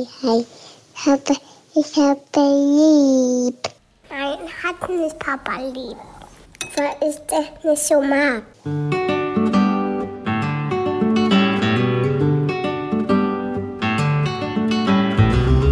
hi, 0.00 0.06
hi. 0.22 0.44
Ich 0.94 1.06
habe, 1.06 1.36
ich 1.74 1.96
habe 1.96 2.20
lieb. 2.36 3.68
Nein, 4.10 4.38
hat 4.62 4.88
nicht 4.88 5.18
Papa 5.18 5.60
lieb. 5.60 5.96
Weil 6.76 7.08
ich 7.08 7.16
das 7.26 7.64
nicht 7.64 7.86
so 7.86 8.00
mag. 8.00 8.42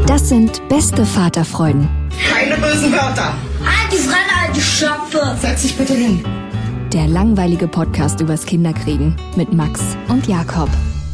Das 0.07 0.29
sind 0.29 0.67
beste 0.69 1.05
Vaterfreuden. 1.05 1.89
Keine 2.31 2.57
bösen 2.57 2.93
Wörter. 2.93 3.35
Halt 3.65 3.93
die 3.93 3.97
Fremde, 3.97 4.33
alte 4.47 4.61
Schöpfe. 4.61 5.37
Setz 5.41 5.63
dich 5.63 5.77
bitte 5.77 5.95
hin. 5.95 6.25
Der 6.93 7.07
langweilige 7.07 7.69
Podcast 7.69 8.21
übers 8.21 8.47
Kinderkriegen 8.47 9.15
mit 9.37 9.53
Max 9.53 9.81
und 10.09 10.27
Jakob. 10.27 10.71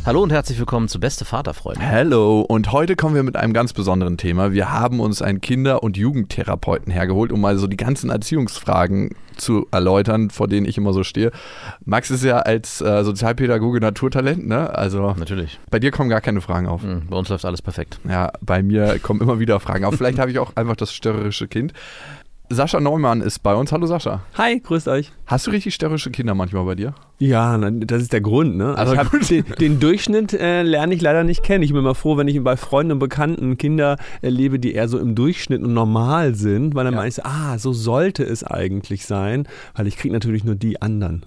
Hallo 0.06 0.22
und 0.22 0.32
herzlich 0.32 0.58
willkommen 0.58 0.86
zu 0.88 1.00
Beste 1.00 1.24
Vaterfreunde. 1.24 1.80
Hallo 1.80 2.42
und 2.42 2.72
heute 2.72 2.94
kommen 2.94 3.14
wir 3.14 3.22
mit 3.22 3.36
einem 3.36 3.54
ganz 3.54 3.72
besonderen 3.72 4.18
Thema. 4.18 4.52
Wir 4.52 4.70
haben 4.70 5.00
uns 5.00 5.22
einen 5.22 5.40
Kinder- 5.40 5.82
und 5.82 5.96
Jugendtherapeuten 5.96 6.92
hergeholt, 6.92 7.32
um 7.32 7.40
mal 7.40 7.56
so 7.56 7.66
die 7.66 7.78
ganzen 7.78 8.10
Erziehungsfragen 8.10 9.14
zu 9.36 9.66
erläutern, 9.70 10.28
vor 10.28 10.46
denen 10.46 10.66
ich 10.66 10.76
immer 10.76 10.92
so 10.92 11.04
stehe. 11.04 11.30
Max 11.86 12.10
ist 12.10 12.22
ja 12.22 12.40
als 12.40 12.82
äh, 12.82 13.02
Sozialpädagoge 13.02 13.80
Naturtalent, 13.80 14.46
ne? 14.46 14.74
Also 14.76 15.14
Natürlich. 15.18 15.58
bei 15.70 15.78
dir 15.78 15.90
kommen 15.90 16.10
gar 16.10 16.20
keine 16.20 16.42
Fragen 16.42 16.66
auf. 16.68 16.82
Mhm, 16.82 17.04
Bei 17.08 17.16
uns 17.16 17.30
läuft 17.30 17.46
alles 17.46 17.62
perfekt. 17.62 17.98
Ja, 18.06 18.30
bei 18.42 18.62
mir 18.62 18.98
kommen 18.98 19.22
immer 19.22 19.38
wieder 19.38 19.58
Fragen 19.58 19.86
auf. 19.86 19.94
Vielleicht 19.94 20.18
habe 20.18 20.30
ich 20.30 20.38
auch 20.38 20.54
einfach 20.54 20.76
das 20.76 20.92
störrische 20.92 21.48
Kind. 21.48 21.72
Sascha 22.54 22.80
Neumann 22.80 23.20
ist 23.20 23.40
bei 23.40 23.54
uns. 23.54 23.72
Hallo 23.72 23.86
Sascha. 23.86 24.22
Hi, 24.38 24.60
grüßt 24.60 24.88
euch. 24.88 25.12
Hast 25.26 25.46
du 25.46 25.50
richtig 25.50 25.74
störrische 25.74 26.10
Kinder 26.10 26.34
manchmal 26.34 26.64
bei 26.64 26.74
dir? 26.74 26.94
Ja, 27.18 27.58
das 27.58 28.02
ist 28.02 28.12
der 28.12 28.20
Grund, 28.20 28.56
ne? 28.56 28.74
Also 28.76 28.94
den, 29.28 29.44
den 29.60 29.80
Durchschnitt 29.80 30.32
äh, 30.32 30.62
lerne 30.62 30.94
ich 30.94 31.00
leider 31.02 31.24
nicht 31.24 31.42
kennen. 31.42 31.62
Ich 31.62 31.70
bin 31.70 31.80
immer 31.80 31.94
froh, 31.94 32.16
wenn 32.16 32.28
ich 32.28 32.42
bei 32.42 32.56
Freunden 32.56 32.92
und 32.92 32.98
Bekannten 32.98 33.58
Kinder 33.58 33.96
erlebe, 34.22 34.58
die 34.58 34.72
eher 34.74 34.88
so 34.88 34.98
im 34.98 35.14
Durchschnitt 35.14 35.62
und 35.62 35.74
normal 35.74 36.34
sind, 36.34 36.74
weil 36.74 36.84
dann 36.84 36.94
Ja. 36.94 36.98
meine 37.00 37.08
ich 37.08 37.14
so, 37.16 37.22
ah, 37.24 37.58
so 37.58 37.72
sollte 37.72 38.22
es 38.24 38.44
eigentlich 38.44 39.06
sein, 39.06 39.46
weil 39.74 39.86
ich 39.86 39.96
kriege 39.96 40.14
natürlich 40.14 40.44
nur 40.44 40.54
die 40.54 40.80
anderen. 40.82 41.24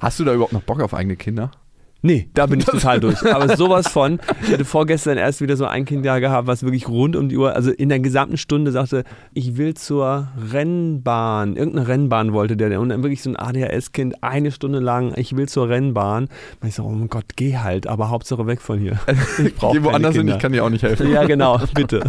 Hast 0.00 0.18
du 0.20 0.24
da 0.24 0.32
überhaupt 0.34 0.52
noch 0.52 0.62
Bock 0.62 0.80
auf 0.80 0.94
eigene 0.94 1.16
Kinder? 1.16 1.50
Nee, 2.02 2.28
da 2.34 2.46
bin 2.46 2.60
ich 2.60 2.64
total 2.66 3.00
durch. 3.00 3.22
Aber 3.30 3.56
sowas 3.56 3.88
von, 3.88 4.20
ich 4.42 4.52
hatte 4.52 4.64
vorgestern 4.64 5.18
erst 5.18 5.40
wieder 5.40 5.56
so 5.56 5.66
ein 5.66 5.84
Kind 5.84 6.04
da 6.06 6.18
gehabt, 6.18 6.46
was 6.46 6.62
wirklich 6.62 6.88
rund 6.88 7.16
um 7.16 7.28
die 7.28 7.36
Uhr, 7.36 7.54
also 7.54 7.70
in 7.70 7.88
der 7.88 8.00
gesamten 8.00 8.36
Stunde 8.36 8.72
sagte, 8.72 9.04
ich 9.34 9.56
will 9.56 9.74
zur 9.74 10.28
Rennbahn. 10.52 11.56
Irgendeine 11.56 11.88
Rennbahn 11.88 12.32
wollte 12.32 12.56
der. 12.56 12.80
Und 12.80 12.90
dann 12.90 13.02
wirklich 13.02 13.22
so 13.22 13.30
ein 13.30 13.36
ADHS-Kind, 13.36 14.22
eine 14.22 14.50
Stunde 14.52 14.78
lang, 14.78 15.12
ich 15.16 15.36
will 15.36 15.48
zur 15.48 15.68
Rennbahn. 15.68 16.28
Und 16.60 16.68
ich 16.68 16.74
so, 16.74 16.84
oh 16.84 16.90
mein 16.90 17.08
Gott, 17.08 17.36
geh 17.36 17.56
halt, 17.58 17.86
aber 17.86 18.10
Hauptsache 18.10 18.46
weg 18.46 18.60
von 18.60 18.78
hier. 18.78 18.98
Ich 19.38 19.54
brauche 19.54 19.78
Geh 19.78 19.84
woanders 19.84 20.14
hin, 20.14 20.28
ich 20.28 20.38
kann 20.38 20.52
dir 20.52 20.64
auch 20.64 20.70
nicht 20.70 20.82
helfen. 20.82 21.10
Ja, 21.10 21.24
genau, 21.24 21.58
bitte. 21.74 22.02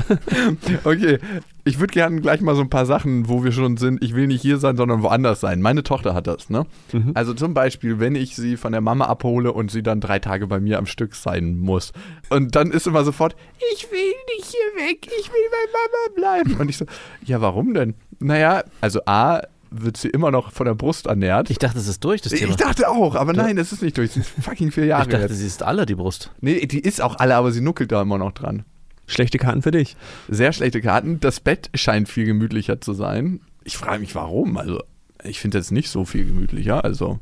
Okay, 0.84 1.19
ich 1.64 1.80
würde 1.80 1.94
gerne 1.94 2.22
gleich 2.22 2.42
mal 2.42 2.56
so 2.56 2.62
ein 2.62 2.70
paar 2.70 2.86
Sachen, 2.86 3.30
wo 3.30 3.44
wir 3.44 3.52
schon 3.52 3.78
sind. 3.78 4.04
Ich 4.04 4.16
will 4.16 4.28
nicht 4.28 4.42
hier 4.42 4.58
sein, 4.58 4.78
sondern 4.78 5.04
woanders 5.04 5.40
sein. 5.40 5.62
Meine 5.62 5.84
Tochter 5.84 6.14
hat 6.14 6.28
das, 6.28 6.50
ne? 6.50 6.66
Mhm. 6.92 7.12
Also 7.14 7.34
zum 7.34 7.53
Beispiel, 7.53 8.00
wenn 8.00 8.16
ich 8.16 8.36
sie 8.36 8.58
von 8.58 8.72
der 8.72 8.81
Mama 8.81 9.06
abhole 9.06 9.52
und 9.53 9.72
sie 9.72 9.84
dann 9.84 10.02
drei 10.02 10.20
Tage 10.20 10.48
bei 10.48 10.59
mir 10.59 10.78
am 10.78 10.86
Stück 10.86 11.16
sein 11.16 11.58
muss. 11.58 11.94
Und 12.30 12.56
dann 12.56 12.72
ist 12.72 12.88
immer 12.88 13.03
sofort, 13.03 13.36
ich 13.73 13.92
will 13.92 14.14
nicht 14.38 14.52
hier 14.52 14.86
weg, 14.88 15.08
ich 15.20 15.28
will 15.28 15.50
bei 15.52 15.72
Mama 15.72 16.16
bleiben. 16.44 16.59
Und 16.59 16.70
ich 16.70 16.78
so, 16.78 16.86
ja, 17.23 17.42
warum 17.42 17.73
denn? 17.73 17.96
Naja, 18.20 18.64
also 18.81 19.02
A, 19.06 19.42
wird 19.72 19.98
sie 19.98 20.09
immer 20.09 20.31
noch 20.31 20.52
von 20.52 20.66
der 20.66 20.75
Brust 20.75 21.08
ernährt. 21.08 21.50
Ich 21.50 21.58
dachte, 21.58 21.80
es 21.80 21.88
ist 21.88 22.03
durch, 22.03 22.22
das 22.22 22.34
Thema. 22.34 22.52
Ich 22.52 22.58
dachte 22.58 22.90
auch, 22.90 23.16
aber 23.16 23.34
nein, 23.34 23.58
es 23.58 23.72
ist 23.72 23.81
nicht 23.81 23.98
durch. 23.98 24.12
Sie 24.12 24.20
ist 24.20 24.30
fucking 24.30 24.72
vier 24.72 24.86
Jahre 24.86 25.03
Ich 25.03 25.09
dachte, 25.09 25.28
jetzt. 25.28 25.38
sie 25.38 25.48
ist 25.48 25.64
alle 25.64 25.86
die 25.86 25.96
Brust. 25.96 26.31
Nee, 26.42 26.66
die 26.66 26.80
ist 26.80 27.02
auch 27.02 27.16
alle, 27.18 27.36
aber 27.36 27.52
sie 27.52 27.62
nuckelt 27.62 27.92
da 27.92 28.02
immer 28.02 28.18
noch 28.18 28.34
dran. 28.34 28.64
Schlechte 29.12 29.38
Karten 29.38 29.62
für 29.62 29.72
dich. 29.72 29.95
Sehr 30.30 30.54
schlechte 30.54 30.81
Karten. 30.81 31.20
Das 31.20 31.40
Bett 31.40 31.70
scheint 31.76 32.08
viel 32.09 32.26
gemütlicher 32.26 32.80
zu 32.81 32.94
sein. 32.94 33.42
Ich 33.64 33.78
frage 33.78 34.00
mich, 34.00 34.16
warum. 34.16 34.58
Also, 34.58 34.81
ich 35.23 35.40
finde 35.40 35.58
es 35.59 35.70
nicht 35.72 35.90
so 35.90 36.06
viel 36.06 36.25
gemütlicher. 36.25 36.84
Also, 36.84 37.19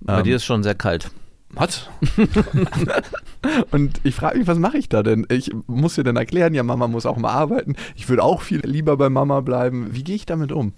Bei 0.00 0.18
ähm, 0.18 0.24
dir 0.24 0.36
ist 0.36 0.44
schon 0.44 0.62
sehr 0.62 0.74
kalt. 0.74 1.10
was? 1.50 1.88
Und 3.70 4.00
ich 4.04 4.14
frage 4.14 4.38
mich, 4.38 4.46
was 4.46 4.58
mache 4.58 4.78
ich 4.78 4.88
da 4.88 5.02
denn? 5.02 5.26
Ich 5.30 5.50
muss 5.66 5.94
dir 5.94 6.04
dann 6.04 6.16
erklären, 6.16 6.54
ja, 6.54 6.62
Mama 6.62 6.88
muss 6.88 7.06
auch 7.06 7.16
mal 7.16 7.30
arbeiten. 7.32 7.76
Ich 7.94 8.08
würde 8.08 8.22
auch 8.22 8.42
viel 8.42 8.60
lieber 8.64 8.96
bei 8.96 9.08
Mama 9.08 9.40
bleiben. 9.40 9.88
Wie 9.94 10.04
gehe 10.04 10.16
ich 10.16 10.26
damit 10.26 10.52
um? 10.52 10.72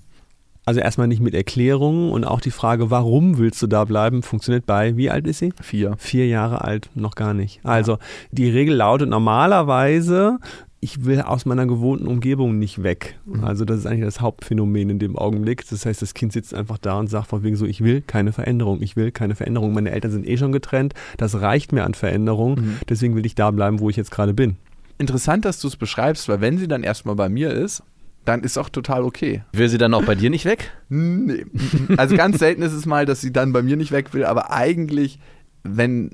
Also 0.67 0.81
erstmal 0.81 1.09
nicht 1.09 1.21
mit 1.21 1.35
Erklärungen 1.35 2.11
und 2.11 2.25
auch 2.25 2.41
die 2.41 2.51
Frage, 2.51 2.91
warum 2.91 3.39
willst 3.39 3.61
du 3.63 3.67
da 3.67 3.85
bleiben, 3.85 4.23
funktioniert 4.23 4.65
bei, 4.65 4.97
wie 4.97 5.11
alt 5.11 5.27
ist 5.27 5.39
sie? 5.39 5.53
Vier. 5.61 5.95
Vier 5.99 6.27
Jahre 6.27 6.63
alt, 6.63 6.89
noch 6.95 7.15
gar 7.15 7.35
nicht. 7.35 7.61
Also 7.65 7.99
die 8.31 8.49
Regel 8.49 8.77
lautet 8.77 9.11
normalerweise, 9.11 10.39
ich 10.81 11.07
will 11.07 11.23
aus 11.23 11.47
meiner 11.47 11.67
gewohnten 11.67 12.07
Umgebung 12.07 12.59
nicht 12.59 12.83
weg. 12.83 13.19
Also 13.41 13.65
das 13.65 13.79
ist 13.79 13.87
eigentlich 13.87 14.05
das 14.05 14.21
Hauptphänomen 14.21 14.91
in 14.91 14.99
dem 14.99 15.17
Augenblick. 15.17 15.67
Das 15.69 15.87
heißt, 15.87 16.03
das 16.03 16.13
Kind 16.13 16.35
sitzt 16.35 16.53
einfach 16.53 16.77
da 16.77 16.99
und 16.99 17.09
sagt 17.09 17.29
von 17.29 17.43
wegen 17.43 17.57
so, 17.57 17.65
ich 17.65 17.83
will 17.83 18.03
keine 18.03 18.33
Veränderung, 18.33 18.83
ich 18.83 18.95
will 18.95 19.11
keine 19.11 19.35
Veränderung. 19.35 19.73
Meine 19.73 19.91
Eltern 19.93 20.11
sind 20.11 20.29
eh 20.29 20.37
schon 20.37 20.53
getrennt, 20.53 20.93
das 21.17 21.41
reicht 21.41 21.73
mir 21.73 21.85
an 21.85 21.95
Veränderung, 21.95 22.61
deswegen 22.89 23.17
will 23.17 23.25
ich 23.25 23.35
da 23.35 23.51
bleiben, 23.51 23.81
wo 23.81 23.89
ich 23.89 23.97
jetzt 23.97 24.11
gerade 24.11 24.35
bin. 24.35 24.57
Interessant, 24.99 25.45
dass 25.45 25.59
du 25.59 25.69
es 25.69 25.77
beschreibst, 25.77 26.29
weil 26.29 26.41
wenn 26.41 26.59
sie 26.59 26.69
dann 26.69 26.83
erstmal 26.83 27.17
bei 27.17 27.29
mir 27.29 27.51
ist, 27.51 27.83
dann 28.25 28.43
ist 28.43 28.57
auch 28.59 28.69
total 28.69 29.03
okay. 29.03 29.43
Will 29.53 29.69
sie 29.69 29.79
dann 29.79 29.95
auch 29.95 30.05
bei 30.05 30.15
dir 30.15 30.31
nicht 30.31 30.45
weg? 30.45 30.73
Nee. 30.89 31.45
Also 31.97 32.17
ganz 32.17 32.39
selten 32.39 32.63
ist 32.63 32.73
es 32.73 32.87
mal, 32.87 33.07
dass 33.07 33.21
sie 33.21 33.33
dann 33.33 33.53
bei 33.53 33.63
mir 33.63 33.77
nicht 33.77 33.93
weg 33.93 34.15
will, 34.15 34.25
aber 34.25 34.51
eigentlich, 34.51 35.19
wenn 35.63 36.11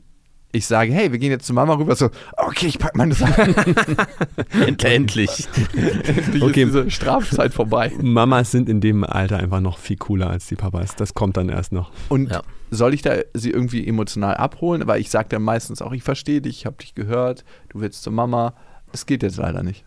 ich 0.52 0.66
sage, 0.66 0.92
hey, 0.92 1.12
wir 1.12 1.18
gehen 1.20 1.30
jetzt 1.30 1.46
zu 1.46 1.54
Mama 1.54 1.74
rüber, 1.74 1.94
so, 1.94 2.10
okay, 2.36 2.66
ich 2.66 2.80
pack 2.80 2.96
meine 2.96 3.14
Sachen. 3.14 3.54
Endlich. 4.84 5.46
Endlich 5.76 6.42
Okay. 6.42 6.62
ist 6.64 6.74
diese 6.74 6.90
Strafzeit 6.90 7.54
vorbei. 7.54 7.92
Mamas 8.00 8.50
sind 8.50 8.68
in 8.68 8.80
dem 8.80 9.04
Alter 9.04 9.38
einfach 9.38 9.60
noch 9.60 9.78
viel 9.78 9.96
cooler 9.96 10.28
als 10.30 10.46
die 10.48 10.56
Papas. 10.56 10.96
Das 10.96 11.14
kommt 11.14 11.36
dann 11.36 11.48
erst 11.48 11.72
noch. 11.72 11.92
Und 12.08 12.30
Ja. 12.32 12.42
soll 12.70 12.94
ich 12.94 13.02
da 13.02 13.14
sie 13.34 13.50
irgendwie 13.50 13.86
emotional 13.86 14.34
abholen? 14.34 14.86
Weil 14.86 15.00
ich 15.00 15.10
sage 15.10 15.28
dann 15.30 15.42
meistens 15.42 15.82
auch, 15.82 15.92
ich 15.92 16.02
verstehe 16.02 16.40
dich, 16.40 16.58
ich 16.58 16.66
habe 16.66 16.76
dich 16.80 16.94
gehört, 16.96 17.44
du 17.68 17.80
willst 17.80 18.02
zur 18.02 18.12
Mama. 18.12 18.54
Es 18.92 19.06
geht 19.06 19.22
jetzt 19.22 19.36
leider 19.36 19.62
nicht. 19.62 19.84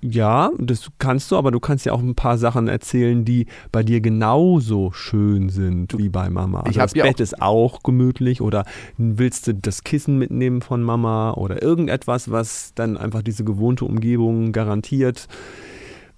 Ja, 0.00 0.50
das 0.58 0.88
kannst 0.98 1.30
du, 1.30 1.36
aber 1.36 1.50
du 1.50 1.60
kannst 1.60 1.86
ja 1.86 1.92
auch 1.92 2.00
ein 2.00 2.14
paar 2.14 2.38
Sachen 2.38 2.68
erzählen, 2.68 3.24
die 3.24 3.46
bei 3.72 3.82
dir 3.82 4.00
genauso 4.00 4.92
schön 4.92 5.48
sind 5.48 5.96
wie 5.98 6.08
bei 6.08 6.30
Mama. 6.30 6.60
Also 6.60 6.80
das 6.80 6.94
ja 6.94 7.04
Bett 7.04 7.16
auch- 7.16 7.20
ist 7.20 7.40
auch 7.42 7.82
gemütlich 7.82 8.40
oder 8.40 8.64
willst 8.98 9.46
du 9.46 9.54
das 9.54 9.84
Kissen 9.84 10.18
mitnehmen 10.18 10.60
von 10.62 10.82
Mama 10.82 11.32
oder 11.34 11.62
irgendetwas, 11.62 12.30
was 12.30 12.72
dann 12.74 12.96
einfach 12.96 13.22
diese 13.22 13.44
gewohnte 13.44 13.84
Umgebung 13.84 14.52
garantiert. 14.52 15.28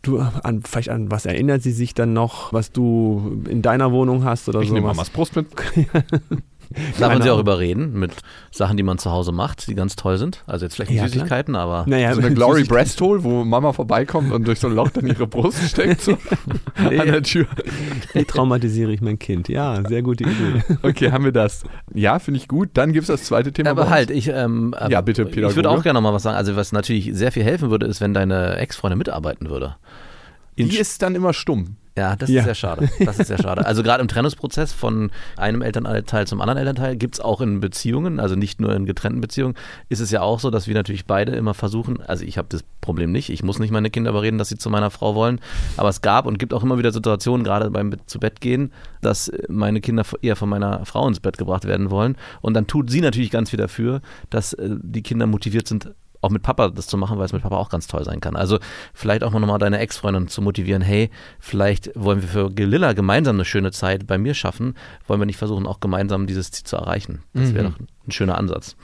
Du, 0.03 0.19
an, 0.21 0.63
vielleicht 0.63 0.91
an 0.91 1.11
was 1.11 1.27
erinnert 1.27 1.63
sie 1.63 1.73
sich 1.73 1.93
dann 1.93 2.13
noch, 2.13 2.53
was 2.53 2.71
du 2.71 3.41
in 3.49 3.61
deiner 3.63 3.91
Wohnung 3.91 4.25
hast 4.25 4.49
oder 4.49 4.61
Ich 4.61 4.69
so? 4.69 4.75
nehme 4.75 4.87
Mamas 4.87 5.11
Brust 5.11 5.35
mit. 5.35 5.47
Darf 6.99 7.13
man 7.13 7.23
sie 7.23 7.31
auch 7.31 7.39
überreden 7.39 7.93
mit 7.99 8.13
Sachen, 8.51 8.77
die 8.77 8.83
man 8.83 8.99
zu 8.99 9.11
Hause 9.11 9.33
macht, 9.33 9.67
die 9.69 9.75
ganz 9.75 9.97
toll 9.97 10.19
sind? 10.19 10.43
Also 10.47 10.65
jetzt 10.65 10.75
vielleicht 10.75 10.91
nicht 10.91 10.99
Ja, 11.01 11.07
klar. 11.07 11.13
Süßigkeiten, 11.15 11.57
aber 11.57 11.85
Naja, 11.87 12.15
So 12.15 12.21
eine 12.21 12.35
Glory 12.35 12.65
Breast 12.65 13.01
Hole, 13.01 13.23
wo 13.25 13.45
Mama 13.45 13.73
vorbeikommt 13.73 14.33
und 14.33 14.47
durch 14.47 14.61
so 14.61 14.69
ein 14.69 14.75
Loch 14.75 14.91
dann 14.91 15.07
ihre 15.07 15.27
Brust 15.27 15.63
steckt, 15.69 16.01
so 16.03 16.13
an 16.77 16.91
der 16.91 17.23
Tür. 17.23 17.47
Wie 18.13 18.25
traumatisiere 18.25 18.93
ich 18.93 19.01
mein 19.01 19.19
Kind? 19.19 19.49
Ja, 19.49 19.83
sehr 19.89 20.03
gute 20.03 20.25
Idee. 20.25 20.63
Okay, 20.83 21.11
haben 21.13 21.25
wir 21.25 21.33
das. 21.33 21.65
Ja, 21.95 22.19
finde 22.19 22.39
ich 22.39 22.49
gut. 22.49 22.71
Dann 22.75 22.93
gibt 22.93 23.03
es 23.03 23.09
das 23.09 23.25
zweite 23.25 23.53
Thema. 23.53 23.71
Aber 23.71 23.91
halt, 23.91 24.11
ich, 24.11 24.29
ähm, 24.29 24.75
Ja, 24.89 25.01
bitte, 25.01 25.23
Ich 25.23 25.37
würde 25.57 25.71
auch 25.71 25.83
gerne 25.83 25.99
noch 25.99 26.03
mal 26.03 26.15
was 26.15 26.23
sagen. 26.23 26.37
Also 26.37 26.57
was 26.57 26.73
natürlich 26.73 27.11
sehr 27.15 27.33
viel 27.33 27.45
helfen 27.45 27.71
würde, 27.71 27.87
ist, 27.87 28.01
wenn 28.01 28.15
deine 28.15 28.57
Ex-Freundin 28.57 28.99
mitarbeiten 28.99 29.51
würde. 29.51 29.77
In 30.55 30.69
Die 30.69 30.79
ist 30.79 31.03
dann 31.03 31.15
immer 31.15 31.33
stumm. 31.33 31.77
Ja, 31.97 32.15
das 32.15 32.29
Ja. 32.29 32.41
ist 32.41 32.45
sehr 32.45 32.55
schade. 32.55 32.89
Das 33.05 33.19
ist 33.19 33.29
sehr 33.29 33.39
schade. 33.39 33.65
Also 33.65 33.83
gerade 33.83 34.03
im 34.03 34.09
Trennungsprozess 34.09 34.73
von 34.73 35.11
einem 35.37 35.63
Elternteil 35.63 36.27
zum 36.27 36.41
anderen 36.41 36.59
Elternteil 36.59 36.97
gibt 36.97 37.15
es 37.15 37.21
auch 37.21 37.41
in 37.41 37.61
Beziehungen, 37.61 38.21
also 38.21 38.37
nicht 38.37 38.61
nur 38.61 38.75
in 38.75 38.85
getrennten 38.85 39.21
Beziehungen, 39.21 39.55
ist 39.89 40.01
es 40.01 40.11
ja 40.11 40.21
auch 40.21 40.39
so, 40.41 40.51
dass 40.51 40.67
wir 40.67 40.75
natürlich 40.75 41.07
beide 41.07 41.33
immer 41.33 41.55
versuchen, 41.55 42.03
also 42.03 42.25
ich 42.25 42.37
habe 42.37 42.49
das 42.51 42.65
Problem 42.83 43.13
nicht, 43.13 43.31
ich 43.31 43.43
muss 43.43 43.59
nicht 43.59 43.71
meine 43.71 43.89
Kinder 43.91 44.11
überreden, 44.11 44.37
dass 44.39 44.49
sie 44.51 44.59
zu 44.59 44.69
meiner 44.69 44.91
Frau 44.91 45.15
wollen, 45.15 45.41
aber 45.77 45.89
es 45.89 46.03
gab 46.03 46.27
und 46.27 46.39
gibt 46.39 46.53
auch 46.53 46.63
immer 46.63 46.79
wieder 46.79 46.93
Situationen, 46.93 47.45
gerade 47.45 47.71
beim 47.71 47.95
zu 48.07 48.19
Bett 48.21 48.41
gehen, 48.41 48.73
dass 49.01 49.33
meine 49.49 49.81
Kinder 49.81 50.05
eher 50.21 50.37
von 50.37 50.49
meiner 50.49 50.85
Frau 50.85 51.09
ins 51.09 51.21
Bett 51.21 51.39
gebracht 51.39 51.65
werden 51.65 51.91
wollen 51.91 52.17
und 52.43 52.55
dann 52.55 52.67
tut 52.67 52.91
sie 52.91 53.01
natürlich 53.01 53.31
ganz 53.31 53.51
viel 53.51 53.59
dafür, 53.59 54.01
dass 54.31 54.53
äh, 54.53 54.69
die 54.83 55.03
Kinder 55.03 55.27
motiviert 55.27 55.67
sind, 55.67 55.91
auch 56.27 56.31
mit 56.31 56.43
Papa 56.43 56.69
das 56.69 56.87
zu 56.87 56.97
machen, 56.97 57.19
weil 57.19 57.27
es 57.27 57.33
mit 57.33 57.43
Papa 57.43 57.57
auch 57.57 57.71
ganz 57.71 57.87
toll 57.87 58.05
sein 58.05 58.21
kann. 58.21 58.37
Also 58.37 58.59
vielleicht 58.93 59.25
auch 59.25 59.33
nochmal 59.33 59.59
deine 59.59 59.79
Ex-Freundin 59.79 60.29
zu 60.29 60.43
motivieren, 60.43 60.83
hey, 60.83 61.11
vielleicht 61.39 61.91
wollen 61.95 62.23
wir 62.23 62.29
für 62.29 62.49
Lilla 62.49 62.93
gemeinsam 62.93 63.37
eine 63.37 63.45
schöne 63.45 63.73
Zeit 63.73 64.07
bei 64.07 64.19
mir 64.19 64.35
schaffen, 64.35 64.75
wollen 65.07 65.21
wir 65.21 65.27
nicht 65.27 65.39
versuchen, 65.39 65.67
auch 65.67 65.81
gemeinsam 65.81 66.27
dieses 66.27 66.51
Ziel 66.51 66.65
zu 66.65 66.77
erreichen. 66.77 67.23
Das 67.33 67.55
wäre 67.55 67.71
doch 67.71 67.79
ein 67.79 68.13
schöner 68.13 68.37
Ansatz. 68.39 68.77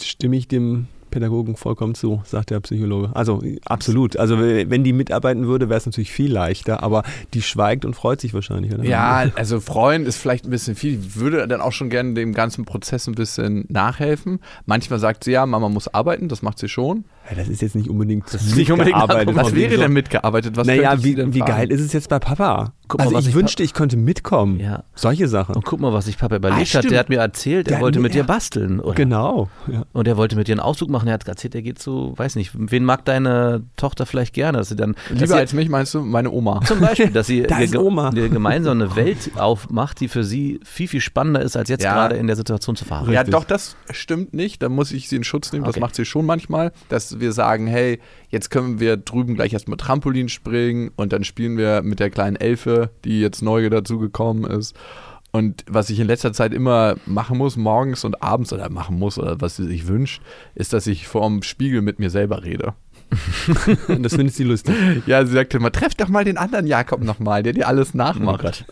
Stimme 0.00 0.36
ich 0.36 0.48
dem 0.48 0.88
Pädagogen 1.10 1.56
vollkommen 1.56 1.94
zu, 1.94 2.22
sagt 2.24 2.50
der 2.50 2.60
Psychologe. 2.60 3.10
Also 3.14 3.42
absolut. 3.64 4.16
Also 4.16 4.38
wenn 4.38 4.84
die 4.84 4.92
mitarbeiten 4.92 5.46
würde, 5.46 5.68
wäre 5.68 5.78
es 5.78 5.86
natürlich 5.86 6.12
viel 6.12 6.32
leichter, 6.32 6.82
aber 6.82 7.02
die 7.34 7.42
schweigt 7.42 7.84
und 7.84 7.94
freut 7.94 8.20
sich 8.20 8.34
wahrscheinlich. 8.34 8.74
Oder? 8.74 8.84
Ja, 8.84 9.30
also 9.34 9.60
freuen 9.60 10.06
ist 10.06 10.16
vielleicht 10.16 10.44
ein 10.44 10.50
bisschen 10.50 10.74
viel. 10.74 10.98
Ich 11.00 11.16
würde 11.16 11.46
dann 11.48 11.60
auch 11.60 11.72
schon 11.72 11.90
gerne 11.90 12.14
dem 12.14 12.34
ganzen 12.34 12.64
Prozess 12.64 13.06
ein 13.06 13.14
bisschen 13.14 13.64
nachhelfen. 13.68 14.40
Manchmal 14.66 14.98
sagt 14.98 15.24
sie 15.24 15.32
ja, 15.32 15.46
Mama 15.46 15.68
muss 15.68 15.88
arbeiten, 15.88 16.28
das 16.28 16.42
macht 16.42 16.58
sie 16.58 16.68
schon. 16.68 17.04
Ja, 17.28 17.36
das 17.36 17.48
ist 17.48 17.60
jetzt 17.62 17.74
nicht 17.74 17.88
unbedingt 17.90 18.24
das 18.32 18.54
nicht 18.54 18.70
unbedingt 18.70 18.96
mitgearbeitet. 18.96 19.34
Was 19.36 19.54
wäre 19.54 19.74
so- 19.74 19.80
denn 19.82 19.92
mitgearbeitet? 19.92 20.56
Was 20.56 20.66
Naja, 20.66 21.02
wie, 21.02 21.14
denn 21.14 21.34
wie 21.34 21.40
geil 21.40 21.70
ist 21.72 21.80
es 21.80 21.92
jetzt 21.92 22.08
bei 22.08 22.18
Papa? 22.18 22.72
Guck 22.88 23.00
mal, 23.00 23.04
also 23.06 23.16
was 23.16 23.24
ich 23.24 23.30
ich 23.30 23.34
wünschte, 23.34 23.62
ich 23.64 23.74
könnte 23.74 23.96
mitkommen. 23.96 24.60
Ja. 24.60 24.84
Solche 24.94 25.26
Sachen. 25.26 25.56
Und 25.56 25.64
guck 25.64 25.80
mal, 25.80 25.92
was 25.92 26.04
sich 26.04 26.18
Papa 26.18 26.36
überlegt 26.36 26.60
hat. 26.60 26.68
stimmt. 26.68 26.92
Der 26.92 27.00
hat 27.00 27.08
mir 27.08 27.18
erzählt, 27.18 27.66
er 27.66 27.74
Ja, 27.78 27.80
wollte 27.80 27.98
nee, 27.98 28.04
mit 28.04 28.14
dir 28.14 28.22
basteln. 28.22 28.78
Oder? 28.78 28.94
Genau. 28.94 29.48
Ja. 29.66 29.82
Und 29.92 30.06
er 30.06 30.16
wollte 30.16 30.36
mit 30.36 30.46
dir 30.46 30.52
einen 30.52 30.60
Ausflug 30.60 30.88
machen. 30.90 31.08
Er 31.08 31.14
hat 31.14 31.26
erzählt, 31.26 31.56
er 31.56 31.62
geht 31.62 31.80
zu, 31.80 32.14
weiß 32.16 32.36
nicht, 32.36 32.52
wen 32.54 32.84
mag 32.84 33.04
deine 33.04 33.64
Tochter 33.76 34.06
vielleicht 34.06 34.34
gerne? 34.34 34.58
Dass 34.58 34.68
sie 34.68 34.76
dann, 34.76 34.92
dass 35.10 35.14
Lieber 35.14 35.26
sie, 35.26 35.34
als 35.34 35.52
mich 35.52 35.68
meinst 35.68 35.94
du 35.94 36.02
meine 36.02 36.30
Oma. 36.30 36.60
zum 36.64 36.78
Beispiel, 36.78 37.08
dass 37.10 37.26
sie 37.26 37.42
Da 37.48 37.58
ihr 37.58 37.64
ist 37.64 37.72
ge- 37.72 37.80
Oma. 37.80 38.12
ihr 38.14 38.28
gemeinsam 38.28 38.80
eine 38.80 38.94
Welt 38.94 39.32
aufmacht, 39.36 39.98
die 39.98 40.06
für 40.06 40.22
sie 40.22 40.60
viel, 40.62 40.86
viel 40.86 41.00
spannender 41.00 41.42
ist, 41.42 41.56
als 41.56 41.68
jetzt 41.68 41.82
Ja. 41.82 41.92
gerade 41.92 42.14
in 42.14 42.28
der 42.28 42.36
Situation 42.36 42.76
zu 42.76 42.84
fahren. 42.84 43.10
Ja, 43.10 43.22
Richtig. 43.22 43.32
doch, 43.34 43.42
das 43.44 43.74
stimmt 43.90 44.32
nicht. 44.32 44.62
Da 44.62 44.68
muss 44.68 44.92
ich 44.92 45.08
sie 45.08 45.16
in 45.16 45.24
Schutz 45.24 45.50
nehmen. 45.52 45.64
Das 45.64 45.74
Okay. 45.74 45.80
macht 45.80 45.96
sie 45.96 46.04
schon 46.04 46.24
manchmal, 46.24 46.70
wir 47.20 47.32
sagen, 47.32 47.66
hey, 47.66 48.00
jetzt 48.28 48.50
können 48.50 48.80
wir 48.80 48.96
drüben 48.96 49.34
gleich 49.34 49.52
erstmal 49.52 49.76
Trampolin 49.76 50.28
springen 50.28 50.90
und 50.96 51.12
dann 51.12 51.24
spielen 51.24 51.56
wir 51.56 51.82
mit 51.82 52.00
der 52.00 52.10
kleinen 52.10 52.36
Elfe, 52.36 52.90
die 53.04 53.20
jetzt 53.20 53.42
neu 53.42 53.68
dazugekommen 53.68 54.44
ist. 54.44 54.76
Und 55.32 55.64
was 55.68 55.90
ich 55.90 56.00
in 56.00 56.06
letzter 56.06 56.32
Zeit 56.32 56.54
immer 56.54 56.96
machen 57.04 57.36
muss, 57.36 57.56
morgens 57.56 58.04
und 58.04 58.22
abends 58.22 58.52
oder 58.52 58.70
machen 58.70 58.98
muss 58.98 59.18
oder 59.18 59.40
was 59.40 59.56
sie 59.56 59.66
sich 59.66 59.86
wünscht, 59.86 60.22
ist, 60.54 60.72
dass 60.72 60.86
ich 60.86 61.06
vorm 61.06 61.42
Spiegel 61.42 61.82
mit 61.82 61.98
mir 61.98 62.08
selber 62.08 62.42
rede. 62.42 62.74
Und 63.88 64.02
das 64.02 64.14
findet 64.14 64.34
sie 64.34 64.44
lustig. 64.44 64.74
Ja, 65.06 65.24
sie 65.24 65.32
sagte 65.32 65.58
immer, 65.58 65.70
treff 65.70 65.94
doch 65.94 66.08
mal 66.08 66.24
den 66.24 66.36
anderen 66.36 66.66
Jakob 66.66 67.02
nochmal, 67.02 67.42
der 67.42 67.52
dir 67.52 67.68
alles 67.68 67.94
nachmacht. 67.94 68.64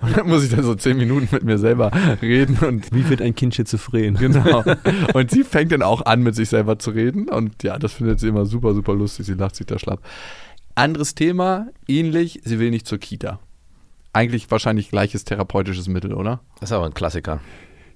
und 0.00 0.16
dann 0.16 0.28
muss 0.28 0.44
ich 0.44 0.50
dann 0.50 0.62
so 0.62 0.74
zehn 0.74 0.96
Minuten 0.96 1.28
mit 1.30 1.44
mir 1.44 1.58
selber 1.58 1.90
reden 2.20 2.58
und 2.66 2.92
Wie 2.92 3.08
wird 3.08 3.20
ein 3.20 3.34
Kind 3.34 3.54
schizophren? 3.54 4.14
Genau. 4.14 4.64
Und 5.14 5.30
sie 5.30 5.44
fängt 5.44 5.72
dann 5.72 5.82
auch 5.82 6.04
an, 6.06 6.22
mit 6.22 6.34
sich 6.34 6.48
selber 6.48 6.78
zu 6.78 6.90
reden. 6.90 7.28
Und 7.28 7.62
ja, 7.62 7.78
das 7.78 7.94
findet 7.94 8.20
sie 8.20 8.28
immer 8.28 8.46
super, 8.46 8.74
super 8.74 8.94
lustig. 8.94 9.26
Sie 9.26 9.34
lacht 9.34 9.56
sich 9.56 9.66
da 9.66 9.78
schlapp. 9.78 10.00
Anderes 10.74 11.14
Thema, 11.14 11.66
ähnlich, 11.86 12.40
sie 12.44 12.58
will 12.58 12.70
nicht 12.70 12.86
zur 12.86 12.98
Kita. 12.98 13.38
Eigentlich 14.12 14.50
wahrscheinlich 14.50 14.90
gleiches 14.90 15.24
therapeutisches 15.24 15.88
Mittel, 15.88 16.14
oder? 16.14 16.40
Das 16.60 16.70
ist 16.70 16.72
aber 16.74 16.86
ein 16.86 16.94
Klassiker. 16.94 17.40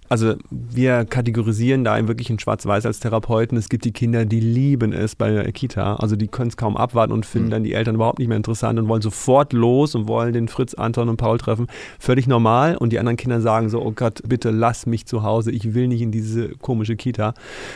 Also 0.08 0.34
wir 0.50 1.04
kategorisieren 1.04 1.84
da 1.84 1.96
wirklich 2.08 2.30
in 2.30 2.38
Schwarz-Weiß 2.38 2.86
als 2.86 3.00
Therapeuten. 3.00 3.56
Es 3.58 3.68
gibt 3.68 3.84
die 3.84 3.92
Kinder, 3.92 4.24
die 4.24 4.40
lieben 4.40 4.92
es 4.92 5.14
bei 5.16 5.30
der 5.30 5.50
Kita. 5.52 5.96
Also 5.96 6.16
die 6.16 6.28
können 6.28 6.48
es 6.48 6.56
kaum 6.56 6.76
abwarten 6.76 7.12
und 7.12 7.26
finden 7.26 7.48
Mhm. 7.48 7.50
dann 7.50 7.64
die 7.64 7.72
Eltern 7.74 7.94
überhaupt 7.96 8.18
nicht 8.18 8.28
mehr 8.28 8.36
interessant 8.36 8.78
und 8.78 8.88
wollen 8.88 9.02
sofort 9.02 9.52
los 9.52 9.94
und 9.94 10.08
wollen 10.08 10.32
den 10.32 10.48
Fritz, 10.48 10.74
Anton 10.74 11.08
und 11.08 11.16
Paul 11.16 11.38
treffen. 11.38 11.66
Völlig 11.98 12.26
normal. 12.26 12.76
Und 12.76 12.92
die 12.92 12.98
anderen 12.98 13.16
Kinder 13.16 13.40
sagen 13.40 13.68
so, 13.68 13.80
oh 13.82 13.92
Gott, 13.92 14.22
bitte 14.26 14.50
lass 14.50 14.86
mich 14.86 15.06
zu 15.06 15.22
Hause. 15.22 15.50
Ich 15.50 15.74
will 15.74 15.88
nicht 15.88 16.02
in 16.02 16.12
diese 16.12 16.48
komische 16.50 16.96
Kita. 16.96 17.34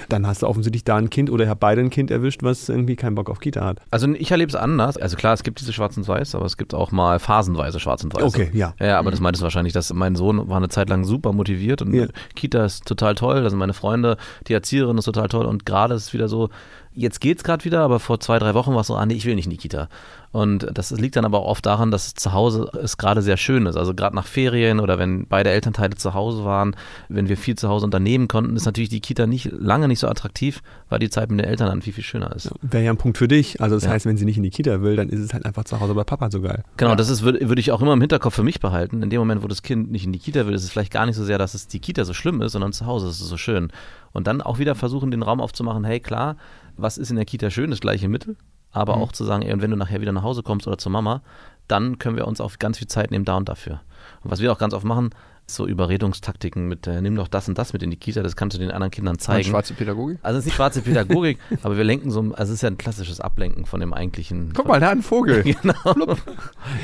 Dann 0.09 0.27
hast 0.27 0.43
du 0.43 0.47
offensichtlich 0.47 0.85
da 0.85 0.97
ein 0.97 1.11
Kind 1.11 1.31
oder 1.31 1.45
ihr 1.45 1.51
habt 1.51 1.61
beide 1.61 1.81
ein 1.81 1.91
Kind 1.91 2.11
erwischt, 2.11 2.43
was 2.43 2.69
irgendwie 2.69 2.97
keinen 2.97 3.15
Bock 3.15 3.31
auf 3.31 3.41
Kita 3.41 3.65
hat. 3.65 3.79
Also 3.91 4.09
ich 4.15 4.31
erlebe 4.31 4.49
es 4.51 4.57
anders. 4.57 4.97
Also 4.97 5.17
klar, 5.17 5.35
es 5.35 5.43
gibt 5.43 5.61
diese 5.61 5.73
Schwarz 5.73 5.97
und 5.97 6.07
Weiß, 6.09 6.35
aber 6.35 6.47
es 6.47 6.57
gibt 6.57 6.75
auch 6.75 6.93
mal 6.93 7.19
phasenweise 7.19 7.81
Schwarz 7.81 8.05
und 8.05 8.15
Weiß. 8.15 8.23
Okay, 8.23 8.51
ja. 8.53 8.75
Ja, 8.81 8.99
aber 8.99 9.11
das 9.11 9.21
meintest 9.21 9.43
du 9.43 9.45
wahrscheinlich, 9.45 9.73
dass 9.73 9.93
mein 9.93 10.15
Sohn 10.17 10.49
war 10.49 10.57
eine 10.57 10.69
Zeit 10.69 10.89
lang 10.89 11.05
super 11.05 11.33
motiviert 11.33 11.83
und 11.83 11.93
Ja. 11.95 12.07
Kita 12.35 12.65
ist 12.65 12.87
total 12.87 13.15
toll, 13.15 13.43
da 13.43 13.51
sind 13.51 13.59
meine 13.59 13.75
Freunde, 13.75 14.17
die 14.47 14.53
Erzieherin 14.53 14.99
ist 14.99 15.05
total 15.05 15.29
toll 15.29 15.47
und 15.47 15.67
gerade 15.67 15.95
ist 15.95 16.07
es 16.07 16.13
wieder 16.13 16.29
so, 16.29 16.51
jetzt 16.95 17.21
geht's 17.21 17.45
gerade 17.45 17.65
wieder, 17.65 17.81
aber 17.81 18.01
vor 18.01 18.21
zwei, 18.21 18.39
drei 18.39 18.55
Wochen 18.55 18.73
war 18.75 18.81
es 18.81 18.87
so, 18.89 18.97
ah 18.97 19.07
nee, 19.07 19.15
ich 19.15 19.25
will 19.27 19.35
nicht 19.35 19.45
in 19.47 19.51
die 19.51 19.57
Kita. 19.57 19.89
Und 20.33 20.69
das 20.73 20.93
liegt 20.93 21.17
dann 21.17 21.25
aber 21.25 21.41
auch 21.41 21.47
oft 21.47 21.67
daran, 21.67 21.91
dass 21.91 22.15
zu 22.15 22.33
Hause 22.33 22.71
es 22.81 22.99
gerade 22.99 23.21
sehr 23.21 23.37
schön 23.37 23.67
ist. 23.67 23.77
Also 23.77 23.95
gerade 23.95 24.15
nach 24.15 24.27
Ferien 24.29 24.79
oder 24.79 24.97
wenn 24.97 25.27
beide 25.27 25.51
Elternteile 25.51 25.97
zu 25.97 26.15
Hause 26.15 26.45
waren, 26.45 26.77
wenn 27.09 27.29
wir 27.29 27.37
viel 27.37 27.57
zu 27.57 27.69
Hause 27.69 27.85
unternehmen 27.87 28.29
konnten, 28.29 28.55
ist 28.55 28.65
natürlich 28.65 28.91
die 28.91 29.01
Kita 29.01 29.27
nicht 29.27 29.51
lange 29.51 29.89
nicht 29.89 29.99
so 29.99 30.07
attraktiv, 30.07 30.63
weil 30.89 31.01
die 31.01 31.11
Zeit 31.11 31.31
mit 31.33 31.41
den 31.41 31.47
Eltern 31.49 31.67
dann 31.69 31.83
viel, 31.83 31.93
viel 31.93 32.05
schöner 32.05 32.33
ist. 32.37 32.49
Wäre 32.63 32.85
ja 32.85 32.93
ein 32.93 32.97
Punkt 32.97 33.19
für 33.19 33.27
dich. 33.27 33.61
Also 33.61 33.75
das 33.75 33.85
Ja. 33.85 33.91
heißt, 33.91 34.07
wenn 34.07 34.17
sie 34.17 34.25
nicht 34.25 34.37
in 34.37 34.45
die 34.45 34.51
Kita 34.51 34.83
will, 34.83 34.95
dann 34.95 35.09
ist 35.09 35.19
es 35.19 35.35
halt 35.35 35.45
einfach 35.47 35.65
zu 35.65 35.81
Hause 35.81 35.95
bei 35.95 36.05
Papa 36.05 36.31
so 36.31 36.41
geil. 36.41 36.63
Genau, 36.77 36.95
das 36.95 37.09
ist, 37.09 37.23
würde 37.23 37.49
würde 37.49 37.61
ich 37.61 37.73
auch 37.73 37.83
immer 37.83 37.95
im 37.95 38.01
Hinterkopf 38.01 38.35
für 38.37 38.45
mich 38.45 38.61
behalten. 38.61 39.03
In 39.03 39.11
dem 39.11 39.19
Moment, 39.19 39.43
wo 39.43 39.49
das 39.49 39.63
Kind 39.63 39.91
nicht 39.91 40.05
in 40.07 40.13
die 40.13 40.21
Kita 40.21 40.47
will, 40.47 40.55
ist 40.55 40.63
es 40.63 40.71
vielleicht 40.71 40.93
gar 40.93 41.07
nicht 41.07 41.17
so 41.17 41.25
sehr, 41.25 41.39
dass 41.39 41.55
es 41.55 41.67
die 41.67 41.81
Kita 41.81 42.05
so 42.05 42.15
schlimm 42.15 42.41
ist, 42.43 42.53
sondern 42.53 42.73
zu 42.73 42.87
Hause 42.87 43.09
ist 43.09 43.21
es 43.21 43.29
so 43.29 43.37
schön. 43.37 43.73
Und 44.13 44.29
dann 44.29 44.43
auch 44.43 44.59
wieder 44.61 44.77
versuchen, 44.77 45.11
den 45.11 45.23
Raum 45.23 45.41
aufzumachen, 45.41 45.83
hey 45.85 45.99
klar, 45.99 46.37
was 46.83 46.99
ist 46.99 47.11
in 47.11 47.17
der 47.17 47.25
Kita 47.25 47.51
schön, 47.51 47.71
das 47.71 47.81
gleiche 47.81 48.09
Mittel, 48.09 48.37
aber 48.73 48.97
auch 48.97 49.13
zu 49.13 49.25
sagen, 49.25 49.43
ey, 49.43 49.53
und 49.53 49.63
wenn 49.63 49.71
du 49.71 49.77
nachher 49.77 50.01
wieder 50.01 50.13
nach 50.13 50.23
Hause 50.23 50.43
kommst 50.43 50.67
oder 50.67 50.79
zur 50.79 50.93
Mama, 50.93 51.23
dann 51.69 51.99
können 51.99 52.17
wir 52.17 52.27
uns 52.27 52.41
auch 52.41 52.59
ganz 52.59 52.79
viel 52.79 52.89
Zeit 52.89 53.11
nehmen 53.11 53.25
da 53.25 53.37
und 53.37 53.49
dafür. 53.49 53.81
Und 54.23 54.31
was 54.31 54.41
wir 54.41 54.53
auch 54.53 54.59
ganz 54.59 54.75
oft 54.75 54.85
machen, 54.85 55.11
ist 55.47 55.57
so 55.57 55.67
Überredungstaktiken 55.67 56.69
mit, 56.69 56.87
äh, 56.87 57.01
nimm 57.01 57.17
doch 57.17 57.29
das 57.29 57.49
und 57.49 57.59
das 57.59 57.73
mit 57.73 57.83
in 57.83 57.91
die 57.91 57.97
Kita, 57.97 58.23
das 58.23 58.37
kannst 58.37 58.57
du 58.57 58.61
den 58.61 58.71
anderen 58.71 58.91
Kindern 58.91 59.19
zeigen. 59.19 59.49
schwarze 59.49 59.75
Pädagogik. 59.75 60.19
Also 60.23 60.39
es 60.39 60.43
ist 60.43 60.47
nicht 60.47 60.57
schwarze 60.57 60.83
Pädagogik, 60.83 61.39
aber 61.63 61.77
wir 61.77 61.85
lenken 61.85 62.11
so, 62.11 62.21
also 62.21 62.43
es 62.45 62.51
ist 62.51 62.63
ja 62.63 62.69
ein 62.69 62.79
klassisches 62.79 63.21
Ablenken 63.21 63.67
von 63.67 63.81
dem 63.81 63.93
eigentlichen. 63.93 64.53
Guck 64.53 64.69
mal, 64.69 64.81
da 64.81 64.91
ein 64.91 65.03
Vogel. 65.03 65.45
Genau. 65.63 66.17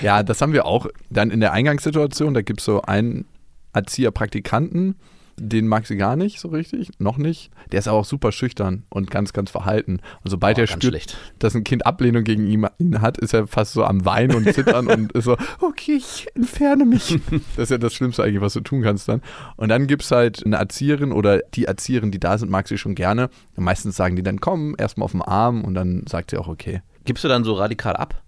Ja, 0.03 0.23
das 0.23 0.43
haben 0.43 0.53
wir 0.53 0.67
auch 0.67 0.87
dann 1.09 1.31
in 1.31 1.41
der 1.41 1.53
Eingangssituation. 1.53 2.35
Da 2.35 2.43
gibt 2.43 2.61
es 2.61 2.67
so 2.67 2.83
einen 2.83 3.27
Erzieher-Praktikanten, 3.73 4.97
den 5.39 5.69
mag 5.69 5.87
sie 5.87 5.97
gar 5.97 6.17
nicht 6.17 6.41
so 6.41 6.49
richtig, 6.49 6.91
noch 6.99 7.19
nicht. 7.19 7.51
Der 7.73 7.79
ist 7.79 7.89
aber 7.89 7.99
auch 7.99 8.05
super 8.05 8.33
schüchtern 8.33 8.85
und 8.89 9.11
ganz, 9.11 9.33
ganz 9.33 9.51
verhalten. 9.51 10.01
Und 10.25 10.31
sobald 10.31 10.59
Oh, 10.59 10.63
er 10.63 10.67
spürt, 10.67 10.85
schlecht. 10.85 11.17
dass 11.39 11.55
ein 11.55 11.65
Kind 11.65 11.87
Ablehnung 11.87 12.25
gegen 12.25 12.47
ihn, 12.47 12.67
ihn 12.79 13.01
hat, 13.01 13.19
ist 13.19 13.35
er 13.35 13.47
fast 13.47 13.73
so 13.73 13.85
am 13.85 14.05
Weinen 14.05 14.35
und 14.35 14.53
Zittern 14.55 14.87
und 14.89 15.13
ist 15.13 15.25
so, 15.25 15.37
okay, 15.61 15.97
ich 15.97 16.27
entferne 16.35 16.85
mich. 16.85 17.19
Das 17.57 17.65
ist 17.65 17.71
ja 17.71 17.79
das 17.79 17.95
Schlimmste 17.95 18.23
eigentlich, 18.23 18.41
was 18.41 18.55
du 18.55 18.61
tun 18.61 18.83
kannst 18.83 19.09
dann. 19.09 19.23
Und 19.57 19.69
dann 19.69 19.87
gibt 19.87 20.03
es 20.03 20.11
halt 20.11 20.45
eine 20.45 20.57
Erzieherin 20.57 21.13
oder 21.13 21.41
die 21.55 21.65
Erzieherin, 21.67 22.11
die 22.11 22.21
da 22.21 22.37
sind, 22.39 22.51
mag 22.51 22.67
sie 22.69 22.79
schon 22.79 22.95
gerne. 22.95 23.31
Und 23.57 23.65
meistens 23.65 23.97
sagen 23.97 24.17
die 24.17 24.23
dann, 24.23 24.41
komm, 24.41 24.75
erstmal 24.79 25.05
auf 25.05 25.13
den 25.13 25.23
Arm 25.23 25.65
und 25.65 25.75
dann 25.75 26.05
sagt 26.09 26.31
sie 26.31 26.39
auch, 26.39 26.49
okay. 26.49 26.83
Gibst 27.05 27.25
du 27.25 27.29
dann 27.29 27.45
so 27.45 27.55
radikal 27.55 27.95
ab? 27.97 28.23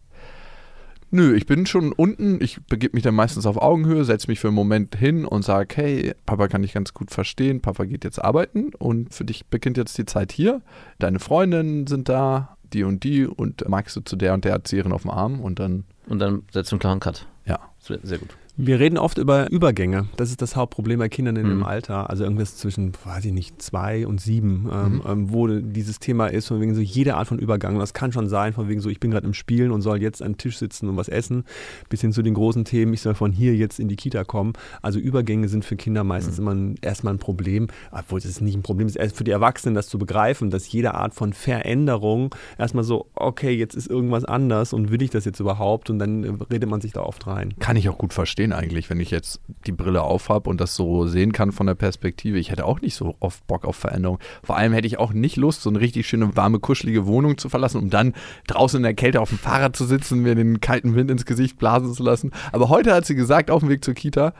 Nö, 1.10 1.34
ich 1.34 1.46
bin 1.46 1.64
schon 1.64 1.92
unten. 1.92 2.38
Ich 2.42 2.60
begebe 2.66 2.94
mich 2.94 3.02
dann 3.02 3.14
meistens 3.14 3.46
auf 3.46 3.56
Augenhöhe, 3.56 4.04
setze 4.04 4.28
mich 4.28 4.40
für 4.40 4.48
einen 4.48 4.54
Moment 4.54 4.94
hin 4.96 5.24
und 5.24 5.42
sage, 5.42 5.74
hey, 5.76 6.14
Papa 6.26 6.48
kann 6.48 6.62
dich 6.62 6.74
ganz 6.74 6.92
gut 6.92 7.10
verstehen. 7.10 7.60
Papa 7.60 7.84
geht 7.84 8.04
jetzt 8.04 8.22
arbeiten 8.22 8.72
und 8.78 9.14
für 9.14 9.24
dich 9.24 9.46
beginnt 9.46 9.78
jetzt 9.78 9.96
die 9.96 10.04
Zeit 10.04 10.32
hier. 10.32 10.60
Deine 10.98 11.18
Freundinnen 11.18 11.86
sind 11.86 12.08
da, 12.08 12.56
die 12.74 12.84
und 12.84 13.04
die 13.04 13.26
und 13.26 13.66
magst 13.68 13.96
du 13.96 14.00
zu 14.02 14.16
der 14.16 14.34
und 14.34 14.44
der 14.44 14.52
Erzieherin 14.52 14.92
auf 14.92 15.02
dem 15.02 15.10
Arm 15.10 15.40
und 15.40 15.58
dann, 15.58 15.84
Und 16.06 16.18
dann 16.18 16.42
setzt 16.52 16.72
du 16.72 16.76
einen 16.76 16.80
klaren 16.80 17.00
Cut. 17.00 17.26
ja. 17.46 17.58
Sehr, 17.80 18.00
sehr 18.02 18.18
gut. 18.18 18.36
Wir 18.60 18.80
reden 18.80 18.98
oft 18.98 19.18
über 19.18 19.48
Übergänge. 19.52 20.08
Das 20.16 20.30
ist 20.30 20.42
das 20.42 20.56
Hauptproblem 20.56 20.98
bei 20.98 21.08
Kindern 21.08 21.36
in 21.36 21.46
dem 21.46 21.58
Mhm. 21.58 21.62
Alter. 21.62 22.10
Also 22.10 22.24
irgendwas 22.24 22.56
zwischen, 22.56 22.90
weiß 23.04 23.24
ich 23.26 23.32
nicht, 23.32 23.62
zwei 23.62 24.04
und 24.04 24.20
sieben, 24.20 24.68
ähm, 24.72 25.00
ähm, 25.06 25.32
wo 25.32 25.46
dieses 25.46 26.00
Thema 26.00 26.26
ist, 26.26 26.48
von 26.48 26.60
wegen 26.60 26.74
so 26.74 26.80
jede 26.80 27.14
Art 27.14 27.28
von 27.28 27.38
Übergang. 27.38 27.78
Das 27.78 27.94
kann 27.94 28.10
schon 28.10 28.28
sein, 28.28 28.52
von 28.54 28.68
wegen 28.68 28.80
so, 28.80 28.88
ich 28.90 28.98
bin 28.98 29.12
gerade 29.12 29.28
im 29.28 29.32
Spielen 29.32 29.70
und 29.70 29.82
soll 29.82 30.02
jetzt 30.02 30.22
an 30.24 30.32
den 30.32 30.38
Tisch 30.38 30.58
sitzen 30.58 30.88
und 30.88 30.96
was 30.96 31.06
essen, 31.08 31.44
bis 31.88 32.00
hin 32.00 32.12
zu 32.12 32.20
den 32.20 32.34
großen 32.34 32.64
Themen, 32.64 32.92
ich 32.94 33.00
soll 33.00 33.14
von 33.14 33.30
hier 33.30 33.54
jetzt 33.54 33.78
in 33.78 33.86
die 33.86 33.94
Kita 33.94 34.24
kommen. 34.24 34.54
Also 34.82 34.98
Übergänge 34.98 35.48
sind 35.48 35.64
für 35.64 35.76
Kinder 35.76 36.02
meistens 36.02 36.40
immer 36.40 36.52
ein, 36.52 36.74
erstmal 36.82 37.14
ein 37.14 37.20
Problem, 37.20 37.68
obwohl 37.92 38.18
es 38.18 38.40
nicht 38.40 38.56
ein 38.56 38.62
Problem 38.62 38.88
ist, 38.88 38.96
erst 38.96 39.16
für 39.16 39.22
die 39.22 39.30
Erwachsenen 39.30 39.76
das 39.76 39.86
zu 39.86 40.00
begreifen, 40.00 40.50
dass 40.50 40.72
jede 40.72 40.94
Art 40.94 41.14
von 41.14 41.32
Veränderung 41.32 42.34
erstmal 42.58 42.82
so, 42.82 43.06
okay, 43.14 43.52
jetzt 43.52 43.76
ist 43.76 43.88
irgendwas 43.88 44.24
anders 44.24 44.72
und 44.72 44.90
will 44.90 45.00
ich 45.00 45.10
das 45.10 45.24
jetzt 45.26 45.38
überhaupt? 45.38 45.90
Und 45.90 46.00
dann 46.00 46.24
redet 46.50 46.68
man 46.68 46.80
sich 46.80 46.92
da 46.92 47.02
oft 47.02 47.24
rein. 47.28 47.54
Kann 47.60 47.76
ich 47.76 47.88
auch 47.88 47.98
gut 47.98 48.12
verstehen 48.12 48.47
eigentlich, 48.52 48.90
wenn 48.90 49.00
ich 49.00 49.10
jetzt 49.10 49.40
die 49.66 49.72
Brille 49.72 50.02
aufhab 50.02 50.46
und 50.46 50.60
das 50.60 50.74
so 50.74 51.06
sehen 51.06 51.32
kann 51.32 51.52
von 51.52 51.66
der 51.66 51.74
Perspektive. 51.74 52.38
Ich 52.38 52.50
hätte 52.50 52.64
auch 52.64 52.80
nicht 52.80 52.94
so 52.94 53.16
oft 53.20 53.46
Bock 53.46 53.64
auf 53.64 53.76
Veränderung. 53.76 54.18
Vor 54.42 54.56
allem 54.56 54.72
hätte 54.72 54.86
ich 54.86 54.98
auch 54.98 55.12
nicht 55.12 55.36
Lust, 55.36 55.62
so 55.62 55.70
eine 55.70 55.80
richtig 55.80 56.08
schöne, 56.08 56.36
warme, 56.36 56.58
kuschelige 56.58 57.06
Wohnung 57.06 57.38
zu 57.38 57.48
verlassen, 57.48 57.78
um 57.78 57.90
dann 57.90 58.14
draußen 58.46 58.78
in 58.78 58.82
der 58.82 58.94
Kälte 58.94 59.20
auf 59.20 59.30
dem 59.30 59.38
Fahrrad 59.38 59.76
zu 59.76 59.84
sitzen, 59.84 60.20
mir 60.20 60.34
den 60.34 60.60
kalten 60.60 60.94
Wind 60.94 61.10
ins 61.10 61.24
Gesicht 61.24 61.58
blasen 61.58 61.92
zu 61.92 62.02
lassen. 62.02 62.32
Aber 62.52 62.68
heute 62.68 62.94
hat 62.94 63.06
sie 63.06 63.14
gesagt, 63.14 63.50
auf 63.50 63.60
dem 63.60 63.68
Weg 63.68 63.84
zur 63.84 63.94
Kita, 63.94 64.34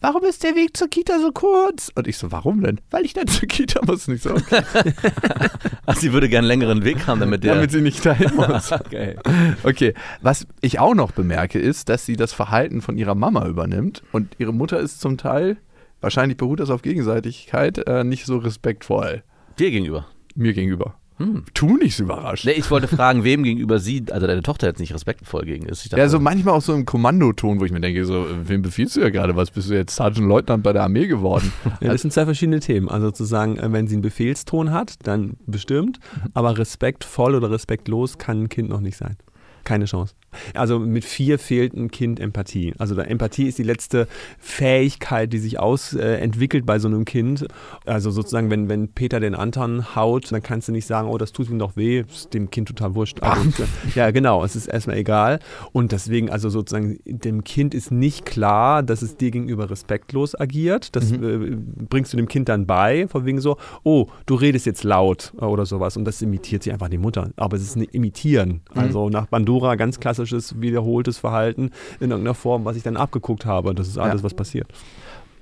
Warum 0.00 0.24
ist 0.24 0.42
der 0.44 0.54
Weg 0.54 0.76
zur 0.76 0.88
Kita 0.88 1.18
so 1.20 1.30
kurz? 1.30 1.90
Und 1.94 2.06
ich 2.08 2.16
so, 2.16 2.32
warum 2.32 2.62
denn? 2.62 2.80
Weil 2.90 3.04
ich 3.04 3.12
dann 3.12 3.26
zur 3.26 3.46
Kita 3.48 3.80
muss. 3.84 4.08
Nicht 4.08 4.22
so, 4.22 4.30
okay, 4.30 4.62
Also 5.86 6.00
sie 6.00 6.12
würde 6.12 6.28
gerne 6.28 6.48
einen 6.50 6.60
längeren 6.60 6.84
Weg 6.84 7.06
haben, 7.06 7.20
damit 7.20 7.44
der. 7.44 7.54
damit 7.54 7.70
sie 7.70 7.80
nicht 7.82 8.04
dahin 8.04 8.34
muss. 8.34 8.72
okay. 8.72 9.16
Okay, 9.62 9.94
was 10.22 10.46
ich 10.62 10.78
auch 10.78 10.94
noch 10.94 11.12
bemerke, 11.12 11.58
ist, 11.58 11.88
dass 11.88 12.06
sie 12.06 12.16
das 12.16 12.32
Verhalten 12.32 12.80
von 12.80 12.96
ihrer 12.96 13.14
Mama 13.14 13.46
übernimmt 13.46 14.02
und 14.12 14.34
ihre 14.38 14.54
Mutter 14.54 14.78
ist 14.80 15.00
zum 15.00 15.18
Teil, 15.18 15.58
wahrscheinlich 16.00 16.38
beruht 16.38 16.60
das 16.60 16.70
auf 16.70 16.82
Gegenseitigkeit, 16.82 17.78
äh, 17.86 18.04
nicht 18.04 18.24
so 18.24 18.38
respektvoll 18.38 19.22
Dir 19.58 19.70
gegenüber. 19.70 20.06
mir 20.34 20.54
gegenüber. 20.54 20.94
Tu 21.54 21.76
nicht 21.76 21.96
so 21.96 22.04
überrascht. 22.04 22.44
Nee, 22.46 22.52
ich 22.52 22.70
wollte 22.70 22.88
fragen, 22.88 23.24
wem 23.24 23.42
gegenüber 23.42 23.78
sie, 23.78 24.04
also 24.10 24.26
deine 24.26 24.42
Tochter 24.42 24.66
jetzt 24.68 24.80
nicht 24.80 24.94
respektvoll 24.94 25.44
gegen 25.44 25.66
ist. 25.66 25.84
Ich 25.84 25.90
dachte, 25.90 26.00
Ja, 26.00 26.08
so 26.08 26.18
manchmal 26.18 26.54
auch 26.54 26.62
so 26.62 26.72
im 26.74 26.86
Kommandoton, 26.86 27.60
wo 27.60 27.64
ich 27.64 27.72
mir 27.72 27.80
denke, 27.80 28.04
so, 28.04 28.26
wem 28.44 28.62
befiehlst 28.62 28.96
du 28.96 29.00
ja 29.00 29.10
gerade 29.10 29.36
was? 29.36 29.50
Bist 29.50 29.68
du 29.68 29.74
jetzt 29.74 29.96
Sergeant 29.96 30.26
Leutnant 30.28 30.62
bei 30.62 30.72
der 30.72 30.82
Armee 30.82 31.06
geworden? 31.06 31.52
Ja, 31.80 31.92
das 31.92 32.02
sind 32.02 32.12
zwei 32.12 32.24
verschiedene 32.24 32.60
Themen. 32.60 32.88
Also 32.88 33.06
sozusagen, 33.08 33.56
äh, 33.58 33.72
wenn 33.72 33.86
sie 33.86 33.94
einen 33.94 34.02
Befehlston 34.02 34.70
hat, 34.72 34.94
dann 35.04 35.36
bestimmt, 35.46 35.98
aber 36.34 36.58
respektvoll 36.58 37.34
oder 37.34 37.50
respektlos 37.50 38.18
kann 38.18 38.42
ein 38.44 38.48
Kind 38.48 38.68
noch 38.68 38.80
nicht 38.80 38.96
sein. 38.96 39.16
Keine 39.64 39.84
Chance. 39.84 40.14
Also 40.54 40.78
mit 40.78 41.04
vier 41.04 41.38
fehlt 41.38 41.74
ein 41.74 41.90
Kind 41.90 42.20
Empathie. 42.20 42.74
Also 42.78 42.94
da 42.94 43.02
Empathie 43.02 43.48
ist 43.48 43.58
die 43.58 43.64
letzte 43.64 44.06
Fähigkeit, 44.38 45.32
die 45.32 45.38
sich 45.38 45.58
ausentwickelt 45.58 46.20
äh, 46.20 46.22
entwickelt 46.22 46.66
bei 46.66 46.78
so 46.78 46.88
einem 46.88 47.04
Kind. 47.04 47.46
Also 47.84 48.10
sozusagen, 48.10 48.50
wenn, 48.50 48.68
wenn 48.68 48.88
Peter 48.88 49.20
den 49.20 49.34
Anton 49.34 49.94
haut, 49.96 50.30
dann 50.32 50.42
kannst 50.42 50.68
du 50.68 50.72
nicht 50.72 50.86
sagen, 50.86 51.08
oh, 51.08 51.18
das 51.18 51.32
tut 51.32 51.50
ihm 51.50 51.58
doch 51.58 51.76
weh, 51.76 52.00
ist 52.00 52.32
dem 52.32 52.50
Kind 52.50 52.68
total 52.68 52.94
wurscht. 52.94 53.22
Also, 53.22 53.64
ja, 53.94 54.10
genau, 54.10 54.44
es 54.44 54.56
ist 54.56 54.66
erstmal 54.66 54.96
egal. 54.96 55.40
Und 55.72 55.92
deswegen, 55.92 56.30
also 56.30 56.48
sozusagen, 56.48 56.98
dem 57.04 57.44
Kind 57.44 57.74
ist 57.74 57.90
nicht 57.90 58.24
klar, 58.24 58.82
dass 58.82 59.02
es 59.02 59.16
dir 59.16 59.30
gegenüber 59.30 59.70
respektlos 59.70 60.38
agiert. 60.38 60.94
Das 60.94 61.12
äh, 61.12 61.56
bringst 61.88 62.12
du 62.12 62.16
dem 62.16 62.28
Kind 62.28 62.48
dann 62.48 62.66
bei, 62.66 63.08
von 63.08 63.24
wegen 63.26 63.40
so, 63.40 63.56
oh, 63.82 64.06
du 64.26 64.34
redest 64.34 64.66
jetzt 64.66 64.84
laut 64.84 65.32
äh, 65.40 65.44
oder 65.44 65.66
sowas. 65.66 65.96
Und 65.96 66.04
das 66.04 66.22
imitiert 66.22 66.62
sie 66.62 66.72
einfach 66.72 66.88
die 66.88 66.98
Mutter. 66.98 67.30
Aber 67.36 67.56
es 67.56 67.62
ist 67.62 67.76
ein 67.76 67.82
Imitieren. 67.82 68.60
Also 68.74 69.08
nach 69.08 69.26
Bandura 69.26 69.49
ganz 69.58 69.98
klassisches 70.00 70.60
wiederholtes 70.60 71.18
Verhalten 71.18 71.70
in 71.98 72.10
irgendeiner 72.10 72.34
Form, 72.34 72.64
was 72.64 72.76
ich 72.76 72.82
dann 72.82 72.96
abgeguckt 72.96 73.44
habe. 73.46 73.74
Das 73.74 73.88
ist 73.88 73.98
alles, 73.98 74.20
Ja. 74.20 74.24
was 74.24 74.34
passiert. 74.34 74.68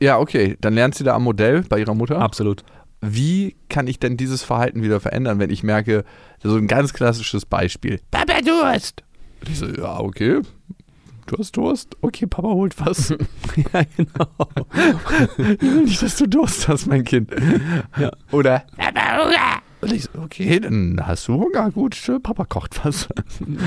Ja, 0.01 0.19
okay. 0.19 0.57
Dann 0.61 0.75
lernt 0.75 0.95
sie 0.95 1.05
da 1.05 1.15
am 1.15 1.25
Modell 1.25 1.63
bei 1.69 1.79
ihrer 1.81 1.95
Mutter. 1.95 2.19
Absolut. 2.21 2.63
Wie 3.01 3.57
kann 3.69 3.87
ich 3.87 3.99
denn 4.01 4.17
dieses 4.17 4.43
Verhalten 4.43 4.83
wieder 4.83 5.01
verändern, 5.01 5.39
wenn 5.39 5.51
ich 5.51 5.63
merke, 5.63 6.05
so 6.43 6.57
ein 6.57 6.67
ganz 6.67 6.93
klassisches 6.93 7.45
Beispiel. 7.47 8.01
Papa 8.11 8.41
Durst. 8.41 9.03
Und 9.41 9.49
ich 9.51 9.59
so, 9.59 9.67
ja, 9.67 10.01
okay. 10.01 10.41
Du 11.27 11.37
hast 11.39 11.57
Durst? 11.57 11.97
Okay, 12.01 12.27
Papa 12.27 12.49
holt 12.49 12.75
was. 12.85 13.11
ja, 13.57 13.83
genau. 13.97 14.49
Ich 15.37 15.61
will 15.63 15.83
nicht, 15.85 16.03
dass 16.03 16.17
du 16.17 16.27
Durst 16.27 16.67
hast, 16.69 16.87
mein 16.87 17.05
Kind. 17.05 17.31
Ja. 17.99 18.11
Oder 18.33 18.65
Papa 18.77 19.19
Hunger. 19.25 19.63
Und 19.81 19.93
ich 19.93 20.05
so, 20.05 20.11
okay, 20.25 20.59
dann 20.59 21.01
hast 21.05 21.29
du 21.29 21.35
Hunger. 21.35 21.71
Gut, 21.71 21.97
Papa 22.23 22.45
kocht 22.45 22.85
was. 22.85 23.09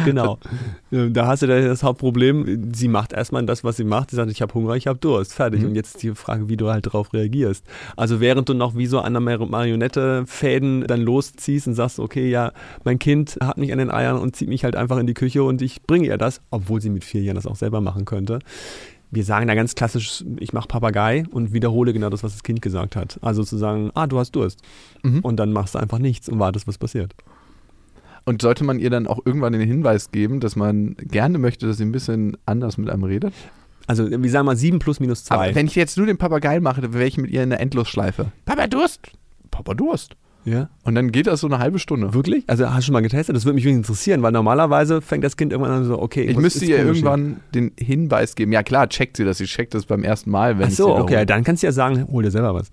genau. 0.05 0.37
Da 0.91 1.25
hast 1.27 1.41
du 1.41 1.47
da 1.47 1.57
das 1.61 1.83
Hauptproblem. 1.83 2.73
Sie 2.73 2.89
macht 2.89 3.13
erstmal 3.13 3.45
das, 3.45 3.63
was 3.63 3.77
sie 3.77 3.85
macht. 3.85 4.09
Sie 4.09 4.17
sagt, 4.17 4.29
ich 4.29 4.41
habe 4.41 4.53
Hunger, 4.53 4.75
ich 4.75 4.87
habe 4.87 4.99
Durst. 4.99 5.33
Fertig. 5.33 5.63
Und 5.63 5.73
jetzt 5.75 5.95
ist 5.95 6.03
die 6.03 6.13
Frage, 6.15 6.49
wie 6.49 6.57
du 6.57 6.69
halt 6.69 6.85
darauf 6.85 7.13
reagierst. 7.13 7.65
Also 7.95 8.19
während 8.19 8.49
du 8.49 8.53
noch 8.53 8.75
wie 8.75 8.87
so 8.87 8.99
an 8.99 9.13
der 9.13 9.21
Mar- 9.21 9.45
Marionette 9.45 10.25
Fäden 10.27 10.85
dann 10.85 10.99
losziehst 11.01 11.67
und 11.67 11.75
sagst, 11.75 11.97
okay, 11.99 12.29
ja, 12.29 12.51
mein 12.83 12.99
Kind 12.99 13.37
hat 13.41 13.57
mich 13.57 13.71
an 13.71 13.77
den 13.79 13.89
Eiern 13.89 14.17
und 14.19 14.35
zieht 14.35 14.49
mich 14.49 14.65
halt 14.65 14.75
einfach 14.75 14.97
in 14.97 15.07
die 15.07 15.13
Küche 15.13 15.43
und 15.43 15.61
ich 15.61 15.81
bringe 15.83 16.07
ihr 16.07 16.17
das, 16.17 16.41
obwohl 16.51 16.81
sie 16.81 16.89
mit 16.89 17.05
vier 17.05 17.21
Jahren 17.21 17.35
das 17.35 17.47
auch 17.47 17.55
selber 17.55 17.79
machen 17.79 18.03
könnte. 18.03 18.39
Wir 19.11 19.25
sagen 19.25 19.47
da 19.47 19.55
ganz 19.55 19.75
klassisch, 19.75 20.23
ich 20.39 20.53
mache 20.53 20.69
Papagei 20.69 21.25
und 21.31 21.51
wiederhole 21.51 21.91
genau 21.91 22.09
das, 22.09 22.23
was 22.23 22.31
das 22.31 22.43
Kind 22.43 22.61
gesagt 22.61 22.95
hat. 22.95 23.19
Also 23.21 23.43
zu 23.43 23.57
sagen, 23.57 23.91
ah, 23.93 24.07
du 24.07 24.17
hast 24.17 24.31
Durst. 24.31 24.61
Und 25.21 25.37
dann 25.37 25.51
machst 25.51 25.75
du 25.75 25.79
einfach 25.79 25.99
nichts 25.99 26.29
und 26.29 26.39
wartest, 26.39 26.65
was 26.67 26.77
passiert. 26.77 27.13
Und 28.23 28.41
sollte 28.41 28.63
man 28.63 28.79
ihr 28.79 28.89
dann 28.89 29.07
auch 29.07 29.19
irgendwann 29.25 29.53
den 29.53 29.61
Hinweis 29.61 30.11
geben, 30.11 30.39
dass 30.39 30.55
man 30.55 30.95
gerne 30.97 31.39
möchte, 31.39 31.67
dass 31.67 31.77
sie 31.77 31.85
ein 31.85 31.91
bisschen 31.91 32.37
anders 32.45 32.77
mit 32.77 32.89
einem 32.89 33.03
redet? 33.03 33.33
Also, 33.87 34.09
wir 34.09 34.29
sagen 34.29 34.45
mal 34.45 34.55
7 34.55 34.79
plus 34.79 34.99
minus 34.99 35.25
2. 35.25 35.35
Aber 35.35 35.55
wenn 35.55 35.65
ich 35.65 35.75
jetzt 35.75 35.97
nur 35.97 36.05
den 36.05 36.17
Papagei 36.17 36.59
mache, 36.59 36.81
dann 36.81 36.93
wäre 36.93 37.07
ich 37.07 37.17
mit 37.17 37.31
ihr 37.31 37.43
in 37.43 37.49
der 37.49 37.59
Endlosschleife. 37.59 38.31
Papa 38.45 38.67
Durst. 38.67 39.11
Papa 39.49 39.73
Durst. 39.73 40.15
Ja. 40.43 40.69
Und 40.83 40.95
dann 40.95 41.11
geht 41.11 41.27
das 41.27 41.41
so 41.41 41.47
eine 41.47 41.59
halbe 41.59 41.79
Stunde. 41.79 42.13
Wirklich? 42.13 42.43
Also 42.47 42.69
hast 42.69 42.79
du 42.79 42.81
schon 42.87 42.93
mal 42.93 43.01
getestet? 43.01 43.35
Das 43.35 43.45
würde 43.45 43.55
mich 43.55 43.63
wirklich 43.63 43.77
interessieren, 43.77 44.21
weil 44.23 44.31
normalerweise 44.31 45.01
fängt 45.01 45.23
das 45.23 45.37
Kind 45.37 45.51
irgendwann 45.51 45.73
an 45.73 45.85
so, 45.85 46.01
okay. 46.01 46.23
Ich 46.23 46.37
müsste 46.37 46.65
ihr 46.65 46.77
irgendwann 46.79 47.41
den 47.53 47.71
Hinweis 47.77 48.35
geben. 48.35 48.51
Ja 48.51 48.63
klar, 48.63 48.89
checkt 48.89 49.17
sie 49.17 49.25
das. 49.25 49.37
Sie 49.37 49.45
checkt 49.45 49.73
das 49.73 49.85
beim 49.85 50.03
ersten 50.03 50.31
Mal. 50.31 50.57
Wenn 50.57 50.67
Ach 50.67 50.71
so, 50.71 50.95
okay, 50.95 51.25
dann 51.25 51.43
kannst 51.43 51.63
du 51.63 51.67
ja 51.67 51.71
sagen, 51.71 52.07
hol 52.11 52.23
dir 52.23 52.31
selber 52.31 52.53
was. 52.53 52.71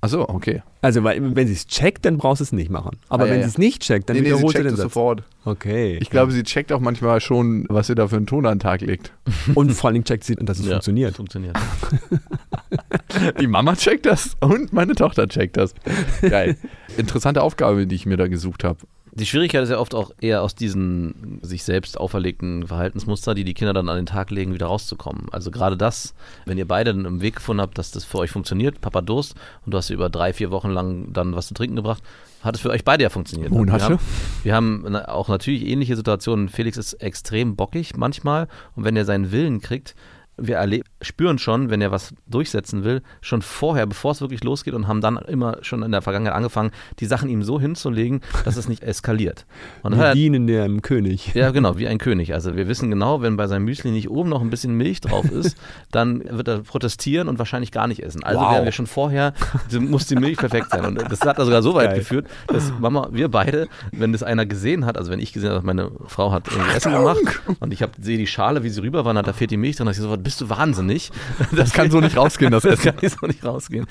Ach 0.00 0.08
so, 0.08 0.28
okay. 0.28 0.62
Also, 0.80 1.02
weil, 1.02 1.34
wenn 1.34 1.48
sie 1.48 1.54
es 1.54 1.66
checkt, 1.66 2.04
dann 2.04 2.18
brauchst 2.18 2.38
du 2.40 2.44
es 2.44 2.52
nicht 2.52 2.70
machen. 2.70 2.98
Aber 3.08 3.24
Ah, 3.24 3.26
ja, 3.26 3.32
wenn 3.32 3.40
ja. 3.40 3.46
sie 3.46 3.50
es 3.50 3.58
nicht 3.58 3.82
checkt, 3.82 4.08
dann 4.08 4.14
nee, 4.16 4.22
nee, 4.22 4.28
sie 4.28 4.34
wiederholt 4.34 4.52
sie 4.52 4.58
checkt 4.58 4.66
den 4.66 4.70
das 4.76 4.78
Satz. 4.80 4.92
sofort. 4.94 5.22
Okay. 5.44 5.98
Ich 6.00 6.08
glaube, 6.10 6.30
sie 6.30 6.44
checkt 6.44 6.72
auch 6.72 6.78
manchmal 6.78 7.20
schon, 7.20 7.66
was 7.68 7.88
sie 7.88 7.96
da 7.96 8.06
für 8.06 8.16
einen 8.16 8.26
Ton 8.26 8.46
an 8.46 8.54
den 8.54 8.60
Tag 8.60 8.80
legt. 8.82 9.12
Und 9.56 9.72
vor 9.72 9.88
allen 9.88 9.94
Dingen 9.94 10.04
checkt 10.04 10.22
sie, 10.22 10.36
dass 10.36 10.60
es 10.60 10.66
Ja, 10.66 10.72
funktioniert. 10.72 11.16
Funktioniert. 11.16 11.56
Die 13.40 13.46
Mama 13.46 13.74
checkt 13.74 14.06
das 14.06 14.36
und 14.40 14.72
meine 14.72 14.94
Tochter 14.94 15.26
checkt 15.28 15.56
das. 15.56 15.74
Geil. 16.22 16.56
Interessante 16.96 17.42
Aufgabe, 17.42 17.86
die 17.86 17.94
ich 17.94 18.06
mir 18.06 18.16
da 18.16 18.28
gesucht 18.28 18.64
habe. 18.64 18.78
Die 19.18 19.26
Schwierigkeit 19.26 19.64
ist 19.64 19.70
ja 19.70 19.78
oft 19.78 19.94
auch 19.94 20.12
eher 20.20 20.42
aus 20.42 20.54
diesen 20.54 21.40
sich 21.42 21.64
selbst 21.64 21.98
auferlegten 21.98 22.66
Verhaltensmuster, 22.66 23.34
die 23.34 23.44
die 23.44 23.54
Kinder 23.54 23.72
dann 23.72 23.88
an 23.88 23.96
den 23.96 24.06
Tag 24.06 24.30
legen, 24.30 24.54
wieder 24.54 24.66
rauszukommen. 24.66 25.26
Also 25.32 25.50
gerade 25.50 25.76
das, 25.76 26.14
wenn 26.46 26.56
ihr 26.56 26.68
beide 26.68 26.90
einen 26.90 27.20
Weg 27.20 27.36
gefunden 27.36 27.60
habt, 27.60 27.78
dass 27.78 27.90
das 27.90 28.04
für 28.04 28.18
euch 28.18 28.30
funktioniert, 28.30 28.80
Papa 28.80 29.00
Durst, 29.00 29.34
und 29.66 29.74
du 29.74 29.78
hast 29.78 29.90
über 29.90 30.08
drei, 30.08 30.32
vier 30.32 30.50
Wochen 30.50 30.70
lang 30.70 31.12
dann 31.12 31.34
was 31.34 31.48
zu 31.48 31.54
trinken 31.54 31.76
gebracht, 31.76 32.02
hat 32.42 32.54
es 32.54 32.60
für 32.60 32.70
euch 32.70 32.84
beide 32.84 33.02
ja 33.02 33.10
funktioniert. 33.10 33.50
Monate. 33.50 33.98
Wir 34.44 34.54
haben, 34.54 34.84
wir 34.84 34.92
haben 34.92 34.96
auch 35.08 35.28
natürlich 35.28 35.66
ähnliche 35.66 35.96
Situationen. 35.96 36.48
Felix 36.48 36.76
ist 36.76 36.94
extrem 36.94 37.56
bockig 37.56 37.96
manchmal 37.96 38.46
und 38.76 38.84
wenn 38.84 38.96
er 38.96 39.04
seinen 39.04 39.32
Willen 39.32 39.60
kriegt, 39.60 39.96
wir 40.38 40.66
spüren 41.02 41.38
schon, 41.38 41.70
wenn 41.70 41.80
er 41.80 41.90
was 41.90 42.14
durchsetzen 42.26 42.84
will, 42.84 43.02
schon 43.20 43.42
vorher, 43.42 43.86
bevor 43.86 44.12
es 44.12 44.20
wirklich 44.20 44.44
losgeht 44.44 44.74
und 44.74 44.86
haben 44.88 45.00
dann 45.00 45.16
immer 45.16 45.58
schon 45.62 45.82
in 45.82 45.92
der 45.92 46.02
Vergangenheit 46.02 46.34
angefangen, 46.34 46.70
die 47.00 47.06
Sachen 47.06 47.28
ihm 47.28 47.42
so 47.42 47.60
hinzulegen, 47.60 48.20
dass 48.44 48.56
es 48.56 48.68
nicht 48.68 48.82
eskaliert. 48.82 49.46
Und 49.82 49.94
er, 49.94 50.14
dienen 50.14 50.46
dem 50.46 50.82
König. 50.82 51.34
ja, 51.34 51.50
genau, 51.50 51.76
wie 51.78 51.88
ein 51.88 51.98
König. 51.98 52.34
Also 52.34 52.56
wir 52.56 52.68
wissen 52.68 52.90
genau, 52.90 53.20
wenn 53.22 53.36
bei 53.36 53.46
seinem 53.46 53.64
Müsli 53.64 53.90
nicht 53.90 54.08
oben 54.10 54.28
noch 54.28 54.40
ein 54.40 54.50
bisschen 54.50 54.74
Milch 54.74 55.00
drauf 55.00 55.30
ist, 55.30 55.56
dann 55.90 56.22
wird 56.24 56.48
er 56.48 56.58
protestieren 56.60 57.28
und 57.28 57.38
wahrscheinlich 57.38 57.72
gar 57.72 57.86
nicht 57.86 58.02
essen. 58.02 58.22
Also 58.22 58.38
Wow. 58.40 58.52
werden 58.52 58.64
wir 58.66 58.72
schon 58.72 58.86
vorher, 58.86 59.32
muss 59.80 60.06
die 60.06 60.14
Milch 60.14 60.38
perfekt 60.38 60.70
sein. 60.70 60.84
Und 60.84 61.02
das 61.10 61.20
hat 61.22 61.38
er 61.38 61.44
sogar 61.44 61.62
so 61.62 61.74
weit 61.74 61.90
Geil. 61.90 61.98
geführt, 61.98 62.26
dass 62.46 62.72
Mama, 62.78 63.08
wir 63.10 63.28
beide, 63.28 63.66
wenn 63.90 64.12
das 64.12 64.22
einer 64.22 64.46
gesehen 64.46 64.86
hat, 64.86 64.96
also 64.96 65.10
wenn 65.10 65.18
ich 65.18 65.32
gesehen 65.32 65.50
habe, 65.50 65.66
meine 65.66 65.90
Frau 66.06 66.30
hat 66.30 66.46
irgendwie 66.48 66.76
Essen 66.76 66.92
gemacht 66.92 67.40
und 67.60 67.72
ich 67.72 67.84
sehe 68.00 68.16
die 68.18 68.26
Schale, 68.28 68.62
wie 68.62 68.68
sie 68.68 68.80
rüber 68.80 69.04
war, 69.04 69.14
da 69.14 69.32
fehlt 69.32 69.50
die 69.50 69.56
Milch 69.56 69.76
drin, 69.76 69.86
hab 69.88 69.92
ich 69.94 70.00
sofort, 70.00 70.22
bist 70.28 70.42
du 70.42 70.50
wahnsinnig? 70.50 71.10
Das 71.56 71.72
kann 71.72 71.90
so 71.90 72.00
nicht 72.00 72.14
rausgehen, 72.18 72.52
das 72.52 72.62
Das 72.68 72.84
Essen. 72.84 72.96
kann 72.96 73.08
so 73.08 73.26
nicht 73.26 73.42
rausgehen. 73.44 73.86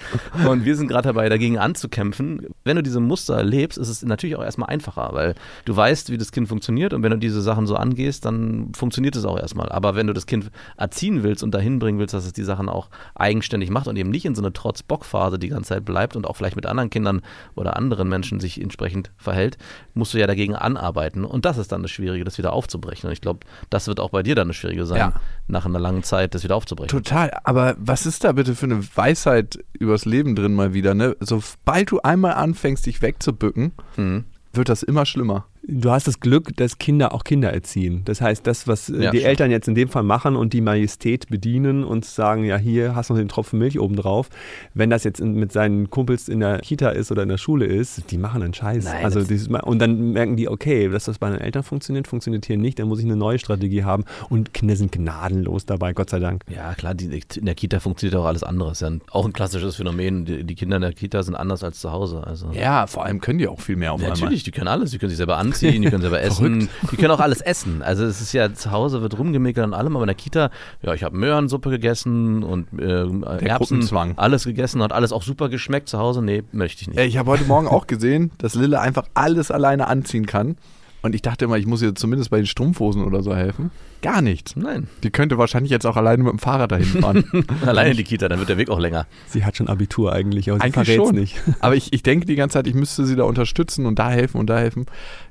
Und 0.48 0.66
wir 0.66 0.76
sind 0.76 0.88
gerade 0.88 1.08
dabei, 1.08 1.30
dagegen 1.30 1.58
anzukämpfen. 1.58 2.46
Wenn 2.64 2.76
du 2.76 2.84
diese 2.84 3.00
Muster 3.00 3.36
erlebst, 3.36 3.80
ist 3.80 3.90
es 3.90 4.04
natürlich 4.04 4.36
auch 4.36 4.44
erstmal 4.44 4.70
einfacher, 4.70 5.10
weil 5.14 5.34
du 5.66 5.76
weißt, 5.76 6.12
wie 6.12 6.18
das 6.20 6.32
Kind 6.32 6.48
funktioniert 6.48 6.94
und 6.94 7.02
wenn 7.02 7.10
du 7.10 7.18
diese 7.18 7.42
Sachen 7.42 7.66
so 7.66 7.76
angehst, 7.76 8.24
dann 8.26 8.72
funktioniert 8.76 9.16
es 9.16 9.26
auch 9.26 9.40
erstmal. 9.40 9.70
Aber 9.70 9.96
wenn 9.96 10.06
du 10.06 10.14
das 10.14 10.28
Kind 10.28 10.52
erziehen 10.78 11.24
willst 11.24 11.42
und 11.42 11.56
dahin 11.56 11.80
bringen 11.80 11.98
willst, 11.98 12.14
dass 12.14 12.26
es 12.28 12.34
die 12.34 12.44
Sachen 12.44 12.70
auch 12.70 12.90
eigenständig 13.16 13.72
macht 13.72 13.88
und 13.88 13.96
eben 13.98 14.12
nicht 14.12 14.26
in 14.26 14.36
so 14.36 14.44
eine 14.44 14.54
Trotz-Bock-Phase 14.54 15.40
die 15.40 15.50
ganze 15.50 15.70
Zeit 15.70 15.86
bleibt 15.86 16.16
und 16.16 16.28
auch 16.28 16.36
vielleicht 16.36 16.56
mit 16.56 16.68
anderen 16.68 16.92
Kindern 16.92 17.22
oder 17.56 17.76
anderen 17.78 18.08
Menschen 18.10 18.40
sich 18.40 18.62
entsprechend 18.62 19.10
verhält, 19.18 19.58
musst 19.96 20.14
du 20.14 20.20
ja 20.20 20.28
dagegen 20.28 20.56
anarbeiten. 20.56 21.26
Und 21.26 21.46
das 21.46 21.58
ist 21.58 21.72
dann 21.72 21.82
das 21.82 21.90
Schwierige, 21.90 22.24
das 22.26 22.38
wieder 22.38 22.54
aufzubrechen. 22.54 23.08
Und 23.08 23.14
ich 23.14 23.22
glaube, 23.22 23.40
das 23.72 23.88
wird 23.88 24.00
auch 24.00 24.12
bei 24.12 24.22
dir 24.22 24.36
dann 24.36 24.50
das 24.50 24.58
Schwierige 24.58 24.86
sein, 24.86 24.98
Ja. 25.00 25.14
Nach 25.48 25.66
einer 25.66 25.80
langen 25.80 26.04
Zeit 26.04 26.36
das 26.36 26.44
wieder 26.44 26.56
aufzubrechen. 26.56 26.90
Total. 26.90 27.32
Aber 27.44 27.76
was 27.80 28.06
ist 28.06 28.24
da 28.24 28.32
bitte 28.34 28.54
für 28.56 28.66
eine 28.66 28.82
Weisheit 28.96 29.60
übers 29.74 30.06
Leben 30.06 30.36
drin 30.36 30.54
mal 30.54 30.74
wieder? 30.74 30.94
Ne? 30.94 31.16
Sobald 31.20 31.92
du 31.92 32.00
einmal 32.02 32.34
anfängst, 32.34 32.86
dich 32.86 33.02
wegzubücken, 33.02 33.72
Mhm. 33.96 34.26
wird 34.54 34.70
das 34.70 34.84
immer 34.84 35.06
schlimmer. 35.06 35.46
Du 35.70 35.92
hast 35.92 36.08
das 36.08 36.22
Glück, 36.22 36.56
dass 36.56 36.78
Kinder 36.78 37.14
auch 37.14 37.26
Kinder 37.26 37.52
erziehen. 37.52 38.02
Das 38.06 38.22
heißt, 38.22 38.48
das, 38.48 38.68
was 38.70 38.90
äh, 38.90 38.94
Ja, 39.04 39.12
die 39.12 39.18
stimmt. 39.18 39.30
Eltern 39.30 39.52
jetzt 39.52 39.68
in 39.68 39.76
dem 39.76 39.90
Fall 39.90 40.04
machen 40.04 40.38
und 40.38 40.54
die 40.54 40.62
Majestät 40.62 41.28
bedienen 41.28 41.84
und 41.84 42.06
sagen, 42.06 42.46
ja, 42.46 42.56
hier 42.56 42.96
hast 42.96 43.10
du 43.10 43.14
noch 43.14 43.20
den 43.20 43.28
Tropfen 43.28 43.60
Milch 43.60 43.78
oben 43.78 43.98
drauf. 43.98 44.30
Wenn 44.74 44.90
das 44.90 45.04
jetzt 45.04 45.20
mit 45.22 45.52
seinen 45.52 45.90
Kumpels 45.90 46.30
in 46.30 46.40
der 46.40 46.60
Kita 46.60 46.90
ist 46.92 47.12
oder 47.12 47.24
in 47.24 47.30
der 47.30 47.38
Schule 47.38 47.66
ist, 47.66 48.10
die 48.12 48.18
machen 48.18 48.42
einen 48.44 48.54
Scheiß. 48.54 48.86
Nein, 48.86 49.04
also 49.04 49.22
dieses, 49.24 49.50
und 49.50 49.80
dann 49.80 50.14
merken 50.14 50.38
die, 50.38 50.48
okay, 50.48 50.88
dass 50.88 51.04
das 51.04 51.18
bei 51.20 51.30
den 51.30 51.42
Eltern 51.42 51.64
funktioniert, 51.64 52.08
funktioniert 52.08 52.46
hier 52.46 52.58
nicht, 52.58 52.80
dann 52.80 52.88
muss 52.88 53.00
ich 53.00 53.06
eine 53.06 53.18
neue 53.18 53.38
Strategie 53.38 53.84
haben. 53.84 54.06
Und 54.30 54.54
Kinder 54.54 54.78
sind 54.78 54.94
gnadenlos 54.94 55.66
dabei, 55.66 55.92
Gott 55.92 56.10
sei 56.10 56.20
Dank. 56.20 56.44
Ja, 56.50 56.76
klar, 56.76 56.96
die, 56.96 57.20
in 57.36 57.46
der 57.46 57.56
Kita 57.56 57.82
funktioniert 57.82 58.16
auch 58.18 58.26
alles 58.26 58.44
andere. 58.44 58.72
Ist 58.72 58.82
ja 58.84 58.92
auch 59.12 59.26
ein 59.26 59.34
klassisches 59.34 59.76
Phänomen. 59.76 60.24
Die, 60.24 60.46
die 60.46 60.56
Kinder 60.56 60.78
in 60.78 60.82
der 60.84 60.94
Kita 60.94 61.24
sind 61.24 61.36
anders 61.36 61.62
als 61.62 61.82
zu 61.82 61.92
Hause. 61.92 62.24
Also. 62.26 62.52
Ja, 62.54 62.88
vor 62.88 63.04
allem 63.04 63.20
können 63.20 63.40
die 63.40 63.50
auch 63.50 63.60
viel 63.60 63.76
mehr 63.76 63.92
auf 63.92 64.00
Ja, 64.00 64.08
einmal. 64.08 64.22
natürlich, 64.22 64.44
die 64.46 64.52
können 64.52 64.70
alles. 64.70 64.92
Die 64.92 64.98
können 64.98 65.10
sich 65.10 65.18
selber 65.18 65.36
anziehen, 65.36 65.57
die 65.60 65.82
können 65.82 66.02
selber 66.02 66.22
essen, 66.22 66.70
die 66.92 66.96
können 66.96 67.12
auch 67.12 67.20
alles 67.20 67.42
essen. 67.42 67.82
Also 67.82 68.06
es 68.06 68.22
ist 68.22 68.34
ja, 68.34 68.54
zu 68.54 68.72
Hause 68.72 69.02
wird 69.02 69.18
rumgemeckert 69.18 69.64
an 69.64 69.74
allem, 69.74 69.96
aber 69.96 70.04
in 70.04 70.08
der 70.08 70.16
Kita, 70.16 70.50
ja, 70.82 70.94
ich 70.94 71.04
habe 71.04 71.18
Möhrensuppe 71.18 71.70
gegessen 71.70 72.44
und 72.44 72.68
äh, 72.80 73.46
Erbsen, 73.46 73.88
alles 74.18 74.46
gegessen, 74.46 74.82
hat 74.84 74.92
alles 74.92 75.12
auch 75.12 75.24
super 75.24 75.50
geschmeckt. 75.50 75.90
Zu 75.90 76.00
Hause, 76.00 76.22
nee, 76.22 76.44
möchte 76.52 76.82
ich 76.82 76.88
nicht. 76.88 77.00
Ich 77.00 77.18
habe 77.18 77.32
heute 77.32 77.46
Morgen 77.46 77.68
auch 77.68 77.88
gesehen, 77.88 78.32
dass 78.38 78.56
Lille 78.56 78.80
einfach 78.80 79.06
alles 79.14 79.52
alleine 79.52 79.88
anziehen 79.88 80.26
kann. 80.26 80.58
Und 81.04 81.14
ich 81.14 81.22
dachte 81.22 81.46
immer, 81.46 81.58
ich 81.58 81.68
muss 81.68 81.82
ihr 81.82 81.94
zumindest 81.96 82.32
bei 82.32 82.38
den 82.38 82.48
Strumpfhosen 82.48 83.04
oder 83.04 83.22
so 83.22 83.36
helfen. 83.36 83.72
Gar 84.02 84.22
nichts. 84.22 84.56
Nein. 84.56 84.88
Die 85.04 85.10
könnte 85.12 85.38
wahrscheinlich 85.38 85.72
jetzt 85.72 85.86
auch 85.86 85.96
alleine 85.96 86.24
mit 86.24 86.32
dem 86.32 86.40
Fahrrad 86.40 86.72
dahin 86.72 86.86
fahren. 86.86 87.24
Alleine 87.66 87.92
in 87.92 87.98
die 87.98 88.04
Kita, 88.04 88.28
dann 88.28 88.40
wird 88.40 88.50
der 88.50 88.58
Weg 88.58 88.70
auch 88.70 88.80
länger. 88.80 89.06
Sie 89.28 89.46
hat 89.46 89.58
schon 89.58 89.68
Abitur 89.68 90.12
eigentlich, 90.12 90.50
aber 90.50 90.60
sie 90.60 90.66
Eigentlich 90.66 90.96
schon. 90.96 91.16
nicht. 91.16 91.36
Aber 91.60 91.76
ich, 91.76 91.94
ich 91.94 92.04
denke 92.04 92.26
die 92.26 92.36
ganze 92.36 92.54
Zeit, 92.56 92.68
ich 92.68 92.74
müsste 92.74 93.06
sie 93.06 93.16
da 93.16 93.24
unterstützen 93.24 93.86
und 93.86 94.00
da 94.00 94.10
helfen 94.10 94.40
und 94.40 94.48
da 94.48 94.58
helfen. 94.58 94.86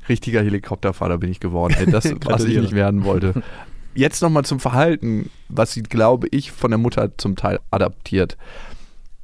Richtiger 0.09 0.43
Helikopterfahrer 0.43 1.19
bin 1.19 1.31
ich 1.31 1.41
geworden. 1.41 1.75
Ey, 1.79 1.91
das, 1.91 2.13
was 2.25 2.45
ich 2.45 2.59
nicht 2.59 2.73
werden 2.73 3.05
wollte. 3.05 3.43
Jetzt 3.95 4.23
nochmal 4.23 4.45
zum 4.45 4.61
Verhalten, 4.61 5.31
was 5.49 5.73
sie, 5.73 5.83
glaube 5.83 6.29
ich, 6.31 6.53
von 6.53 6.71
der 6.71 6.79
Mutter 6.79 7.17
zum 7.19 7.37
Teil 7.37 7.61
adaptiert. 7.71 8.37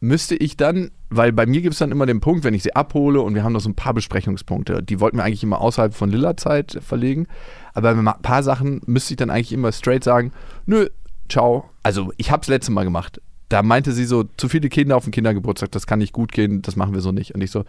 Müsste 0.00 0.34
ich 0.34 0.56
dann, 0.56 0.90
weil 1.12 1.32
bei 1.32 1.46
mir 1.46 1.60
gibt 1.60 1.74
es 1.74 1.78
dann 1.78 1.92
immer 1.92 2.06
den 2.06 2.20
Punkt, 2.20 2.44
wenn 2.44 2.54
ich 2.54 2.62
sie 2.62 2.74
abhole 2.74 3.20
und 3.20 3.34
wir 3.34 3.44
haben 3.44 3.52
noch 3.52 3.60
so 3.60 3.68
ein 3.68 3.74
paar 3.74 3.94
Besprechungspunkte, 3.94 4.82
die 4.82 5.00
wollten 5.00 5.18
wir 5.18 5.24
eigentlich 5.24 5.42
immer 5.42 5.60
außerhalb 5.60 5.94
von 5.94 6.10
Lilla-Zeit 6.10 6.78
verlegen, 6.80 7.26
aber 7.74 7.94
bei 7.94 8.00
ein 8.00 8.22
paar 8.22 8.42
Sachen 8.42 8.80
müsste 8.86 9.14
ich 9.14 9.18
dann 9.18 9.30
eigentlich 9.30 9.52
immer 9.52 9.72
straight 9.72 10.04
sagen, 10.04 10.32
nö, 10.66 10.88
ciao. 11.28 11.68
Also 11.82 12.12
ich 12.16 12.30
habe 12.30 12.42
es 12.42 12.48
letzte 12.48 12.72
Mal 12.72 12.84
gemacht. 12.84 13.20
Da 13.48 13.62
meinte 13.62 13.92
sie 13.92 14.06
so, 14.06 14.24
zu 14.38 14.48
viele 14.48 14.70
Kinder 14.70 14.96
auf 14.96 15.04
dem 15.04 15.12
Kindergeburtstag, 15.12 15.70
das 15.72 15.86
kann 15.86 15.98
nicht 15.98 16.14
gut 16.14 16.32
gehen, 16.32 16.62
das 16.62 16.76
machen 16.76 16.94
wir 16.94 17.02
so 17.02 17.12
nicht. 17.12 17.34
Und 17.34 17.42
ich 17.42 17.50
so, 17.50 17.64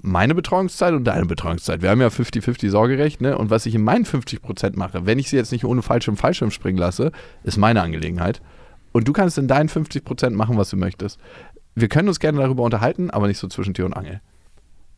meine 0.00 0.36
Betreuungszeit 0.36 0.94
und 0.94 1.04
deine 1.04 1.26
Betreuungszeit. 1.26 1.82
Wir 1.82 1.90
haben 1.90 2.00
ja 2.00 2.08
50-50 2.08 2.70
Sorgerecht, 2.70 3.20
ne? 3.20 3.36
Und 3.36 3.50
was 3.50 3.66
ich 3.66 3.74
in 3.74 3.82
meinen 3.82 4.04
50% 4.04 4.76
mache, 4.76 5.06
wenn 5.06 5.18
ich 5.18 5.28
sie 5.30 5.36
jetzt 5.36 5.50
nicht 5.50 5.64
ohne 5.64 5.82
Fallschirm 5.82 6.16
Fallschirm 6.16 6.52
springen 6.52 6.78
lasse, 6.78 7.10
ist 7.42 7.56
meine 7.56 7.82
Angelegenheit. 7.82 8.40
Und 8.92 9.08
du 9.08 9.12
kannst 9.12 9.36
in 9.36 9.48
deinen 9.48 9.68
50% 9.68 10.30
machen, 10.30 10.56
was 10.56 10.70
du 10.70 10.76
möchtest. 10.76 11.18
Wir 11.76 11.88
können 11.88 12.08
uns 12.08 12.18
gerne 12.18 12.40
darüber 12.40 12.64
unterhalten, 12.64 13.10
aber 13.10 13.28
nicht 13.28 13.38
so 13.38 13.46
zwischen 13.46 13.74
Tür 13.74 13.86
und 13.86 13.92
Angel. 13.92 14.20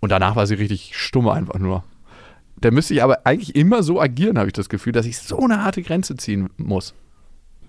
Und 0.00 0.10
danach 0.10 0.36
war 0.36 0.46
sie 0.46 0.54
richtig 0.54 0.92
stumm 0.94 1.28
einfach 1.28 1.58
nur. 1.58 1.84
Da 2.60 2.70
müsste 2.70 2.94
ich 2.94 3.02
aber 3.02 3.26
eigentlich 3.26 3.54
immer 3.56 3.82
so 3.82 4.00
agieren, 4.00 4.38
habe 4.38 4.46
ich 4.46 4.52
das 4.52 4.68
Gefühl, 4.68 4.92
dass 4.92 5.04
ich 5.04 5.18
so 5.18 5.40
eine 5.40 5.62
harte 5.62 5.82
Grenze 5.82 6.16
ziehen 6.16 6.48
muss. 6.56 6.94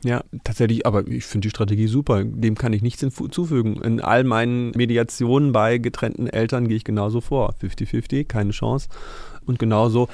Ja, 0.04 0.24
tatsächlich, 0.44 0.86
aber 0.86 1.08
ich 1.08 1.26
finde 1.26 1.48
die 1.48 1.50
Strategie 1.50 1.88
super. 1.88 2.24
Dem 2.24 2.56
kann 2.56 2.72
ich 2.72 2.82
nichts 2.82 3.02
hinzufügen. 3.02 3.82
In 3.82 4.00
all 4.00 4.24
meinen 4.24 4.72
Mediationen 4.72 5.52
bei 5.52 5.78
getrennten 5.78 6.28
Eltern 6.28 6.68
gehe 6.68 6.78
ich 6.78 6.86
genauso 6.86 7.20
vor. 7.20 7.56
50-50, 7.62 8.26
keine 8.26 8.52
Chance. 8.52 8.88
Und 9.46 9.60
genauso, 9.60 10.08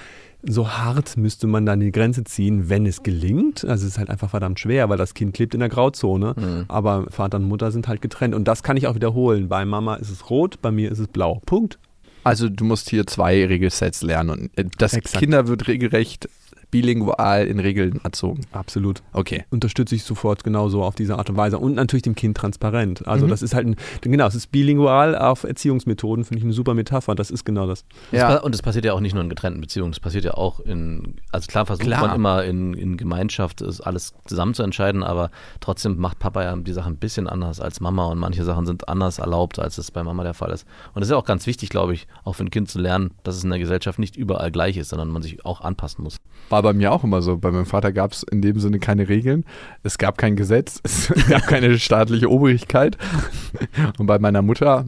so 0.47 0.69
hart 0.69 1.17
müsste 1.17 1.47
man 1.47 1.65
dann 1.65 1.79
die 1.79 1.91
Grenze 1.91 2.23
ziehen, 2.23 2.69
wenn 2.69 2.85
es 2.85 3.03
gelingt. 3.03 3.65
Also 3.65 3.85
es 3.85 3.93
ist 3.93 3.97
halt 3.97 4.09
einfach 4.09 4.29
verdammt 4.29 4.59
schwer, 4.59 4.89
weil 4.89 4.97
das 4.97 5.13
Kind 5.13 5.33
klebt 5.33 5.53
in 5.53 5.59
der 5.59 5.69
Grauzone. 5.69 6.65
Aber 6.67 7.05
Vater 7.09 7.37
und 7.37 7.43
Mutter 7.45 7.71
sind 7.71 7.87
halt 7.87 8.01
getrennt. 8.01 8.35
Und 8.35 8.47
das 8.47 8.63
kann 8.63 8.77
ich 8.77 8.87
auch 8.87 8.95
wiederholen. 8.95 9.49
Bei 9.49 9.65
Mama 9.65 9.95
ist 9.95 10.09
es 10.09 10.29
rot, 10.29 10.61
bei 10.61 10.71
mir 10.71 10.91
ist 10.91 10.99
es 10.99 11.07
blau. 11.07 11.41
Punkt. 11.45 11.79
Also 12.23 12.49
du 12.49 12.65
musst 12.65 12.89
hier 12.89 13.05
zwei 13.05 13.45
Regelsets 13.45 14.01
lernen. 14.01 14.29
Und 14.29 14.57
äh, 14.57 14.65
das 14.77 14.93
Exakt. 14.93 15.19
Kinder 15.19 15.47
wird 15.47 15.67
regelrecht 15.67 16.27
bilingual 16.71 17.47
in 17.47 17.59
Regeln 17.59 17.99
erzogen. 18.03 18.41
Absolut. 18.51 19.01
Okay. 19.13 19.45
unterstütze 19.49 19.95
ich 19.95 20.03
sofort 20.03 20.43
genauso 20.43 20.83
auf 20.83 20.95
diese 20.95 21.17
Art 21.17 21.29
und 21.29 21.37
Weise 21.37 21.57
und 21.57 21.75
natürlich 21.75 22.03
dem 22.03 22.15
Kind 22.15 22.37
transparent. 22.37 23.07
Also 23.07 23.27
das 23.27 23.41
ist 23.41 23.53
halt 23.53 23.67
ein, 23.67 23.75
genau, 24.01 24.27
es 24.27 24.35
ist 24.35 24.51
bilingual 24.51 25.15
auf 25.17 25.43
Erziehungsmethoden, 25.43 26.25
finde 26.25 26.39
ich 26.39 26.43
eine 26.43 26.53
super 26.53 26.73
Metapher, 26.73 27.15
das 27.15 27.31
ist 27.31 27.45
genau 27.45 27.67
das. 27.67 27.85
Ja. 28.11 28.37
Und 28.37 28.53
das 28.53 28.61
passiert 28.61 28.85
ja 28.85 28.93
auch 28.93 28.99
nicht 28.99 29.13
nur 29.13 29.23
in 29.23 29.29
getrennten 29.29 29.61
Beziehungen, 29.61 29.91
das 29.91 29.99
passiert 29.99 30.25
ja 30.25 30.33
auch 30.33 30.59
in, 30.59 31.15
also 31.31 31.47
klar 31.47 31.65
versucht 31.65 31.85
Klar. 31.87 32.07
man 32.07 32.15
immer 32.15 32.43
in, 32.43 32.73
in 32.73 32.97
Gemeinschaft 32.97 33.61
ist 33.61 33.81
alles 33.81 34.13
zusammen 34.25 34.53
zu 34.53 34.63
entscheiden, 34.63 35.03
aber 35.03 35.31
trotzdem 35.59 35.97
macht 35.97 36.19
Papa 36.19 36.43
ja 36.43 36.55
die 36.55 36.73
Sachen 36.73 36.93
ein 36.93 36.97
bisschen 36.97 37.27
anders 37.27 37.59
als 37.59 37.79
Mama 37.79 38.05
und 38.05 38.17
manche 38.17 38.43
Sachen 38.43 38.65
sind 38.65 38.89
anders 38.89 39.19
erlaubt, 39.19 39.59
als 39.59 39.77
es 39.77 39.91
bei 39.91 40.03
Mama 40.03 40.23
der 40.23 40.33
Fall 40.33 40.51
ist. 40.51 40.65
Und 40.93 41.01
das 41.01 41.07
ist 41.07 41.11
ja 41.11 41.17
auch 41.17 41.25
ganz 41.25 41.47
wichtig, 41.47 41.69
glaube 41.69 41.93
ich, 41.93 42.07
auch 42.23 42.33
für 42.33 42.43
ein 42.43 42.51
Kind 42.51 42.69
zu 42.69 42.79
lernen, 42.79 43.11
dass 43.23 43.35
es 43.35 43.43
in 43.43 43.49
der 43.49 43.59
Gesellschaft 43.59 43.99
nicht 43.99 44.15
überall 44.15 44.51
gleich 44.51 44.77
ist, 44.77 44.89
sondern 44.89 45.09
man 45.09 45.21
sich 45.21 45.45
auch 45.45 45.61
anpassen 45.61 46.03
muss. 46.03 46.17
War 46.55 46.63
bei 46.63 46.71
mir 46.71 46.93
auch 46.93 47.03
immer 47.03 47.21
so. 47.21 47.35
Bei 47.35 47.51
meinem 47.51 47.65
Vater 47.65 47.91
gab 47.91 48.13
es 48.13 48.23
in 48.23 48.41
dem 48.41 48.61
Sinne 48.61 48.79
keine 48.79 49.09
Regeln. 49.09 49.43
Es 49.83 49.97
gab 49.97 50.17
kein 50.17 50.37
Gesetz. 50.37 50.79
Es 50.85 51.27
gab 51.27 51.47
keine 51.47 51.77
staatliche 51.77 52.31
Obrigkeit. 52.31 52.97
Und 53.97 54.05
bei 54.05 54.19
meiner 54.19 54.41
Mutter, 54.41 54.85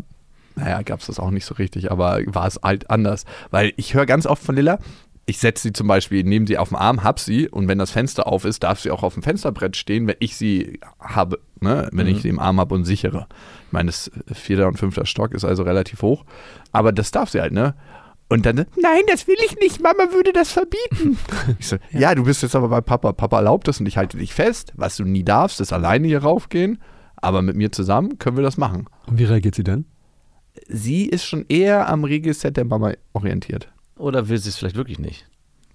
naja, 0.56 0.82
gab 0.84 1.02
es 1.02 1.08
das 1.08 1.20
auch 1.20 1.30
nicht 1.30 1.44
so 1.44 1.56
richtig, 1.56 1.92
aber 1.92 2.22
war 2.28 2.48
es 2.48 2.58
halt 2.64 2.90
anders. 2.90 3.26
Weil 3.52 3.74
ich 3.76 3.94
höre 3.94 4.06
ganz 4.06 4.26
oft 4.26 4.42
von 4.42 4.56
Lilla, 4.56 4.80
ich 5.26 5.40
setze 5.40 5.64
sie 5.64 5.74
zum 5.74 5.88
Beispiel, 5.88 6.24
nehme 6.24 6.48
sie 6.48 6.58
auf 6.58 6.70
den 6.70 6.78
Arm, 6.78 7.04
hab 7.04 7.20
sie 7.20 7.50
und 7.50 7.68
wenn 7.68 7.80
das 7.80 7.92
Fenster 7.92 8.28
auf 8.28 8.46
ist, 8.46 8.64
darf 8.64 8.80
sie 8.80 8.90
auch 8.90 9.04
auf 9.04 9.16
dem 9.16 9.24
Fensterbrett 9.24 9.76
stehen, 9.76 10.08
wenn 10.08 10.16
ich 10.20 10.38
sie 10.38 10.80
habe, 11.02 11.40
ne? 11.60 11.90
wenn 11.92 12.08
ich 12.08 12.22
sie 12.22 12.30
im 12.30 12.40
Arm 12.40 12.62
habe 12.62 12.76
und 12.76 12.86
sichere. 12.86 13.28
Ich 13.66 13.74
meine, 13.74 13.88
das 13.88 14.10
vierter 14.32 14.70
und 14.70 14.80
fünfter 14.80 15.06
Stock 15.06 15.34
ist 15.34 15.44
also 15.44 15.64
relativ 15.64 16.02
hoch, 16.02 16.24
aber 16.72 16.94
das 16.94 17.12
darf 17.12 17.30
sie 17.30 17.42
halt, 17.42 17.52
ne? 17.52 17.76
Und 18.30 18.46
dann, 18.46 18.66
nein, 18.76 19.02
das 19.08 19.28
will 19.28 19.38
ich 19.46 19.58
nicht, 19.58 19.82
Mama 19.82 20.12
würde 20.12 20.34
das 20.34 20.52
verbieten. 20.52 21.18
Ich 21.60 21.68
so, 21.68 21.78
ja. 21.92 22.14
du 22.14 22.26
bist 22.26 22.44
jetzt 22.44 22.56
aber 22.56 22.68
bei 22.68 22.82
Papa. 22.82 23.14
Papa 23.14 23.38
erlaubt 23.38 23.68
das 23.68 23.80
und 23.80 23.86
ich 23.86 23.98
halte 23.98 24.18
dich 24.18 24.34
fest. 24.34 24.74
Was 24.76 24.98
du 24.98 25.06
nie 25.06 25.24
darfst, 25.24 25.62
ist 25.62 25.72
alleine 25.72 26.08
hier 26.08 26.24
raufgehen. 26.24 26.80
Aber 27.16 27.42
mit 27.42 27.56
mir 27.56 27.72
zusammen 27.72 28.20
können 28.20 28.36
wir 28.36 28.44
das 28.44 28.58
machen. 28.58 28.88
Und 29.08 29.18
wie 29.18 29.24
reagiert 29.24 29.56
sie 29.56 29.64
denn? 29.64 29.86
Sie 30.68 31.06
ist 31.06 31.26
schon 31.26 31.46
eher 31.48 31.88
am 31.88 32.04
Regelset 32.04 32.58
der 32.58 32.66
Mama 32.66 32.94
orientiert. 33.14 33.72
Oder 33.98 34.28
will 34.28 34.38
sie 34.38 34.50
es 34.50 34.58
vielleicht 34.58 34.76
wirklich 34.76 35.00
nicht? 35.00 35.28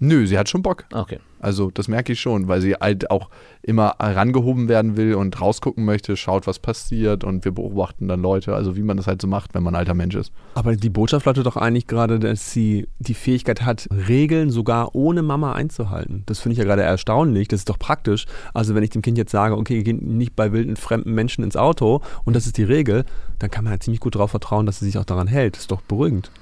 Nö, 0.05 0.27
sie 0.27 0.37
hat 0.37 0.49
schon 0.49 0.63
Bock. 0.63 0.85
Okay. 0.93 1.21
Also 1.39 1.71
das 1.71 1.87
merke 1.87 2.13
ich 2.13 2.21
schon, 2.21 2.49
weil 2.49 2.61
sie 2.61 2.75
halt 2.75 3.09
auch 3.13 3.31
immer 3.63 3.95
herangehoben 4.01 4.69
werden 4.69 4.97
will 4.97 5.15
und 5.15 5.41
rausgucken 5.41 5.85
möchte, 5.85 6.17
schaut, 6.17 6.49
was 6.49 6.59
passiert 6.59 7.23
und 7.23 7.45
wir 7.45 7.53
beobachten 7.53 8.09
dann 8.09 8.21
Leute, 8.21 8.53
also 8.53 8.75
wie 8.75 8.83
man 8.83 8.97
das 8.97 9.07
halt 9.07 9.23
so 9.23 9.29
macht, 9.29 9.55
wenn 9.55 9.63
man 9.63 9.77
ein 9.77 9.79
alter 9.79 9.95
Mensch 9.95 10.17
ist. 10.17 10.33
Aber 10.57 10.75
die 10.75 10.91
Botschaft 10.91 11.27
lautet 11.27 11.47
doch 11.47 11.57
eigentlich 11.57 11.87
gerade, 11.87 12.19
dass 12.19 12.51
sie 12.51 12.89
die 12.99 13.15
Fähigkeit 13.15 13.65
hat, 13.65 13.89
Regeln 14.09 14.51
sogar 14.51 14.97
ohne 14.97 15.23
Mama 15.23 15.53
einzuhalten. 15.53 16.25
Das 16.27 16.41
finde 16.41 16.55
ich 16.55 16.59
ja 16.59 16.65
gerade 16.65 16.83
erstaunlich, 16.83 17.47
das 17.47 17.61
ist 17.61 17.69
doch 17.69 17.79
praktisch. 17.79 18.27
Also 18.55 18.75
wenn 18.75 18.83
ich 18.83 18.91
dem 18.91 19.03
Kind 19.03 19.19
jetzt 19.19 19.31
sage, 19.31 19.57
okay, 19.57 19.85
geh 19.85 19.93
nicht 19.93 20.35
bei 20.35 20.51
wilden 20.51 20.75
fremden 20.75 21.13
Menschen 21.13 21.45
ins 21.45 21.57
Auto 21.57 22.01
und 22.25 22.35
das 22.35 22.47
ist 22.47 22.59
die 22.59 22.65
Regel, 22.65 23.05
dann 23.39 23.53
kann 23.53 23.63
man 23.63 23.75
ja 23.75 23.79
ziemlich 23.79 24.01
gut 24.01 24.17
darauf 24.17 24.33
vertrauen, 24.33 24.67
dass 24.67 24.81
sie 24.81 24.87
sich 24.87 24.99
auch 24.99 25.05
daran 25.05 25.29
hält. 25.29 25.55
Das 25.55 25.63
ist 25.63 25.71
doch 25.71 25.83
beruhigend. 25.83 26.33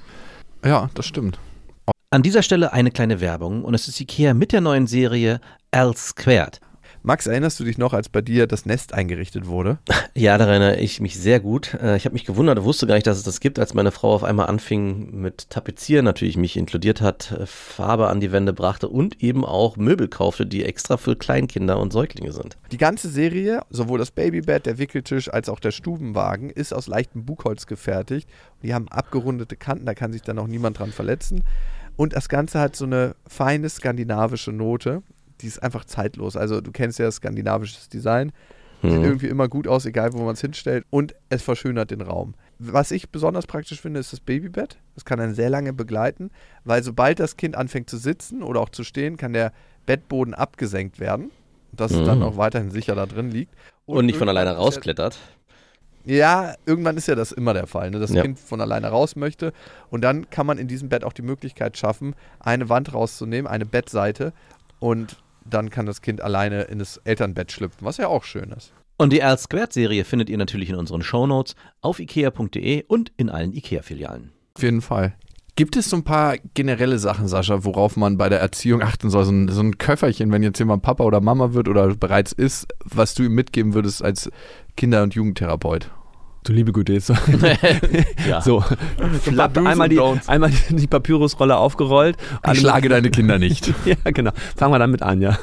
Ja, 0.65 0.89
das 0.95 1.05
stimmt. 1.05 1.39
An 2.13 2.23
dieser 2.23 2.43
Stelle 2.43 2.73
eine 2.73 2.91
kleine 2.91 3.21
Werbung 3.21 3.63
und 3.63 3.73
es 3.73 3.87
ist 3.87 4.01
Ikea 4.01 4.33
mit 4.33 4.51
der 4.51 4.59
neuen 4.59 4.85
Serie 4.85 5.39
L 5.71 5.95
Squared. 5.95 6.59
Max, 7.03 7.25
erinnerst 7.25 7.57
du 7.57 7.63
dich 7.63 7.77
noch, 7.77 7.93
als 7.93 8.09
bei 8.09 8.19
dir 8.19 8.47
das 8.47 8.65
Nest 8.65 8.93
eingerichtet 8.93 9.47
wurde? 9.47 9.79
Ja, 10.13 10.37
daran 10.37 10.61
erinnere 10.61 10.81
ich 10.81 10.99
mich 10.99 11.17
sehr 11.17 11.39
gut. 11.39 11.73
Äh, 11.75 11.95
Ich 11.95 12.03
habe 12.03 12.11
mich 12.11 12.25
gewundert, 12.25 12.61
wusste 12.65 12.85
gar 12.85 12.95
nicht, 12.95 13.07
dass 13.07 13.15
es 13.17 13.23
das 13.23 13.39
gibt, 13.39 13.59
als 13.59 13.73
meine 13.73 13.91
Frau 13.91 14.13
auf 14.13 14.25
einmal 14.25 14.47
anfing 14.47 15.21
mit 15.21 15.49
Tapezieren, 15.49 16.03
natürlich 16.03 16.35
mich 16.35 16.57
inkludiert 16.57 16.99
hat, 16.99 17.31
äh, 17.31 17.45
Farbe 17.45 18.09
an 18.09 18.19
die 18.19 18.33
Wände 18.33 18.51
brachte 18.51 18.89
und 18.89 19.23
eben 19.23 19.45
auch 19.45 19.77
Möbel 19.77 20.09
kaufte, 20.09 20.45
die 20.45 20.65
extra 20.65 20.97
für 20.97 21.15
Kleinkinder 21.15 21.79
und 21.79 21.93
Säuglinge 21.93 22.33
sind. 22.33 22.57
Die 22.73 22.77
ganze 22.77 23.07
Serie, 23.07 23.61
sowohl 23.69 23.99
das 23.99 24.11
Babybett, 24.11 24.65
der 24.65 24.79
Wickeltisch 24.79 25.31
als 25.31 25.47
auch 25.47 25.61
der 25.61 25.71
Stubenwagen, 25.71 26.49
ist 26.49 26.73
aus 26.73 26.87
leichtem 26.87 27.23
Buchholz 27.23 27.67
gefertigt. 27.67 28.27
Die 28.63 28.73
haben 28.73 28.89
abgerundete 28.89 29.55
Kanten, 29.55 29.85
da 29.85 29.93
kann 29.93 30.11
sich 30.11 30.23
dann 30.23 30.37
auch 30.39 30.47
niemand 30.47 30.77
dran 30.77 30.91
verletzen. 30.91 31.45
Und 32.01 32.13
das 32.13 32.29
Ganze 32.29 32.59
hat 32.59 32.75
so 32.75 32.85
eine 32.85 33.15
feine 33.27 33.69
skandinavische 33.69 34.51
Note. 34.51 35.03
Die 35.41 35.45
ist 35.45 35.61
einfach 35.61 35.85
zeitlos. 35.85 36.35
Also 36.35 36.59
du 36.59 36.71
kennst 36.71 36.97
ja 36.97 37.05
das 37.05 37.17
skandinavisches 37.17 37.89
Design. 37.89 38.31
Sieht 38.81 38.93
Mhm. 38.93 39.03
irgendwie 39.03 39.27
immer 39.27 39.47
gut 39.47 39.67
aus, 39.67 39.85
egal 39.85 40.11
wo 40.13 40.23
man 40.23 40.33
es 40.33 40.41
hinstellt. 40.41 40.83
Und 40.89 41.13
es 41.29 41.43
verschönert 41.43 41.91
den 41.91 42.01
Raum. 42.01 42.33
Was 42.57 42.89
ich 42.89 43.11
besonders 43.11 43.45
praktisch 43.45 43.79
finde, 43.81 43.99
ist 43.99 44.11
das 44.13 44.19
Babybett. 44.19 44.79
Das 44.95 45.05
kann 45.05 45.19
einen 45.19 45.35
sehr 45.35 45.51
lange 45.51 45.73
begleiten, 45.73 46.31
weil 46.63 46.81
sobald 46.81 47.19
das 47.19 47.37
Kind 47.37 47.55
anfängt 47.55 47.87
zu 47.87 47.97
sitzen 47.97 48.41
oder 48.41 48.61
auch 48.61 48.69
zu 48.69 48.83
stehen, 48.83 49.15
kann 49.15 49.33
der 49.33 49.53
Bettboden 49.85 50.33
abgesenkt 50.33 50.99
werden. 50.99 51.29
Dass 51.71 51.91
es 51.91 52.03
dann 52.03 52.17
Mhm. 52.17 52.23
auch 52.25 52.37
weiterhin 52.37 52.71
sicher 52.71 52.95
da 52.95 53.05
drin 53.05 53.29
liegt. 53.29 53.53
Und 53.85 54.07
nicht 54.07 54.17
von 54.17 54.27
alleine 54.27 54.55
rausklettert. 54.55 55.19
Ja, 56.05 56.55
irgendwann 56.65 56.97
ist 56.97 57.07
ja 57.07 57.15
das 57.15 57.31
immer 57.31 57.53
der 57.53 57.67
Fall, 57.67 57.91
ne? 57.91 57.99
dass 57.99 58.09
das 58.09 58.17
Ja. 58.17 58.23
Kind 58.23 58.39
von 58.39 58.61
alleine 58.61 58.87
raus 58.87 59.15
möchte. 59.15 59.53
Und 59.89 60.01
dann 60.01 60.29
kann 60.29 60.45
man 60.45 60.57
in 60.57 60.67
diesem 60.67 60.89
Bett 60.89 61.03
auch 61.03 61.13
die 61.13 61.21
Möglichkeit 61.21 61.77
schaffen, 61.77 62.15
eine 62.39 62.69
Wand 62.69 62.93
rauszunehmen, 62.93 63.49
eine 63.49 63.65
Bettseite. 63.65 64.33
Und 64.79 65.17
dann 65.45 65.69
kann 65.69 65.85
das 65.85 66.01
Kind 66.01 66.21
alleine 66.21 66.63
in 66.63 66.79
das 66.79 66.97
Elternbett 67.03 67.51
schlüpfen, 67.51 67.85
was 67.85 67.97
ja 67.97 68.07
auch 68.07 68.23
schön 68.23 68.51
ist. 68.51 68.73
Und 68.97 69.11
die 69.13 69.19
L 69.19 69.37
Squared 69.37 69.73
Serie 69.73 70.05
findet 70.05 70.29
ihr 70.29 70.37
natürlich 70.37 70.69
in 70.69 70.75
unseren 70.75 71.01
Shownotes 71.01 71.55
auf 71.81 71.99
ikea.de 71.99 72.83
und 72.87 73.11
in 73.17 73.29
allen 73.29 73.51
Ikea-Filialen. 73.53 74.31
Auf 74.55 74.63
jeden 74.63 74.81
Fall. 74.81 75.13
Gibt 75.55 75.75
es 75.75 75.89
so 75.89 75.97
ein 75.97 76.03
paar 76.03 76.37
generelle 76.53 76.97
Sachen, 76.97 77.27
Sascha, 77.27 77.65
worauf 77.65 77.97
man 77.97 78.17
bei 78.17 78.29
der 78.29 78.39
Erziehung 78.39 78.81
achten 78.81 79.09
soll? 79.09 79.25
So 79.25 79.31
ein, 79.31 79.49
so 79.49 79.61
ein 79.61 79.77
Köfferchen, 79.77 80.31
wenn 80.31 80.43
jetzt 80.43 80.59
jemand 80.59 80.81
Papa 80.81 81.03
oder 81.03 81.19
Mama 81.19 81.53
wird 81.53 81.67
oder 81.67 81.93
bereits 81.95 82.31
ist, 82.31 82.67
was 82.85 83.13
du 83.15 83.23
ihm 83.23 83.33
mitgeben 83.33 83.73
würdest 83.73 84.03
als 84.03 84.31
Kinder- 84.77 85.03
und 85.03 85.13
Jugendtherapeut? 85.13 85.91
Du 86.43 86.53
liebe 86.53 86.71
Güte, 86.71 86.93
jetzt 86.93 87.07
so. 87.07 87.13
Ja. 88.27 88.41
so. 88.41 88.63
Do's 88.97 89.57
einmal, 89.57 89.81
und 89.81 89.89
die, 89.89 90.29
einmal 90.29 90.49
die, 90.49 90.75
die 90.75 90.87
Papyrusrolle 90.87 91.55
aufgerollt. 91.55 92.17
Ich 92.51 92.59
schlage 92.59 92.89
deine 92.89 93.11
Kinder 93.11 93.37
nicht. 93.37 93.71
ja, 93.85 93.95
genau. 94.05 94.31
Fangen 94.55 94.73
wir 94.73 94.79
damit 94.79 95.03
an, 95.03 95.21
ja. 95.21 95.37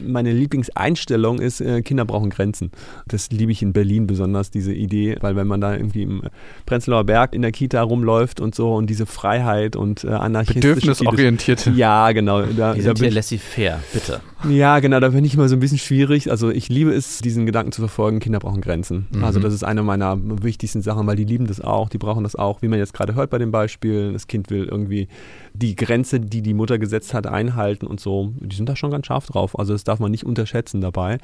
Meine 0.00 0.32
Lieblingseinstellung 0.32 1.40
ist, 1.40 1.60
äh, 1.60 1.82
Kinder 1.82 2.04
brauchen 2.04 2.30
Grenzen. 2.30 2.70
Das 3.06 3.30
liebe 3.30 3.52
ich 3.52 3.62
in 3.62 3.72
Berlin 3.72 4.06
besonders, 4.06 4.50
diese 4.50 4.72
Idee, 4.72 5.16
weil 5.20 5.36
wenn 5.36 5.46
man 5.46 5.60
da 5.60 5.74
irgendwie 5.74 6.02
im 6.02 6.22
Prenzlauer 6.66 7.04
Berg 7.04 7.34
in 7.34 7.42
der 7.42 7.52
Kita 7.52 7.82
rumläuft 7.82 8.40
und 8.40 8.54
so 8.54 8.74
und 8.74 8.88
diese 8.88 9.06
Freiheit 9.06 9.76
und 9.76 10.04
äh, 10.04 10.08
anarchistische 10.08 10.74
Bedürfnisorientierte. 10.74 11.70
Ja, 11.70 12.12
genau. 12.12 12.42
Da, 12.42 12.46
Die 12.46 12.56
da 12.56 12.72
sind 12.74 12.94
bin 12.94 13.04
hier 13.04 13.12
laissez-faire, 13.12 13.80
bitte. 13.92 14.20
Ja, 14.48 14.78
genau, 14.80 15.00
da 15.00 15.08
bin 15.10 15.24
ich 15.24 15.34
immer 15.34 15.48
so 15.48 15.56
ein 15.56 15.60
bisschen 15.60 15.78
schwierig. 15.78 16.30
Also 16.30 16.50
ich 16.50 16.68
liebe 16.68 16.92
es, 16.92 17.18
diesen 17.18 17.46
Gedanken 17.46 17.72
zu 17.72 17.80
verfolgen, 17.80 18.20
Kinder 18.20 18.38
brauchen 18.38 18.60
Grenzen. 18.60 19.06
Mhm. 19.14 19.24
Also 19.24 19.40
das 19.40 19.54
ist 19.54 19.62
eine 19.64 19.82
meiner 19.82 20.16
wichtigsten 20.42 20.82
Sachen, 20.82 21.06
weil 21.06 21.16
die 21.16 21.24
lieben 21.24 21.46
das 21.46 21.60
auch, 21.60 21.88
die 21.88 21.98
brauchen 21.98 22.22
das 22.24 22.36
auch. 22.36 22.62
Wie 22.62 22.68
man 22.68 22.78
jetzt 22.78 22.92
gerade 22.94 23.14
hört 23.14 23.30
bei 23.30 23.38
dem 23.38 23.50
Beispiel, 23.50 24.12
das 24.12 24.26
Kind 24.26 24.50
will 24.50 24.64
irgendwie 24.64 25.08
die 25.54 25.76
Grenze, 25.76 26.20
die 26.20 26.42
die 26.42 26.54
Mutter 26.54 26.78
gesetzt 26.78 27.14
hat, 27.14 27.26
einhalten 27.26 27.86
und 27.86 28.00
so. 28.00 28.32
Die 28.40 28.56
sind 28.56 28.68
da 28.68 28.76
schon 28.76 28.90
ganz 28.90 29.06
scharf 29.06 29.26
drauf. 29.26 29.58
Also 29.58 29.72
das 29.72 29.84
darf 29.84 29.98
man 30.00 30.10
nicht 30.10 30.24
unterschätzen 30.24 30.80
dabei. 30.80 31.18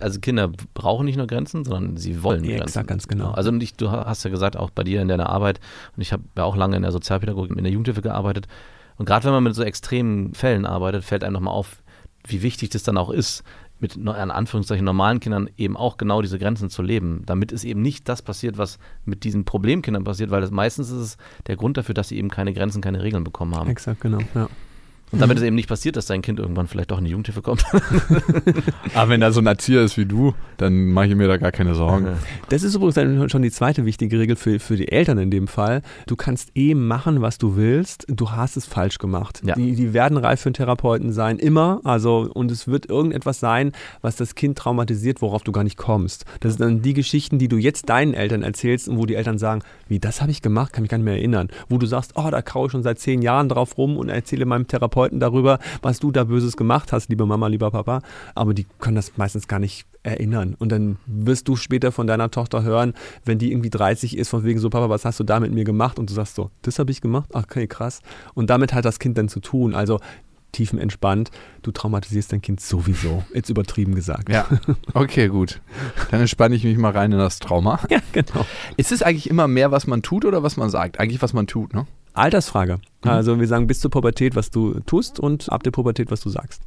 Also 0.00 0.20
Kinder 0.20 0.50
brauchen 0.74 1.04
nicht 1.04 1.16
nur 1.16 1.26
Grenzen, 1.26 1.64
sondern 1.64 1.96
sie 1.96 2.22
wollen 2.22 2.44
Ja, 2.44 2.50
Grenzen. 2.50 2.62
exakt, 2.64 2.88
ganz 2.88 3.08
genau. 3.08 3.32
Also 3.32 3.52
ich, 3.52 3.74
du 3.74 3.90
hast 3.90 4.24
ja 4.24 4.30
gesagt, 4.30 4.56
auch 4.56 4.70
bei 4.70 4.82
dir 4.82 5.02
in 5.02 5.08
deiner 5.08 5.28
Arbeit, 5.28 5.60
und 5.96 6.02
ich 6.02 6.12
habe 6.12 6.22
ja 6.36 6.44
auch 6.44 6.56
lange 6.56 6.76
in 6.76 6.82
der 6.82 6.92
Sozialpädagogik, 6.92 7.56
in 7.56 7.64
der 7.64 7.72
Jugendhilfe 7.72 8.02
gearbeitet. 8.02 8.46
Und 8.98 9.06
gerade 9.06 9.24
wenn 9.24 9.32
man 9.32 9.42
mit 9.42 9.54
so 9.54 9.62
extremen 9.62 10.34
Fällen 10.34 10.66
arbeitet, 10.66 11.02
fällt 11.04 11.24
einem 11.24 11.32
nochmal 11.34 11.54
auf, 11.54 11.81
wie 12.24 12.42
wichtig 12.42 12.70
das 12.70 12.82
dann 12.82 12.98
auch 12.98 13.10
ist, 13.10 13.42
mit 13.80 13.96
in 13.96 14.08
Anführungszeichen 14.08 14.84
normalen 14.84 15.18
Kindern 15.18 15.50
eben 15.56 15.76
auch 15.76 15.96
genau 15.96 16.22
diese 16.22 16.38
Grenzen 16.38 16.70
zu 16.70 16.82
leben, 16.82 17.24
damit 17.26 17.50
es 17.50 17.64
eben 17.64 17.82
nicht 17.82 18.08
das 18.08 18.22
passiert, 18.22 18.56
was 18.56 18.78
mit 19.04 19.24
diesen 19.24 19.44
Problemkindern 19.44 20.04
passiert, 20.04 20.30
weil 20.30 20.40
das 20.40 20.52
meistens 20.52 20.90
ist 20.90 20.98
es 20.98 21.16
der 21.48 21.56
Grund 21.56 21.76
dafür, 21.76 21.94
dass 21.94 22.08
sie 22.08 22.16
eben 22.16 22.28
keine 22.28 22.52
Grenzen, 22.54 22.80
keine 22.80 23.02
Regeln 23.02 23.24
bekommen 23.24 23.56
haben. 23.56 23.68
Exakt, 23.68 24.00
genau. 24.00 24.18
Ja. 24.34 24.48
Und 25.12 25.20
damit 25.20 25.36
es 25.36 25.42
eben 25.42 25.56
nicht 25.56 25.68
passiert, 25.68 25.96
dass 25.96 26.06
dein 26.06 26.22
Kind 26.22 26.38
irgendwann 26.38 26.68
vielleicht 26.68 26.90
doch 26.90 26.98
in 26.98 27.04
die 27.04 27.10
Jugendhilfe 27.10 27.42
kommt. 27.42 27.64
Aber 28.94 29.08
wenn 29.10 29.20
da 29.20 29.30
so 29.30 29.40
ein 29.40 29.46
Erzieher 29.46 29.82
ist 29.82 29.98
wie 29.98 30.06
du, 30.06 30.32
dann 30.56 30.86
mache 30.86 31.08
ich 31.08 31.14
mir 31.14 31.28
da 31.28 31.36
gar 31.36 31.52
keine 31.52 31.74
Sorgen. 31.74 32.08
Das 32.48 32.62
ist 32.62 32.74
übrigens 32.74 32.96
dann 32.96 33.28
schon 33.30 33.42
die 33.42 33.50
zweite 33.50 33.86
wichtige 33.86 34.18
Regel 34.18 34.36
für, 34.36 34.58
für 34.58 34.76
die 34.76 34.90
Eltern 34.90 35.18
in 35.18 35.30
dem 35.30 35.48
Fall. 35.48 35.82
Du 36.06 36.16
kannst 36.16 36.50
eh 36.54 36.74
machen, 36.74 37.22
was 37.22 37.38
du 37.38 37.56
willst. 37.56 38.04
Du 38.08 38.30
hast 38.30 38.56
es 38.56 38.66
falsch 38.66 38.98
gemacht. 38.98 39.40
Ja. 39.44 39.54
Die, 39.54 39.74
die 39.74 39.92
werden 39.92 40.18
reif 40.18 40.42
für 40.42 40.48
einen 40.48 40.54
Therapeuten 40.54 41.12
sein, 41.12 41.38
immer. 41.38 41.80
Also, 41.84 42.30
und 42.32 42.50
es 42.50 42.68
wird 42.68 42.90
irgendetwas 42.90 43.40
sein, 43.40 43.72
was 44.02 44.16
das 44.16 44.34
Kind 44.34 44.58
traumatisiert, 44.58 45.22
worauf 45.22 45.42
du 45.44 45.52
gar 45.52 45.64
nicht 45.64 45.76
kommst. 45.76 46.24
Das 46.40 46.54
sind 46.54 46.60
dann 46.60 46.82
die 46.82 46.94
Geschichten, 46.94 47.38
die 47.38 47.48
du 47.48 47.56
jetzt 47.56 47.88
deinen 47.88 48.14
Eltern 48.14 48.42
erzählst 48.42 48.88
und 48.88 48.98
wo 48.98 49.06
die 49.06 49.14
Eltern 49.14 49.38
sagen, 49.38 49.62
wie, 49.88 49.98
das 49.98 50.20
habe 50.20 50.30
ich 50.30 50.42
gemacht, 50.42 50.72
kann 50.72 50.82
mich 50.82 50.90
gar 50.90 50.98
nicht 50.98 51.06
mehr 51.06 51.16
erinnern. 51.16 51.48
Wo 51.68 51.78
du 51.78 51.86
sagst, 51.86 52.12
oh, 52.16 52.28
da 52.30 52.42
kaue 52.42 52.66
ich 52.66 52.72
schon 52.72 52.82
seit 52.82 52.98
zehn 52.98 53.22
Jahren 53.22 53.48
drauf 53.48 53.78
rum 53.78 53.96
und 53.96 54.08
erzähle 54.08 54.46
meinem 54.46 54.66
Therapeuten 54.66 55.01
darüber, 55.10 55.58
was 55.82 56.00
du 56.00 56.10
da 56.10 56.24
Böses 56.24 56.56
gemacht 56.56 56.92
hast, 56.92 57.08
liebe 57.10 57.26
Mama, 57.26 57.46
lieber 57.46 57.70
Papa. 57.70 58.02
Aber 58.34 58.54
die 58.54 58.66
können 58.80 58.96
das 58.96 59.16
meistens 59.16 59.46
gar 59.48 59.58
nicht 59.58 59.86
erinnern. 60.02 60.56
Und 60.58 60.72
dann 60.72 60.96
wirst 61.06 61.46
du 61.46 61.54
später 61.54 61.92
von 61.92 62.06
deiner 62.06 62.30
Tochter 62.30 62.62
hören, 62.64 62.94
wenn 63.24 63.38
die 63.38 63.52
irgendwie 63.52 63.70
30 63.70 64.16
ist, 64.18 64.28
von 64.30 64.42
wegen 64.44 64.58
so, 64.58 64.68
Papa, 64.70 64.88
was 64.88 65.04
hast 65.04 65.20
du 65.20 65.24
da 65.24 65.38
mit 65.38 65.52
mir 65.52 65.64
gemacht? 65.64 65.98
Und 65.98 66.10
du 66.10 66.14
sagst 66.14 66.34
so, 66.34 66.50
das 66.62 66.78
habe 66.78 66.90
ich 66.90 67.00
gemacht? 67.00 67.28
Ach, 67.32 67.42
Okay, 67.52 67.66
krass. 67.66 68.00
Und 68.32 68.48
damit 68.48 68.72
hat 68.72 68.86
das 68.86 68.98
Kind 68.98 69.18
dann 69.18 69.28
zu 69.28 69.38
tun. 69.40 69.74
Also 69.74 70.00
tiefenentspannt, 70.52 71.30
du 71.62 71.70
traumatisierst 71.70 72.32
dein 72.32 72.40
Kind 72.42 72.60
sowieso. 72.60 73.24
Jetzt 73.34 73.50
übertrieben 73.50 73.94
gesagt. 73.94 74.28
Ja, 74.28 74.46
okay, 74.94 75.28
gut. 75.28 75.60
Dann 76.10 76.20
entspanne 76.20 76.54
ich 76.54 76.64
mich 76.64 76.76
mal 76.78 76.92
rein 76.92 77.12
in 77.12 77.18
das 77.18 77.38
Trauma. 77.38 77.80
ja 77.90 77.98
genau. 78.12 78.46
Ist 78.76 78.92
es 78.92 79.02
eigentlich 79.02 79.28
immer 79.28 79.48
mehr, 79.48 79.70
was 79.70 79.86
man 79.86 80.02
tut 80.02 80.24
oder 80.24 80.42
was 80.42 80.56
man 80.56 80.70
sagt? 80.70 81.00
Eigentlich, 81.00 81.20
was 81.22 81.32
man 81.32 81.46
tut, 81.46 81.74
ne? 81.74 81.86
Altersfrage. 82.14 82.78
Also 83.02 83.38
wir 83.40 83.48
sagen 83.48 83.66
bis 83.66 83.80
zur 83.80 83.90
Pubertät, 83.90 84.36
was 84.36 84.50
du 84.50 84.78
tust 84.80 85.18
und 85.18 85.50
ab 85.50 85.62
der 85.62 85.70
Pubertät, 85.70 86.10
was 86.10 86.20
du 86.20 86.28
sagst. 86.28 86.62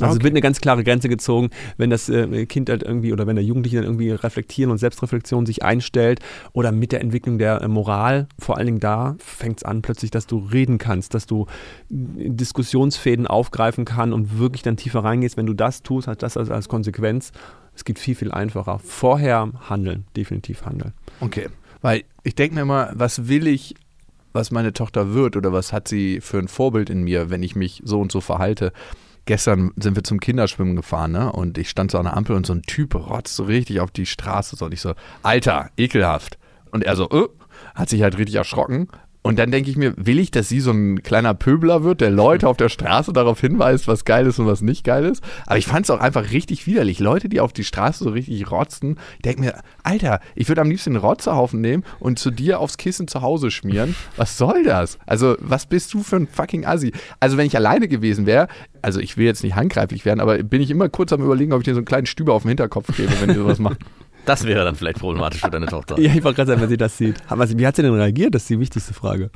Also 0.00 0.14
Okay. 0.14 0.24
wird 0.24 0.32
eine 0.32 0.40
ganz 0.40 0.60
klare 0.60 0.84
Grenze 0.84 1.08
gezogen, 1.08 1.50
wenn 1.76 1.90
das 1.90 2.08
äh, 2.08 2.46
Kind 2.46 2.70
halt 2.70 2.84
irgendwie 2.84 3.12
oder 3.12 3.26
wenn 3.26 3.34
der 3.34 3.44
Jugendliche 3.44 3.78
dann 3.78 3.84
irgendwie 3.84 4.10
reflektieren 4.10 4.70
und 4.70 4.78
Selbstreflexion 4.78 5.44
sich 5.44 5.64
einstellt 5.64 6.20
oder 6.52 6.70
mit 6.70 6.92
der 6.92 7.00
Entwicklung 7.00 7.38
der 7.38 7.62
äh, 7.62 7.68
Moral, 7.68 8.28
vor 8.38 8.56
allen 8.56 8.66
Dingen 8.66 8.80
da 8.80 9.16
fängt 9.18 9.58
es 9.58 9.64
an 9.64 9.82
plötzlich, 9.82 10.12
dass 10.12 10.28
du 10.28 10.38
reden 10.38 10.78
kannst, 10.78 11.14
dass 11.14 11.26
du 11.26 11.46
äh, 11.90 12.30
Diskussionsfäden 12.30 13.26
aufgreifen 13.26 13.84
kann 13.84 14.12
und 14.12 14.38
wirklich 14.38 14.62
dann 14.62 14.76
tiefer 14.76 15.02
reingehst. 15.02 15.36
Wenn 15.36 15.46
du 15.46 15.54
das 15.54 15.82
tust, 15.82 16.06
hat 16.06 16.22
das 16.22 16.36
als, 16.36 16.50
als 16.50 16.68
Konsequenz. 16.68 17.32
Es 17.74 17.84
geht 17.84 17.98
viel, 17.98 18.14
viel 18.14 18.30
einfacher. 18.30 18.78
Vorher 18.78 19.50
handeln, 19.68 20.04
definitiv 20.16 20.64
handeln. 20.64 20.92
Okay. 21.20 21.48
Weil 21.80 22.04
ich 22.22 22.34
denke 22.34 22.54
mir 22.56 22.62
immer, 22.62 22.90
was 22.94 23.28
will 23.28 23.46
ich, 23.46 23.74
was 24.38 24.52
meine 24.52 24.72
Tochter 24.72 25.14
wird 25.14 25.36
oder 25.36 25.52
was 25.52 25.72
hat 25.72 25.88
sie 25.88 26.20
für 26.20 26.38
ein 26.38 26.46
Vorbild 26.46 26.90
in 26.90 27.02
mir, 27.02 27.28
wenn 27.28 27.42
ich 27.42 27.56
mich 27.56 27.82
so 27.84 28.00
und 28.00 28.12
so 28.12 28.20
verhalte? 28.20 28.72
Gestern 29.24 29.72
sind 29.76 29.96
wir 29.96 30.04
zum 30.04 30.20
Kinderschwimmen 30.20 30.76
gefahren, 30.76 31.10
ne? 31.10 31.32
Und 31.32 31.58
ich 31.58 31.68
stand 31.68 31.90
so 31.90 31.98
an 31.98 32.04
der 32.04 32.16
Ampel 32.16 32.36
und 32.36 32.46
so 32.46 32.52
ein 32.52 32.62
Typ 32.62 32.94
rotzt 32.94 33.34
so 33.34 33.42
richtig 33.42 33.80
auf 33.80 33.90
die 33.90 34.06
Straße. 34.06 34.54
So. 34.54 34.66
Und 34.66 34.72
ich 34.72 34.80
so, 34.80 34.94
Alter, 35.24 35.70
ekelhaft. 35.76 36.38
Und 36.70 36.84
er 36.84 36.94
so, 36.94 37.10
äh, 37.10 37.28
hat 37.74 37.88
sich 37.88 38.02
halt 38.02 38.16
richtig 38.16 38.36
erschrocken. 38.36 38.88
Und 39.22 39.38
dann 39.38 39.50
denke 39.50 39.68
ich 39.68 39.76
mir, 39.76 39.94
will 39.96 40.18
ich, 40.18 40.30
dass 40.30 40.48
sie 40.48 40.60
so 40.60 40.70
ein 40.70 41.02
kleiner 41.02 41.34
Pöbler 41.34 41.82
wird, 41.82 42.00
der 42.00 42.10
Leute 42.10 42.48
auf 42.48 42.56
der 42.56 42.68
Straße 42.68 43.12
darauf 43.12 43.40
hinweist, 43.40 43.88
was 43.88 44.04
geil 44.04 44.26
ist 44.26 44.38
und 44.38 44.46
was 44.46 44.62
nicht 44.62 44.84
geil 44.84 45.04
ist? 45.04 45.22
Aber 45.44 45.58
ich 45.58 45.66
fand 45.66 45.84
es 45.84 45.90
auch 45.90 46.00
einfach 46.00 46.30
richtig 46.30 46.66
widerlich. 46.66 47.00
Leute, 47.00 47.28
die 47.28 47.40
auf 47.40 47.52
die 47.52 47.64
Straße 47.64 48.04
so 48.04 48.10
richtig 48.10 48.50
rotzen, 48.50 48.98
ich 49.16 49.22
denke 49.22 49.40
mir, 49.40 49.54
Alter, 49.82 50.20
ich 50.34 50.48
würde 50.48 50.60
am 50.60 50.70
liebsten 50.70 50.90
einen 50.90 51.04
Rotzehaufen 51.04 51.60
nehmen 51.60 51.84
und 51.98 52.18
zu 52.18 52.30
dir 52.30 52.60
aufs 52.60 52.76
Kissen 52.78 53.08
zu 53.08 53.20
Hause 53.20 53.50
schmieren. 53.50 53.96
Was 54.16 54.38
soll 54.38 54.62
das? 54.62 54.98
Also, 55.04 55.36
was 55.40 55.66
bist 55.66 55.92
du 55.94 56.02
für 56.02 56.16
ein 56.16 56.28
fucking 56.28 56.64
Assi? 56.64 56.92
Also, 57.20 57.36
wenn 57.36 57.46
ich 57.46 57.56
alleine 57.56 57.88
gewesen 57.88 58.24
wäre, 58.24 58.48
also 58.82 59.00
ich 59.00 59.16
will 59.16 59.26
jetzt 59.26 59.42
nicht 59.42 59.56
handgreiflich 59.56 60.04
werden, 60.04 60.20
aber 60.20 60.42
bin 60.42 60.62
ich 60.62 60.70
immer 60.70 60.88
kurz 60.88 61.12
am 61.12 61.22
überlegen, 61.22 61.52
ob 61.52 61.60
ich 61.60 61.64
dir 61.64 61.74
so 61.74 61.78
einen 61.78 61.86
kleinen 61.86 62.06
Stüber 62.06 62.34
auf 62.34 62.42
den 62.42 62.50
Hinterkopf 62.50 62.96
gebe, 62.96 63.12
wenn 63.20 63.30
ihr 63.30 63.36
sowas 63.36 63.58
macht. 63.58 63.80
Das 64.28 64.44
wäre 64.44 64.62
dann 64.62 64.74
vielleicht 64.74 64.98
problematisch 64.98 65.40
für 65.40 65.50
deine 65.50 65.66
Tochter. 65.66 65.98
Ja, 66.08 66.12
ich 66.14 66.22
wollte 66.22 66.36
gerade 66.36 66.48
sagen, 66.48 66.60
wenn 66.60 66.68
sie 66.68 66.76
das 66.76 66.98
sieht. 66.98 67.16
Aber 67.28 67.48
wie 67.48 67.66
hat 67.66 67.76
sie 67.76 67.82
denn 67.82 67.94
reagiert? 67.94 68.34
Das 68.34 68.42
ist 68.42 68.50
die 68.50 68.60
wichtigste 68.60 68.92
Frage. 68.92 69.30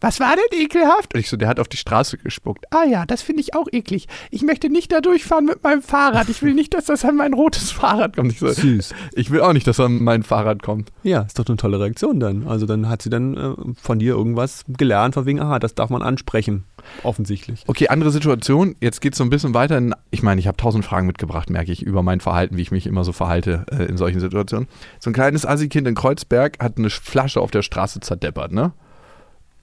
Was 0.00 0.18
war 0.18 0.34
denn 0.34 0.60
ekelhaft? 0.60 1.14
Und 1.14 1.20
ich 1.20 1.28
so, 1.28 1.36
der 1.36 1.48
hat 1.48 1.60
auf 1.60 1.68
die 1.68 1.76
Straße 1.76 2.18
gespuckt. 2.18 2.64
Ah 2.70 2.84
ja, 2.84 3.06
das 3.06 3.22
finde 3.22 3.40
ich 3.40 3.54
auch 3.54 3.68
eklig. 3.70 4.08
Ich 4.30 4.42
möchte 4.42 4.68
nicht 4.68 4.90
da 4.90 5.00
durchfahren 5.00 5.44
mit 5.44 5.62
meinem 5.62 5.80
Fahrrad. 5.80 6.28
Ich 6.28 6.42
will 6.42 6.54
nicht, 6.54 6.74
dass 6.74 6.86
das 6.86 7.04
an 7.04 7.14
mein 7.14 7.34
rotes 7.34 7.70
Fahrrad 7.70 8.16
kommt. 8.16 8.32
Ich 8.32 8.40
so, 8.40 8.48
Süß. 8.48 8.94
Ich 9.12 9.30
will 9.30 9.42
auch 9.42 9.52
nicht, 9.52 9.66
dass 9.66 9.78
an 9.78 10.02
mein 10.02 10.24
Fahrrad 10.24 10.62
kommt. 10.62 10.90
Ja, 11.04 11.20
ist 11.20 11.38
doch 11.38 11.46
eine 11.46 11.56
tolle 11.56 11.78
Reaktion 11.78 12.18
dann. 12.18 12.48
Also 12.48 12.66
dann 12.66 12.88
hat 12.88 13.02
sie 13.02 13.10
dann 13.10 13.36
äh, 13.36 13.54
von 13.80 14.00
dir 14.00 14.14
irgendwas 14.14 14.64
gelernt, 14.66 15.14
von 15.14 15.26
wegen, 15.26 15.40
aha, 15.40 15.60
das 15.60 15.76
darf 15.76 15.90
man 15.90 16.02
ansprechen. 16.02 16.64
Offensichtlich. 17.02 17.64
Okay, 17.66 17.88
andere 17.88 18.10
Situation. 18.10 18.76
Jetzt 18.80 19.00
geht 19.00 19.12
es 19.12 19.18
so 19.18 19.24
ein 19.24 19.30
bisschen 19.30 19.54
weiter. 19.54 19.78
In, 19.78 19.94
ich 20.10 20.22
meine, 20.22 20.40
ich 20.40 20.46
habe 20.46 20.56
tausend 20.56 20.84
Fragen 20.84 21.06
mitgebracht, 21.06 21.50
merke 21.50 21.72
ich, 21.72 21.82
über 21.82 22.02
mein 22.02 22.20
Verhalten, 22.20 22.56
wie 22.56 22.62
ich 22.62 22.70
mich 22.70 22.86
immer 22.86 23.04
so 23.04 23.12
verhalte 23.12 23.66
äh, 23.70 23.84
in 23.84 23.96
solchen 23.96 24.20
Situationen. 24.20 24.68
So 25.00 25.10
ein 25.10 25.14
kleines 25.14 25.46
Assi-Kind 25.46 25.86
in 25.88 25.94
Kreuzberg 25.94 26.58
hat 26.62 26.78
eine 26.78 26.90
Flasche 26.90 27.40
auf 27.40 27.50
der 27.50 27.62
Straße 27.62 28.00
zerdeppert, 28.00 28.52
ne? 28.52 28.72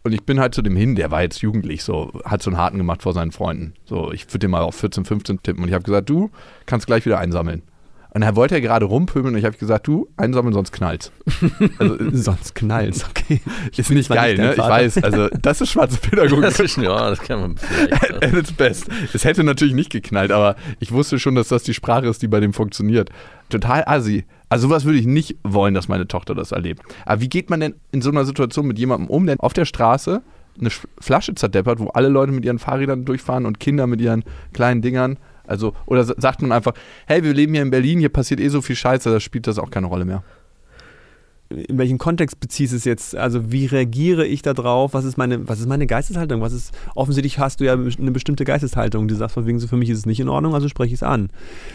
Und 0.04 0.14
ich 0.14 0.24
bin 0.24 0.40
halt 0.40 0.56
zu 0.56 0.62
dem 0.62 0.78
hin, 0.78 0.96
der 0.96 1.12
war 1.12 1.22
jetzt 1.22 1.42
jugendlich, 1.42 1.84
so, 1.84 2.14
hat 2.24 2.42
so 2.42 2.50
einen 2.50 2.58
Harten 2.58 2.78
gemacht 2.78 3.04
vor 3.04 3.14
seinen 3.14 3.32
Freunden. 3.32 3.74
So, 3.86 4.14
ich 4.14 4.28
würde 4.28 4.40
den 4.40 4.52
mal 4.52 4.62
auf 4.62 4.76
14, 4.76 5.04
15 5.04 5.44
tippen. 5.44 5.62
Und 5.62 5.68
ich 5.68 5.74
habe 5.74 5.84
gesagt, 5.84 6.10
du 6.10 6.32
kannst 6.66 6.88
gleich 6.88 7.06
wieder 7.06 7.20
einsammeln. 7.20 7.64
Und 8.12 8.24
er 8.24 8.36
wollte 8.36 8.56
ja 8.56 8.60
gerade 8.62 8.86
rumpöbeln 8.86 9.36
und 9.36 9.40
ich 9.40 9.46
habe 9.46 9.56
gesagt, 9.56 9.86
du, 9.88 10.10
einsammeln, 10.18 10.54
sonst 10.54 10.72
knallt's. 10.72 11.12
Also, 11.78 11.96
Sonst 12.12 12.56
knallt's, 12.56 13.06
okay. 13.08 13.40
ist 13.78 13.92
nicht 13.92 14.10
geil, 14.10 14.32
nicht 14.36 14.44
ne? 14.44 14.54
Ich 14.54 14.58
weiß, 14.58 15.04
also 15.04 15.28
das 15.40 15.62
ist 15.62 15.70
schwarze 15.70 15.98
Pädagogik. 16.02 16.42
Das 16.46 16.60
ist, 16.60 16.78
ja, 16.78 17.10
das 17.12 17.20
kann 17.22 17.40
man 17.40 17.58
vielleicht. 17.58 18.14
At 18.24 18.34
its 18.34 18.52
best. 18.52 18.88
Es 19.14 19.26
hätte 19.26 19.44
natürlich 19.44 19.76
nicht 19.76 19.92
geknallt, 19.92 20.32
aber 20.32 20.56
ich 20.80 20.92
wusste 20.92 21.20
schon, 21.20 21.36
dass 21.36 21.50
das 21.50 21.62
die 21.64 21.76
Sprache 21.76 22.08
ist, 22.08 22.22
die 22.24 22.28
bei 22.28 22.40
dem 22.40 22.52
funktioniert. 22.54 23.10
Total 23.50 23.84
assi. 23.86 24.26
Also 24.50 24.68
sowas 24.68 24.86
würde 24.86 24.98
ich 24.98 25.06
nicht 25.06 25.38
wollen, 25.44 25.76
dass 25.76 25.88
meine 25.88 26.08
Tochter 26.08 26.34
das 26.34 26.52
erlebt. 26.52 26.82
Aber 27.06 27.22
wie 27.22 27.30
geht 27.30 27.52
man 27.52 27.60
denn 27.60 27.76
in 27.92 28.02
so 28.02 28.10
einer 28.10 28.26
Situation 28.26 28.66
mit 28.66 28.80
jemandem 28.80 29.08
um, 29.08 29.28
der 29.28 29.36
auf 29.40 29.54
der 29.54 29.66
Straße 29.66 30.24
eine 30.60 30.70
Sch- 30.70 30.86
Flasche 31.00 31.36
zerdeppert, 31.36 31.80
wo 31.80 31.90
alle 31.90 32.10
Leute 32.10 32.32
mit 32.32 32.44
ihren 32.44 32.58
Fahrrädern 32.58 33.06
durchfahren 33.06 33.46
und 33.46 33.60
Kinder 33.60 33.86
mit 33.86 34.02
ihren 34.02 34.24
kleinen 34.52 34.82
Dingern? 34.82 35.18
Also, 35.50 35.74
oder 35.86 36.04
sa- 36.04 36.16
sagt 36.18 36.42
man 36.42 36.52
einfach, 36.52 36.74
hey, 37.08 37.24
wir 37.24 37.34
leben 37.34 37.54
hier 37.54 37.64
in 37.64 37.72
Berlin, 37.72 38.00
hier 38.00 38.10
passiert 38.10 38.40
eh 38.40 38.50
so 38.50 38.62
viel 38.62 38.76
Scheiße, 38.76 39.10
da 39.10 39.20
spielt 39.20 39.48
das 39.48 39.58
auch 39.60 39.72
keine 39.72 39.88
Rolle 39.88 40.06
mehr. 40.06 40.24
In 41.52 41.80
welchen 41.80 41.98
Kontext 41.98 42.40
beziehst 42.40 42.74
du 42.74 42.78
es 42.78 42.86
jetzt? 42.86 43.16
Also 43.16 43.52
wie 43.52 43.66
reagiere 43.66 44.24
ich 44.24 44.44
da 44.44 44.54
drauf? 44.54 44.94
Was 44.94 45.04
ist 45.04 45.18
meine, 45.18 45.48
was 45.50 45.60
ist 45.60 45.66
meine 45.68 45.88
Geisteshaltung? 45.88 46.42
Was 46.42 46.54
ist, 46.54 46.78
offensichtlich 46.94 47.40
hast 47.40 47.60
du 47.60 47.66
ja 47.66 47.74
eine 47.74 48.12
bestimmte 48.12 48.44
Geisteshaltung. 48.46 49.08
Du 49.08 49.16
sagst 49.16 49.34
von 49.34 49.48
wegen 49.48 49.58
so, 49.58 49.66
für 49.68 49.76
mich 49.76 49.90
ist 49.90 49.98
es 49.98 50.06
nicht 50.06 50.20
in 50.20 50.30
Ordnung, 50.30 50.54
also 50.54 50.68
spreche 50.70 50.90
ich 50.90 51.00
es 51.00 51.04
an. 51.04 51.30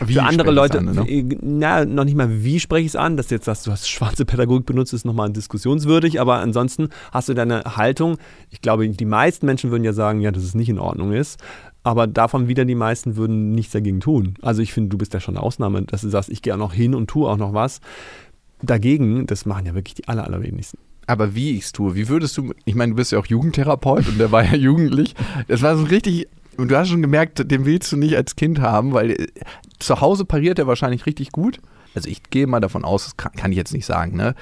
Wie 0.06 0.12
für 0.14 0.22
andere 0.22 0.52
Leute, 0.52 0.78
an, 0.78 0.84
ne? 0.94 1.38
na, 1.42 1.84
noch 1.84 2.04
nicht 2.04 2.16
mal 2.16 2.44
wie 2.44 2.60
spreche 2.60 2.82
ich 2.82 2.92
es 2.92 2.96
an, 2.96 3.16
dass 3.16 3.26
du 3.26 3.34
jetzt 3.34 3.46
sagst, 3.46 3.66
du 3.66 3.72
hast 3.72 3.88
schwarze 3.88 4.24
Pädagogik 4.24 4.64
benutzt, 4.64 4.92
ist 4.92 5.04
nochmal 5.04 5.32
diskussionswürdig, 5.32 6.20
aber 6.20 6.36
ansonsten 6.36 6.90
hast 7.10 7.28
du 7.28 7.34
deine 7.34 7.64
Haltung. 7.76 8.18
Ich 8.50 8.60
glaube, 8.60 8.88
die 8.88 9.04
meisten 9.04 9.44
Menschen 9.44 9.72
würden 9.72 9.82
ja 9.82 9.92
sagen, 9.92 10.20
ja, 10.20 10.30
dass 10.30 10.44
es 10.44 10.54
nicht 10.54 10.68
in 10.68 10.78
Ordnung 10.78 11.12
ist. 11.12 11.40
Aber 11.84 12.06
davon 12.06 12.48
wieder 12.48 12.64
die 12.64 12.74
meisten 12.74 13.16
würden 13.16 13.52
nichts 13.52 13.72
dagegen 13.72 14.00
tun. 14.00 14.34
Also 14.42 14.62
ich 14.62 14.72
finde, 14.72 14.88
du 14.88 14.98
bist 14.98 15.14
ja 15.14 15.20
schon 15.20 15.36
eine 15.36 15.44
Ausnahme, 15.44 15.82
dass 15.82 16.00
du 16.00 16.08
sagst, 16.08 16.30
ich 16.30 16.42
gehe 16.42 16.54
auch 16.54 16.58
noch 16.58 16.72
hin 16.72 16.94
und 16.94 17.08
tue 17.08 17.28
auch 17.28 17.36
noch 17.36 17.52
was. 17.52 17.80
Dagegen, 18.62 19.26
das 19.26 19.44
machen 19.44 19.66
ja 19.66 19.74
wirklich 19.74 19.94
die 19.94 20.08
aller, 20.08 20.24
allerwenigsten. 20.24 20.78
Aber 21.06 21.34
wie 21.34 21.56
ich 21.56 21.64
es 21.64 21.72
tue, 21.72 21.94
wie 21.94 22.08
würdest 22.08 22.36
du, 22.38 22.54
ich 22.64 22.74
meine, 22.74 22.92
du 22.92 22.96
bist 22.96 23.12
ja 23.12 23.18
auch 23.18 23.26
Jugendtherapeut 23.26 24.08
und 24.08 24.18
der 24.18 24.32
war 24.32 24.42
ja 24.42 24.54
jugendlich. 24.56 25.14
Das 25.46 25.60
war 25.60 25.76
so 25.76 25.84
richtig 25.84 26.26
Und 26.56 26.70
du 26.70 26.78
hast 26.78 26.88
schon 26.88 27.02
gemerkt, 27.02 27.50
den 27.50 27.66
willst 27.66 27.92
du 27.92 27.96
nicht 27.96 28.16
als 28.16 28.36
Kind 28.36 28.60
haben, 28.60 28.92
weil 28.92 29.10
äh, 29.10 29.26
zu 29.78 30.00
Hause 30.00 30.24
pariert 30.24 30.58
er 30.58 30.66
wahrscheinlich 30.66 31.04
richtig 31.04 31.32
gut. 31.32 31.60
Also 31.94 32.08
ich 32.08 32.22
gehe 32.30 32.46
mal 32.46 32.60
davon 32.60 32.84
aus, 32.84 33.04
das 33.04 33.16
kann, 33.16 33.32
kann 33.32 33.52
ich 33.52 33.58
jetzt 33.58 33.74
nicht 33.74 33.86
sagen, 33.86 34.16
ne? 34.16 34.34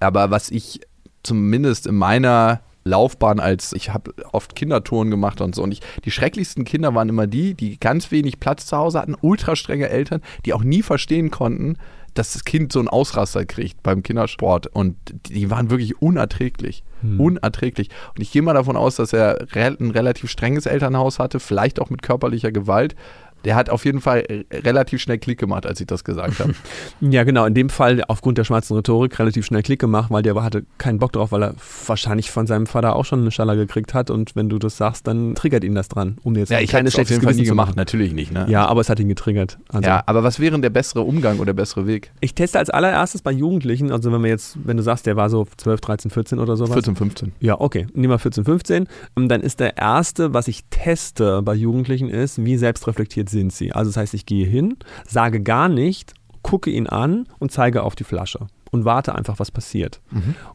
Aber 0.00 0.30
was 0.30 0.50
ich 0.50 0.80
zumindest 1.22 1.86
in 1.86 1.96
meiner 1.96 2.60
Laufbahn 2.88 3.40
als 3.40 3.72
ich 3.72 3.92
habe 3.92 4.12
oft 4.32 4.54
Kindertouren 4.54 5.10
gemacht 5.10 5.40
und 5.40 5.54
so. 5.54 5.62
Und 5.62 5.72
ich 5.72 5.80
die 6.04 6.10
schrecklichsten 6.10 6.64
Kinder 6.64 6.94
waren 6.94 7.08
immer 7.08 7.26
die, 7.26 7.54
die 7.54 7.78
ganz 7.78 8.10
wenig 8.10 8.40
Platz 8.40 8.66
zu 8.66 8.76
Hause 8.76 9.00
hatten, 9.00 9.16
ultra 9.20 9.56
strenge 9.56 9.88
Eltern, 9.88 10.22
die 10.44 10.54
auch 10.54 10.64
nie 10.64 10.82
verstehen 10.82 11.30
konnten, 11.30 11.76
dass 12.14 12.32
das 12.32 12.44
Kind 12.44 12.72
so 12.72 12.80
einen 12.80 12.88
Ausraster 12.88 13.44
kriegt 13.44 13.82
beim 13.82 14.02
Kindersport. 14.02 14.66
Und 14.66 14.96
die 15.28 15.50
waren 15.50 15.70
wirklich 15.70 16.02
unerträglich, 16.02 16.82
unerträglich. 17.18 17.90
Und 18.14 18.22
ich 18.22 18.32
gehe 18.32 18.42
mal 18.42 18.54
davon 18.54 18.76
aus, 18.76 18.96
dass 18.96 19.12
er 19.12 19.46
ein 19.54 19.90
relativ 19.90 20.30
strenges 20.30 20.66
Elternhaus 20.66 21.18
hatte, 21.18 21.38
vielleicht 21.38 21.80
auch 21.80 21.90
mit 21.90 22.02
körperlicher 22.02 22.50
Gewalt. 22.50 22.96
Der 23.44 23.54
hat 23.54 23.70
auf 23.70 23.84
jeden 23.84 24.00
Fall 24.00 24.24
äh, 24.28 24.44
relativ 24.58 25.00
schnell 25.00 25.18
Klick 25.18 25.38
gemacht, 25.38 25.66
als 25.66 25.80
ich 25.80 25.86
das 25.86 26.04
gesagt 26.04 26.40
habe. 26.40 26.54
Ja, 27.00 27.24
genau. 27.24 27.44
In 27.44 27.54
dem 27.54 27.70
Fall 27.70 28.02
aufgrund 28.08 28.38
der 28.38 28.44
schwarzen 28.44 28.74
Rhetorik 28.76 29.18
relativ 29.18 29.46
schnell 29.46 29.62
Klick 29.62 29.80
gemacht, 29.80 30.10
weil 30.10 30.22
der 30.22 30.34
hatte 30.42 30.64
keinen 30.78 30.98
Bock 30.98 31.12
drauf, 31.12 31.32
weil 31.32 31.42
er 31.42 31.54
wahrscheinlich 31.86 32.30
von 32.30 32.46
seinem 32.46 32.66
Vater 32.66 32.96
auch 32.96 33.04
schon 33.04 33.20
eine 33.20 33.30
Schaller 33.30 33.56
gekriegt 33.56 33.94
hat. 33.94 34.10
Und 34.10 34.34
wenn 34.36 34.48
du 34.48 34.58
das 34.58 34.76
sagst, 34.76 35.06
dann 35.06 35.34
triggert 35.34 35.64
ihn 35.64 35.74
das 35.74 35.88
dran. 35.88 36.18
Um 36.22 36.34
jetzt 36.34 36.50
ja, 36.50 36.58
ich 36.58 36.62
hätte 36.62 36.70
kleines 36.70 36.94
es 36.94 36.94
auf 36.94 37.06
schlechtes 37.06 37.16
jeden 37.16 37.24
Fall 37.24 37.34
nie 37.34 37.44
gemacht, 37.44 37.68
machen. 37.68 37.76
natürlich 37.76 38.12
nicht. 38.12 38.32
Ne? 38.32 38.46
Ja, 38.48 38.66
aber 38.66 38.80
es 38.80 38.88
hat 38.88 39.00
ihn 39.00 39.08
getriggert. 39.08 39.58
Also 39.68 39.88
ja, 39.88 40.02
aber 40.06 40.22
was 40.22 40.40
wäre 40.40 40.52
denn 40.52 40.62
der 40.62 40.70
bessere 40.70 41.02
Umgang 41.02 41.36
oder 41.36 41.46
der 41.46 41.54
bessere 41.54 41.86
Weg? 41.86 42.12
Ich 42.20 42.34
teste 42.34 42.58
als 42.58 42.70
allererstes 42.70 43.22
bei 43.22 43.32
Jugendlichen, 43.32 43.90
also 43.92 44.12
wenn 44.12 44.22
wir 44.22 44.30
jetzt, 44.30 44.58
wenn 44.64 44.76
du 44.76 44.82
sagst, 44.82 45.06
der 45.06 45.16
war 45.16 45.30
so 45.30 45.46
12, 45.56 45.80
13, 45.80 46.10
14 46.10 46.38
oder 46.38 46.56
sowas. 46.56 46.72
14, 46.72 46.96
15. 46.96 47.32
Ja, 47.40 47.60
okay. 47.60 47.86
Nehmen 47.94 48.12
wir 48.12 48.18
14, 48.18 48.44
15. 48.44 48.88
Ähm, 49.16 49.28
Dann 49.28 49.40
ist 49.40 49.60
der 49.60 49.76
erste, 49.76 50.34
was 50.34 50.48
ich 50.48 50.64
teste 50.70 51.42
bei 51.42 51.54
Jugendlichen, 51.54 52.08
ist, 52.08 52.44
wie 52.44 52.56
selbstreflektiert 52.56 53.27
sind 53.30 53.52
sie. 53.52 53.72
Also 53.72 53.90
das 53.90 53.96
heißt, 53.96 54.14
ich 54.14 54.26
gehe 54.26 54.46
hin, 54.46 54.76
sage 55.06 55.40
gar 55.40 55.68
nicht, 55.68 56.14
gucke 56.42 56.70
ihn 56.70 56.86
an 56.86 57.26
und 57.38 57.52
zeige 57.52 57.82
auf 57.82 57.94
die 57.94 58.04
Flasche. 58.04 58.46
Und 58.70 58.84
warte 58.84 59.14
einfach, 59.14 59.38
was 59.38 59.50
passiert. 59.50 60.00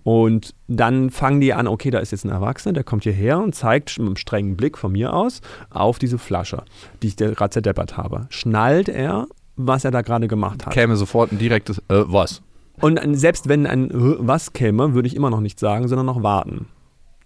Und 0.04 0.54
dann 0.68 1.10
fangen 1.10 1.42
die 1.42 1.52
an, 1.52 1.68
okay, 1.68 1.90
da 1.90 1.98
ist 1.98 2.12
jetzt 2.12 2.26
ein 2.26 2.30
Erwachsener, 2.30 2.74
der 2.74 2.84
kommt 2.84 3.04
hierher 3.04 3.40
und 3.40 3.56
zeigt 3.56 3.98
mit 3.98 4.06
einem 4.06 4.18
strengen 4.18 4.56
Blick 4.56 4.78
von 4.78 4.92
mir 4.92 5.14
aus 5.14 5.42
auf 5.72 5.98
diese 5.98 6.20
Flasche, 6.20 6.62
die 7.02 7.08
ich 7.08 7.16
gerade 7.18 7.50
zerdeppert 7.50 7.98
habe. 7.98 8.28
Schnallt 8.30 8.88
er, 8.88 9.26
was 9.56 9.84
er 9.84 9.90
da 9.90 10.02
gerade 10.02 10.28
gemacht 10.28 10.64
hat. 10.66 10.74
Käme 10.74 10.96
sofort 10.96 11.32
ein 11.32 11.40
direktes, 11.40 11.80
äh, 11.90 12.04
was? 12.06 12.44
Und 12.82 13.00
selbst 13.18 13.50
wenn 13.50 13.66
ein 13.66 13.90
"Hä, 13.92 14.16
was 14.20 14.54
käme, 14.54 14.94
würde 14.94 15.08
ich 15.08 15.16
immer 15.16 15.32
noch 15.32 15.42
nicht 15.42 15.60
sagen, 15.60 15.88
sondern 15.88 16.06
noch 16.06 16.22
warten. 16.22 16.68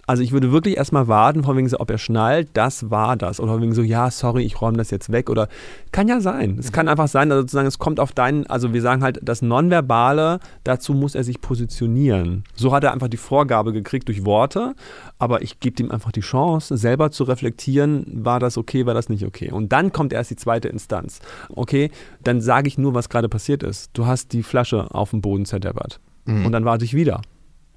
Also 0.08 0.24
ich 0.24 0.32
würde 0.32 0.54
wirklich 0.54 0.78
erstmal 0.78 1.10
warten, 1.10 1.44
von 1.44 1.58
wegen 1.58 1.68
so, 1.68 1.82
ob 1.82 1.92
er 1.92 1.98
schnallt, 1.98 2.48
das 2.54 2.90
war 2.90 3.18
das. 3.18 3.42
Oder 3.42 3.52
von 3.52 3.62
wegen 3.62 3.74
so, 3.74 3.82
ja, 3.82 4.10
sorry, 4.10 4.44
ich 4.44 4.62
räume 4.62 4.78
das 4.78 4.90
jetzt 4.90 5.12
weg. 5.12 5.30
Oder 5.30 5.50
kann 5.92 6.08
ja 6.08 6.22
sein. 6.22 6.56
Es 6.58 6.72
kann 6.72 6.88
einfach 6.88 7.10
sein, 7.10 7.30
also 7.30 7.42
sozusagen, 7.42 7.68
es 7.68 7.78
kommt 7.78 8.00
auf 8.00 8.14
deinen, 8.14 8.48
also 8.48 8.74
wir 8.74 8.82
sagen 8.82 9.04
halt, 9.04 9.20
das 9.22 9.42
Nonverbale, 9.42 10.40
dazu 10.64 10.94
muss 10.94 11.14
er 11.14 11.26
sich 11.26 11.42
positionieren. 11.42 12.46
So 12.56 12.72
hat 12.72 12.86
er 12.86 12.94
einfach 12.94 13.10
die 13.10 13.18
Vorgabe 13.18 13.74
gekriegt 13.74 14.08
durch 14.08 14.24
Worte, 14.24 14.76
aber 15.20 15.42
ich 15.42 15.60
gebe 15.60 15.84
ihm 15.84 15.92
einfach 15.92 16.14
die 16.14 16.22
Chance, 16.22 16.78
selber 16.78 17.12
zu 17.12 17.26
reflektieren, 17.26 18.06
war 18.24 18.40
das 18.40 18.58
okay, 18.58 18.86
war 18.86 18.94
das 18.94 19.10
nicht 19.10 19.26
okay. 19.26 19.52
Und 19.52 19.74
dann 19.74 19.92
kommt 19.92 20.14
erst 20.14 20.32
die 20.32 20.38
zweite 20.38 20.70
Instanz. 20.70 21.20
Okay, 21.50 21.92
dann 22.24 22.40
sage 22.40 22.70
ich 22.70 22.78
nur, 22.78 22.94
was 22.94 23.10
gerade 23.10 23.28
passiert 23.28 23.62
ist. 23.62 23.90
Du 23.92 24.06
hast 24.06 24.32
die 24.32 24.44
Flasche 24.44 24.88
auf 24.96 25.10
dem 25.10 25.20
Boden 25.20 25.44
zerdeppert. 25.44 26.00
Und 26.26 26.52
dann 26.52 26.66
warte 26.66 26.86
ich 26.86 26.94
wieder 26.94 27.22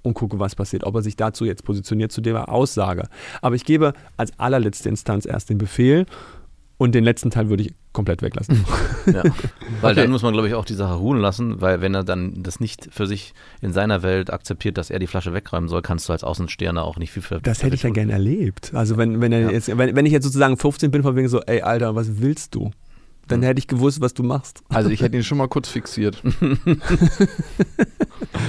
und 0.02 0.14
gucke, 0.14 0.38
was 0.38 0.54
passiert, 0.54 0.84
ob 0.84 0.94
er 0.94 1.02
sich 1.02 1.16
dazu 1.16 1.44
jetzt 1.44 1.64
positioniert 1.64 2.12
zu 2.12 2.20
der 2.20 2.48
Aussage. 2.48 3.04
Aber 3.42 3.54
ich 3.54 3.64
gebe 3.64 3.92
als 4.16 4.32
allerletzte 4.38 4.88
Instanz 4.88 5.26
erst 5.26 5.50
den 5.50 5.58
Befehl 5.58 6.06
und 6.78 6.94
den 6.94 7.04
letzten 7.04 7.30
Teil 7.30 7.50
würde 7.50 7.64
ich 7.64 7.74
komplett 7.92 8.22
weglassen. 8.22 8.64
Ja. 9.06 9.22
Weil 9.80 9.92
Okay. 9.92 10.02
dann 10.02 10.10
muss 10.10 10.22
man, 10.22 10.32
glaube 10.34 10.46
ich, 10.46 10.54
auch 10.54 10.64
die 10.66 10.74
Sache 10.74 10.94
ruhen 10.94 11.18
lassen, 11.18 11.60
weil 11.60 11.80
wenn 11.80 11.94
er 11.94 12.04
dann 12.04 12.42
das 12.42 12.60
nicht 12.60 12.88
für 12.92 13.06
sich 13.06 13.32
in 13.60 13.72
seiner 13.72 14.02
Welt 14.02 14.30
akzeptiert, 14.32 14.76
dass 14.78 14.90
er 14.90 14.98
die 14.98 15.06
Flasche 15.06 15.32
wegräumen 15.32 15.68
soll, 15.68 15.82
kannst 15.82 16.08
du 16.08 16.12
als 16.12 16.22
Außenstehender 16.22 16.84
auch 16.84 16.96
nicht 16.98 17.10
viel 17.10 17.22
für. 17.22 17.40
Das 17.40 17.62
hätte 17.62 17.74
ich 17.74 17.82
ja 17.82 17.90
gerne 17.90 18.12
erlebt. 18.12 18.72
Also 18.74 18.96
wenn, 18.98 19.20
wenn 19.20 19.32
er 19.32 19.40
Ja. 19.40 19.50
jetzt, 19.50 19.76
wenn, 19.76 19.96
wenn 19.96 20.06
ich 20.06 20.12
jetzt 20.12 20.24
sozusagen 20.24 20.56
15 20.56 20.90
bin, 20.90 21.02
von 21.02 21.16
wegen 21.16 21.28
so, 21.28 21.40
ey 21.40 21.62
Alter, 21.62 21.94
was 21.96 22.20
willst 22.20 22.54
du? 22.54 22.70
Dann 23.30 23.42
hätte 23.42 23.58
ich 23.58 23.66
gewusst, 23.68 24.00
was 24.00 24.14
du 24.14 24.22
machst. 24.22 24.62
Also 24.68 24.90
ich 24.90 25.02
hätte 25.02 25.16
ihn 25.16 25.24
schon 25.24 25.38
mal 25.38 25.48
kurz 25.48 25.68
fixiert. 25.68 26.22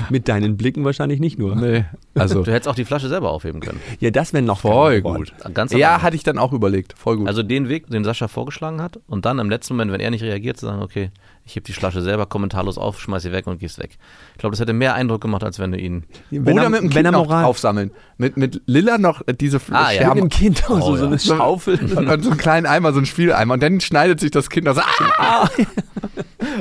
Mit 0.10 0.28
deinen 0.28 0.58
Blicken 0.58 0.84
wahrscheinlich 0.84 1.20
nicht 1.20 1.40
nur. 1.40 1.56
nee, 1.56 1.86
also 2.16 2.44
Du 2.44 2.52
hättest 2.52 2.68
auch 2.68 2.76
die 2.76 2.86
Flasche 2.86 3.10
selber 3.10 3.32
aufheben 3.32 3.62
können. 3.62 3.80
Ja, 4.00 4.12
das 4.12 4.34
wäre 4.34 4.44
noch 4.44 4.62
voll 4.62 5.02
gut. 5.02 5.34
Ganz 5.54 5.72
Ja, 5.74 6.02
hatte 6.02 6.16
ich 6.16 6.24
dann 6.24 6.38
auch 6.38 6.54
überlegt. 6.54 6.94
Voll 6.98 7.18
gut. 7.18 7.28
Also 7.28 7.44
den 7.44 7.70
Weg, 7.70 7.88
den 7.88 8.04
Sascha 8.04 8.28
vorgeschlagen 8.28 8.82
hat 8.82 9.00
und 9.08 9.26
dann 9.26 9.40
im 9.40 9.50
letzten 9.50 9.74
Moment, 9.76 9.92
wenn 9.92 10.02
er 10.02 10.12
nicht 10.12 10.24
reagiert, 10.24 10.58
zu 10.58 10.66
sagen, 10.66 10.82
okay, 10.82 11.12
ich 11.46 11.56
heb 11.56 11.64
die 11.66 11.74
Flasche 11.74 12.02
selber 12.02 12.26
kommentarlos 12.26 12.78
auf, 12.78 13.00
schmeiß 13.00 13.24
sie 13.24 13.32
weg 13.32 13.48
und 13.48 13.60
gehst 13.60 13.80
weg. 13.80 13.98
Ich 14.34 14.38
glaube, 14.40 14.52
das 14.52 14.60
hätte 14.60 14.74
mehr 14.74 14.94
Eindruck 14.94 15.22
gemacht, 15.22 15.44
als 15.44 15.60
wenn 15.60 15.72
du 15.72 15.78
ihn. 15.78 16.06
Wenn 16.30 16.54
Oder 16.54 16.64
er, 16.64 16.70
mit 16.70 16.82
dem 16.82 16.96
wenn 16.96 17.04
Kind 17.04 17.14
noch 17.14 17.30
aufsammeln. 17.32 17.92
Mit, 18.18 18.38
mit 18.38 18.62
Lilla 18.66 18.98
noch 18.98 19.22
äh, 19.28 19.34
diese 19.34 19.60
Ah, 19.72 19.72
ja. 19.72 19.88
mit 19.90 19.98
Scherben 19.98 20.20
dem 20.22 20.30
Kind 20.30 20.64
Oh, 20.70 20.80
so, 20.80 20.96
so 20.96 21.04
ja. 21.04 21.08
eine 21.08 21.20
Schaufel. 21.20 21.80
und 21.98 22.24
so 22.24 22.30
einen 22.30 22.38
kleinen 22.38 22.66
Eimer, 22.66 22.92
so 22.94 22.98
einen 23.00 23.06
Spieleimer. 23.06 23.56
Und 23.56 23.64
dann 23.64 23.82
schneidet 23.82 24.20
sich 24.20 24.32
das 24.32 24.50
Kind 24.50 24.68
aus. 24.68 24.78
Ah! 24.78 25.50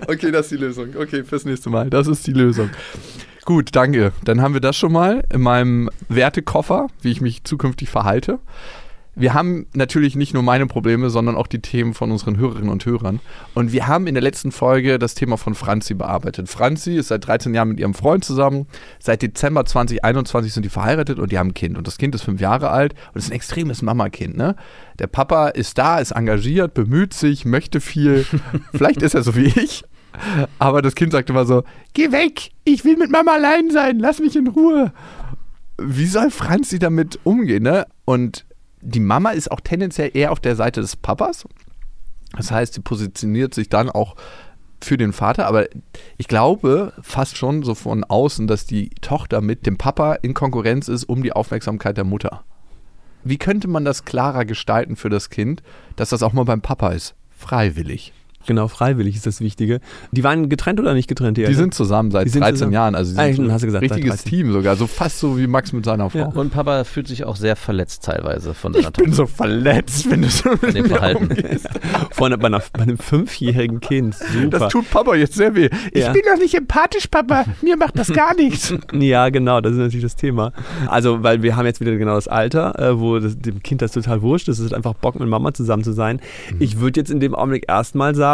Okay, 0.06 0.30
das 0.30 0.46
ist 0.46 0.52
die 0.52 0.56
Lösung. 0.56 0.88
Okay, 0.98 1.24
fürs 1.24 1.44
nächste 1.44 1.70
Mal. 1.70 1.88
Das 1.88 2.06
ist 2.06 2.26
die 2.26 2.32
Lösung. 2.32 2.70
Gut, 3.44 3.70
danke. 3.72 4.12
Dann 4.24 4.40
haben 4.42 4.54
wir 4.54 4.60
das 4.60 4.76
schon 4.76 4.92
mal 4.92 5.24
in 5.32 5.40
meinem 5.40 5.90
Wertekoffer, 6.08 6.88
wie 7.00 7.10
ich 7.10 7.20
mich 7.20 7.44
zukünftig 7.44 7.88
verhalte. 7.88 8.38
Wir 9.14 9.34
haben 9.34 9.66
natürlich 9.74 10.14
nicht 10.14 10.34
nur 10.34 10.42
meine 10.42 10.66
Probleme, 10.66 11.10
sondern 11.10 11.36
auch 11.36 11.46
die 11.46 11.60
Themen 11.60 11.94
von 11.94 12.12
unseren 12.12 12.36
Hörerinnen 12.36 12.70
und 12.70 12.86
Hörern. 12.86 13.20
Und 13.54 13.72
wir 13.72 13.86
haben 13.86 14.06
in 14.06 14.14
der 14.14 14.22
letzten 14.22 14.52
Folge 14.52 14.98
das 14.98 15.14
Thema 15.14 15.36
von 15.36 15.54
Franzi 15.54 15.94
bearbeitet. 15.94 16.48
Franzi 16.48 16.96
ist 16.96 17.08
seit 17.08 17.26
13 17.26 17.52
Jahren 17.52 17.68
mit 17.68 17.80
ihrem 17.80 17.94
Freund 17.94 18.24
zusammen. 18.24 18.66
Seit 18.98 19.22
Dezember 19.22 19.64
2021 19.64 20.52
sind 20.52 20.62
die 20.64 20.70
verheiratet 20.70 21.18
und 21.18 21.32
die 21.32 21.38
haben 21.38 21.48
ein 21.48 21.54
Kind. 21.54 21.76
Und 21.76 21.86
das 21.86 21.98
Kind 21.98 22.14
ist 22.14 22.22
fünf 22.22 22.40
Jahre 22.40 22.70
alt 22.70 22.94
und 23.12 23.18
ist 23.18 23.30
ein 23.30 23.34
extremes 23.34 23.82
Mamakind. 23.82 24.36
Ne? 24.36 24.54
Der 24.98 25.08
Papa 25.08 25.48
ist 25.48 25.76
da, 25.78 25.98
ist 25.98 26.12
engagiert, 26.12 26.74
bemüht 26.74 27.12
sich, 27.12 27.44
möchte 27.44 27.80
viel. 27.80 28.24
Vielleicht 28.72 29.02
ist 29.02 29.14
er 29.14 29.22
so 29.22 29.34
wie 29.34 29.46
ich. 29.46 29.84
Aber 30.58 30.82
das 30.82 30.94
Kind 30.94 31.12
sagt 31.12 31.30
immer 31.30 31.46
so: 31.46 31.62
Geh 31.94 32.10
weg, 32.10 32.50
ich 32.64 32.84
will 32.84 32.96
mit 32.96 33.10
Mama 33.10 33.32
allein 33.32 33.70
sein, 33.70 33.98
lass 33.98 34.18
mich 34.18 34.34
in 34.34 34.48
Ruhe 34.48 34.92
wie 35.82 36.06
soll 36.06 36.30
Franzi 36.30 36.78
damit 36.78 37.18
umgehen? 37.24 37.62
Ne? 37.62 37.86
Und 38.04 38.44
die 38.80 39.00
Mama 39.00 39.30
ist 39.30 39.50
auch 39.50 39.60
tendenziell 39.60 40.10
eher 40.14 40.32
auf 40.32 40.40
der 40.40 40.56
Seite 40.56 40.80
des 40.80 40.96
Papas. 40.96 41.46
Das 42.36 42.50
heißt, 42.50 42.74
sie 42.74 42.80
positioniert 42.80 43.54
sich 43.54 43.68
dann 43.68 43.90
auch 43.90 44.16
für 44.82 44.96
den 44.96 45.12
Vater, 45.12 45.46
aber 45.46 45.66
ich 46.16 46.26
glaube 46.26 46.92
fast 47.02 47.36
schon 47.36 47.62
so 47.62 47.74
von 47.74 48.04
außen, 48.04 48.46
dass 48.46 48.66
die 48.66 48.90
Tochter 49.00 49.40
mit 49.40 49.66
dem 49.66 49.76
Papa 49.76 50.14
in 50.14 50.32
Konkurrenz 50.32 50.88
ist 50.88 51.04
um 51.04 51.22
die 51.22 51.32
Aufmerksamkeit 51.32 51.96
der 51.96 52.04
Mutter. 52.04 52.44
Wie 53.22 53.36
könnte 53.36 53.68
man 53.68 53.84
das 53.84 54.06
klarer 54.06 54.46
gestalten 54.46 54.96
für 54.96 55.10
das 55.10 55.28
Kind, 55.28 55.62
dass 55.96 56.08
das 56.08 56.22
auch 56.22 56.32
mal 56.32 56.44
beim 56.44 56.62
Papa 56.62 56.90
ist? 56.90 57.14
Freiwillig. 57.28 58.14
Genau, 58.46 58.68
freiwillig 58.68 59.16
ist 59.16 59.26
das 59.26 59.40
Wichtige. 59.40 59.80
Die 60.12 60.24
waren 60.24 60.48
getrennt 60.48 60.80
oder 60.80 60.94
nicht 60.94 61.08
getrennt? 61.08 61.36
Die 61.36 61.54
sind 61.54 61.74
zusammen 61.74 62.10
seit 62.10 62.24
Die 62.26 62.30
sind 62.30 62.40
13 62.40 62.54
zusammen. 62.56 62.72
Jahren, 62.72 62.94
also 62.94 63.12
sie 63.12 63.18
Ah, 63.18 63.32
sind 63.32 63.52
hast 63.52 63.62
du 63.62 63.66
gesagt, 63.66 63.82
richtiges 63.82 64.22
13. 64.24 64.30
Team 64.30 64.52
sogar, 64.52 64.76
so 64.76 64.86
fast 64.86 65.18
so 65.18 65.36
wie 65.38 65.46
Max 65.46 65.72
mit 65.72 65.84
seiner 65.84 66.08
Frau. 66.10 66.18
Ja. 66.18 66.26
Und 66.26 66.50
Papa 66.50 66.84
fühlt 66.84 67.06
sich 67.06 67.24
auch 67.24 67.36
sehr 67.36 67.54
verletzt 67.54 68.04
teilweise 68.04 68.54
von 68.54 68.72
seiner 68.72 68.86
Ich 68.88 68.92
bin 68.92 69.12
so 69.12 69.26
verletzt, 69.26 70.10
wenn 70.10 70.22
du 70.22 70.28
so 70.30 70.50
mit 70.62 70.74
dem 70.74 70.86
Verhalten. 70.86 71.24
umgehst. 71.28 71.68
Vor 72.12 72.30
bei, 72.30 72.46
einer, 72.46 72.62
bei 72.72 72.82
einem 72.82 72.96
fünfjährigen 72.98 73.80
Kind. 73.80 74.14
Super. 74.14 74.58
Das 74.58 74.72
tut 74.72 74.90
Papa 74.90 75.14
jetzt 75.16 75.34
sehr 75.34 75.54
weh. 75.54 75.68
Ich 75.92 76.00
Ja. 76.02 76.12
bin 76.12 76.22
doch 76.24 76.40
nicht 76.40 76.54
empathisch, 76.54 77.06
Papa. 77.08 77.44
Mir 77.62 77.76
macht 77.76 77.98
das 77.98 78.08
gar 78.12 78.34
nichts. 78.34 78.74
Ja, 78.92 79.28
genau, 79.30 79.60
das 79.60 79.72
ist 79.72 79.78
natürlich 79.78 80.02
das 80.04 80.16
Thema. 80.16 80.52
Also, 80.86 81.22
weil 81.22 81.42
wir 81.42 81.56
haben 81.56 81.66
jetzt 81.66 81.80
wieder 81.80 81.96
genau 81.96 82.14
das 82.14 82.28
Alter, 82.28 82.78
äh, 82.78 82.98
wo 83.00 83.18
das, 83.18 83.38
dem 83.38 83.62
Kind 83.62 83.82
das 83.82 83.92
total 83.92 84.22
wurscht 84.22 84.48
ist. 84.48 84.58
Es 84.58 84.66
ist 84.66 84.74
einfach 84.74 84.94
Bock, 84.94 85.18
mit 85.18 85.28
Mama 85.28 85.52
zusammen 85.54 85.84
zu 85.84 85.92
sein. 85.92 86.20
Ich 86.58 86.80
würde 86.80 87.00
jetzt 87.00 87.10
in 87.10 87.20
dem 87.20 87.34
Augenblick 87.34 87.64
erstmal 87.68 88.14
sagen, 88.14 88.29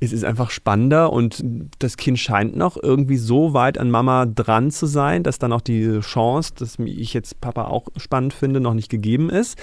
es 0.00 0.12
ist 0.12 0.24
einfach 0.24 0.50
spannender 0.50 1.12
und 1.12 1.44
das 1.78 1.96
Kind 1.96 2.18
scheint 2.18 2.56
noch 2.56 2.76
irgendwie 2.80 3.16
so 3.16 3.54
weit 3.54 3.78
an 3.78 3.90
Mama 3.90 4.26
dran 4.26 4.70
zu 4.70 4.86
sein, 4.86 5.22
dass 5.22 5.38
dann 5.38 5.52
auch 5.52 5.60
die 5.60 6.00
Chance, 6.00 6.52
dass 6.58 6.78
ich 6.78 7.14
jetzt 7.14 7.40
Papa 7.40 7.64
auch 7.64 7.88
spannend 7.96 8.32
finde, 8.32 8.60
noch 8.60 8.74
nicht 8.74 8.90
gegeben 8.90 9.30
ist. 9.30 9.58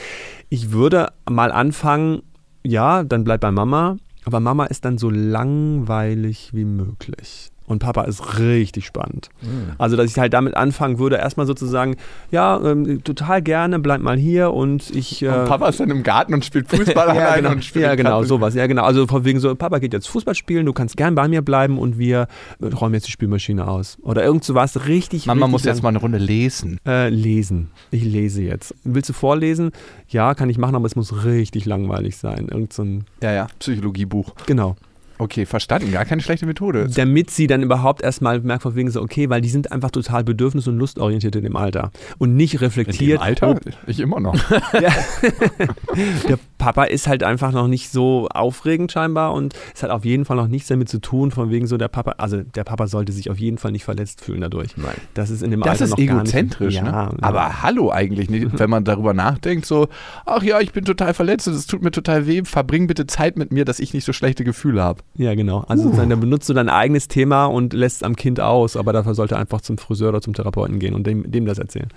Ich 0.50 0.72
würde 0.72 1.08
mal 1.30 1.52
anfangen, 1.52 2.22
ja, 2.64 3.04
dann 3.04 3.24
bleib 3.24 3.42
bei 3.42 3.52
Mama, 3.52 3.98
aber 4.26 4.40
Mama 4.40 4.66
ist 4.66 4.86
dann 4.86 4.98
so 4.98 5.10
langweilig 5.10 6.52
wie 6.54 6.66
möglich. 6.66 7.52
Und 7.68 7.80
Papa 7.80 8.04
ist 8.06 8.40
richtig 8.40 8.86
spannend. 8.86 9.30
Also, 9.78 9.98
dass 9.98 10.10
ich 10.10 10.18
halt 10.18 10.34
damit 10.34 10.56
anfangen 10.56 11.00
würde, 11.00 11.18
erstmal 11.18 11.46
sozusagen, 11.46 11.98
ja, 12.32 12.60
ähm, 12.64 13.04
total 13.04 13.42
gerne, 13.42 13.78
bleib 13.80 14.02
mal 14.02 14.18
hier 14.18 14.54
und 14.54 14.90
ich. 14.96 15.22
Äh, 15.22 15.28
Und 15.28 15.46
Papa 15.46 15.68
ist 15.68 15.80
dann 15.82 15.90
im 15.90 16.02
Garten 16.02 16.34
und 16.34 16.46
spielt 16.46 16.68
Fußball 16.70 17.08
ja, 17.08 17.14
alleine 17.28 17.42
genau, 17.42 17.52
und 17.52 17.66
spielt 17.66 17.84
ja, 17.84 17.96
genau, 17.96 18.10
Klappe. 18.12 18.26
sowas. 18.28 18.56
Ja, 18.56 18.68
genau. 18.68 18.84
Also 18.86 19.06
von 19.06 19.26
wegen 19.26 19.42
so, 19.42 19.54
Papa 19.54 19.80
geht 19.80 19.92
jetzt 19.92 20.08
Fußball 20.08 20.34
spielen, 20.34 20.66
du 20.66 20.72
kannst 20.72 20.96
gern 20.96 21.14
bei 21.16 21.28
mir 21.28 21.42
bleiben 21.42 21.78
und 21.78 22.00
wir 22.00 22.28
räumen 22.62 22.94
jetzt 22.94 23.08
die 23.08 23.12
Spülmaschine 23.12 23.68
aus. 23.68 23.98
Oder 24.02 24.24
irgend 24.24 24.46
sowas 24.46 24.88
richtig, 24.88 25.26
Mama 25.26 25.42
richtig 25.48 25.52
muss 25.52 25.64
jetzt 25.66 25.76
lang- 25.78 25.84
mal 25.84 25.90
eine 25.90 26.00
Runde 26.00 26.18
lesen. 26.20 26.80
Äh, 26.88 27.10
lesen. 27.10 27.70
Ich 27.92 28.04
lese 28.06 28.44
jetzt. 28.44 28.74
Willst 28.86 29.10
du 29.10 29.14
vorlesen? 29.14 29.72
Ja, 30.08 30.36
kann 30.36 30.50
ich 30.50 30.58
machen, 30.58 30.76
aber 30.76 30.86
es 30.86 30.96
muss 30.96 31.26
richtig 31.26 31.66
langweilig 31.66 32.16
sein. 32.16 32.48
Irgend 32.50 32.72
so 32.72 32.84
ein, 32.84 33.04
Ja, 33.22 33.34
ja, 33.34 33.48
Psychologiebuch. 33.60 34.34
genau. 34.46 34.78
Okay, 35.20 35.46
verstanden. 35.46 35.92
Gar 35.92 36.06
keine 36.06 36.22
schlechte 36.22 36.46
Methode. 36.46 36.88
Damit 36.94 37.32
sie 37.32 37.48
dann 37.48 37.64
überhaupt 37.64 38.02
erstmal 38.04 38.40
merkt, 38.42 38.64
von 38.64 38.76
wegen 38.76 38.92
so, 38.92 39.02
okay, 39.02 39.30
weil 39.30 39.42
die 39.42 39.50
sind 39.50 39.72
einfach 39.72 39.90
total 39.92 40.24
bedürfnis- 40.24 40.68
und 40.70 40.78
lustorientiert 40.78 41.36
in 41.36 41.44
dem 41.44 41.56
Alter. 41.56 41.92
Und 42.20 42.36
nicht 42.36 42.54
In 42.56 42.60
reflektiert. 42.60 43.20
dem 43.20 43.24
Alter? 43.24 43.50
ob- 43.52 43.62
Ich 43.88 44.00
immer 44.00 44.20
noch. 44.20 44.36
Ja. 44.80 44.92
der 46.30 46.38
Papa 46.68 46.84
ist 46.84 47.08
halt 47.08 47.24
einfach 47.24 47.54
noch 47.54 47.70
nicht 47.70 47.90
so 47.92 48.28
aufregend 48.28 48.92
scheinbar 48.92 49.32
und 49.32 49.54
es 49.74 49.84
hat 49.84 49.90
auf 49.90 50.04
jeden 50.04 50.26
Fall 50.26 50.36
noch 50.36 50.50
nichts 50.50 50.68
damit 50.68 50.90
zu 50.90 51.00
tun, 51.00 51.32
von 51.32 51.50
wegen 51.50 51.66
so 51.66 51.78
der 51.78 51.88
Papa, 51.88 52.16
also 52.18 52.42
der 52.42 52.66
Papa 52.66 52.88
sollte 52.88 53.14
sich 53.14 53.30
auf 53.30 53.40
jeden 53.40 53.58
Fall 53.58 53.72
nicht 53.72 53.86
verletzt 53.86 54.20
fühlen 54.20 54.42
dadurch. 54.42 54.76
Nein. 54.76 54.96
Das 55.14 55.30
ist 55.30 55.44
in 55.44 55.52
dem 55.52 55.62
Das 55.62 55.70
Alter 55.70 55.86
ist 55.86 55.92
noch 55.92 55.98
gar 55.98 56.18
egozentrisch, 56.18 56.74
nicht. 56.74 56.84
ne? 56.84 56.90
Ja, 56.90 57.04
ja. 57.06 57.18
Aber 57.22 57.62
hallo 57.64 57.90
eigentlich 57.90 58.30
nicht, 58.30 58.60
wenn 58.60 58.70
man 58.70 58.84
darüber 58.84 59.14
nachdenkt, 59.14 59.66
so, 59.66 59.88
ach 60.26 60.44
ja, 60.44 60.60
ich 60.60 60.74
bin 60.74 60.84
total 60.84 61.14
verletzt 61.14 61.48
und 61.48 61.54
es 61.54 61.68
tut 61.68 61.82
mir 61.82 61.92
total 61.92 62.28
weh, 62.28 62.42
verbring 62.44 62.88
bitte 62.88 63.08
Zeit 63.08 63.38
mit 63.38 63.54
mir, 63.54 63.64
dass 63.64 63.80
ich 63.80 63.94
nicht 63.94 64.04
so 64.04 64.12
schlechte 64.12 64.44
Gefühle 64.44 64.84
habe. 64.84 65.04
Ja, 65.16 65.34
genau. 65.36 65.64
Also 65.70 65.84
sozusagen, 65.84 66.10
dann 66.10 66.20
benutzt 66.20 66.50
du 66.50 66.54
dein 66.54 66.68
eigenes 66.68 67.08
Thema 67.08 67.46
und 67.46 67.72
lässt 67.72 67.98
es 67.98 68.04
am 68.04 68.18
Kind 68.18 68.42
aus, 68.42 68.76
aber 68.76 68.92
dafür 68.92 69.16
sollte 69.16 69.36
er 69.36 69.40
einfach 69.40 69.62
zum 69.62 69.78
Friseur 69.78 70.10
oder 70.10 70.20
zum 70.20 70.34
Therapeuten 70.34 70.80
gehen 70.80 70.96
und 70.96 71.08
dem, 71.08 71.32
dem 71.32 71.46
das 71.46 71.60
erzählen. 71.60 71.88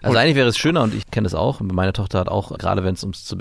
Also 0.00 0.16
eigentlich 0.16 0.36
wäre 0.36 0.48
es 0.48 0.56
schöner 0.56 0.82
und 0.82 0.94
ich 0.94 1.10
kenne 1.10 1.26
das 1.26 1.34
auch. 1.34 1.60
Meine 1.60 1.92
Tochter 1.92 2.18
hat 2.20 2.28
auch, 2.28 2.56
gerade 2.56 2.82
wenn 2.84 2.94
es 2.94 3.02
ums 3.02 3.24
zu 3.24 3.36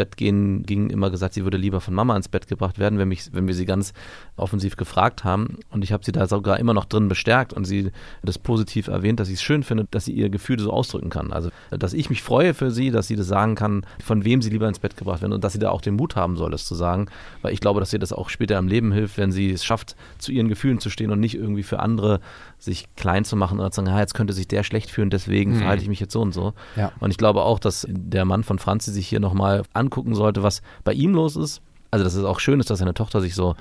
Ging, 0.66 0.90
immer 0.90 1.10
gesagt, 1.10 1.34
sie 1.34 1.44
würde 1.44 1.58
lieber 1.58 1.82
von 1.82 1.94
Mama 1.94 2.16
ins 2.16 2.28
Bett 2.28 2.48
gebracht 2.48 2.80
werden, 2.80 3.00
wenn, 3.00 3.08
mich, 3.08 3.34
wenn 3.34 3.48
wir 3.48 3.54
sie 3.54 3.66
ganz 3.66 3.94
offensiv 4.36 4.76
gefragt 4.76 5.24
haben. 5.24 5.58
Und 5.70 5.84
ich 5.84 5.92
habe 5.92 6.04
sie 6.04 6.12
da 6.12 6.28
sogar 6.28 6.60
immer 6.60 6.74
noch 6.74 6.86
drin 6.86 7.08
bestärkt 7.08 7.54
und 7.54 7.66
sie 7.66 7.92
das 8.24 8.38
positiv 8.38 8.88
erwähnt, 8.88 9.20
dass 9.20 9.28
sie 9.28 9.36
es 9.36 9.42
schön 9.42 9.64
findet, 9.64 9.94
dass 9.94 10.06
sie 10.06 10.14
ihr 10.14 10.30
Gefühl 10.30 10.60
so 10.60 10.72
ausdrücken 10.72 11.10
kann. 11.10 11.32
Also, 11.32 11.50
dass 11.72 11.94
ich 11.94 12.10
mich 12.10 12.22
freue 12.22 12.54
für 12.54 12.72
sie, 12.72 12.92
dass 12.92 13.08
sie 13.08 13.16
das 13.16 13.28
sagen 13.28 13.56
kann, 13.56 13.86
von 14.04 14.26
wem 14.26 14.42
sie 14.42 14.50
lieber 14.50 14.68
ins 14.68 14.80
Bett 14.80 14.98
gebracht 14.98 15.22
werden 15.22 15.34
und 15.34 15.44
dass 15.44 15.54
sie 15.54 15.60
da 15.60 15.70
auch 15.70 15.82
den 15.82 15.96
Mut 15.96 16.16
haben 16.16 16.38
soll, 16.38 16.52
das 16.52 16.66
zu 16.66 16.76
sagen. 16.76 17.08
Weil 17.42 17.54
ich 17.54 17.60
glaube, 17.60 17.80
dass 17.80 17.94
ihr 17.94 18.00
das 18.00 18.14
auch 18.14 18.30
später 18.30 18.58
im 18.58 18.68
Leben 18.68 18.92
hilft, 18.92 19.18
wenn 19.18 19.32
sie 19.32 19.52
es 19.52 19.64
schafft, 19.64 19.96
zu 20.18 20.32
ihren 20.32 20.48
Gefühlen 20.48 20.80
zu 20.80 20.90
stehen 20.90 21.12
und 21.12 21.20
nicht 21.20 21.36
irgendwie 21.36 21.64
für 21.64 21.80
andere 21.80 22.20
sich 22.64 22.86
klein 22.96 23.26
zu 23.26 23.36
machen 23.36 23.60
oder 23.60 23.72
zu 23.72 23.82
sagen, 23.82 23.90
ah, 23.90 24.00
jetzt 24.00 24.14
könnte 24.14 24.34
sich 24.34 24.48
der 24.48 24.64
schlecht 24.64 24.92
fühlen, 24.92 25.10
deswegen 25.10 25.56
verhalte 25.56 25.82
ich 25.82 25.90
mich 25.90 26.00
jetzt 26.00 26.14
so 26.14 26.22
und 26.22 26.32
so. 26.32 26.54
Ja. 26.76 26.92
Und 27.00 27.10
ich 27.10 27.18
glaube 27.18 27.42
auch, 27.42 27.58
dass 27.58 27.88
der 27.90 28.24
Mann 28.24 28.44
von 28.44 28.60
Franzi 28.60 28.92
sich 28.92 29.08
hier 29.08 29.20
nochmal 29.20 29.64
angucken 29.74 30.14
sollte, 30.14 30.44
was 30.44 30.62
bei 30.84 30.94
ihm 30.94 31.14
los 31.14 31.36
ist. 31.36 31.62
Also, 31.90 32.06
dass 32.06 32.14
es 32.14 32.24
auch 32.24 32.40
schön 32.40 32.60
ist, 32.60 32.70
dass 32.70 32.80
seine 32.80 32.94
Tochter 32.94 33.20
sich 33.20 33.34
so 33.34 33.56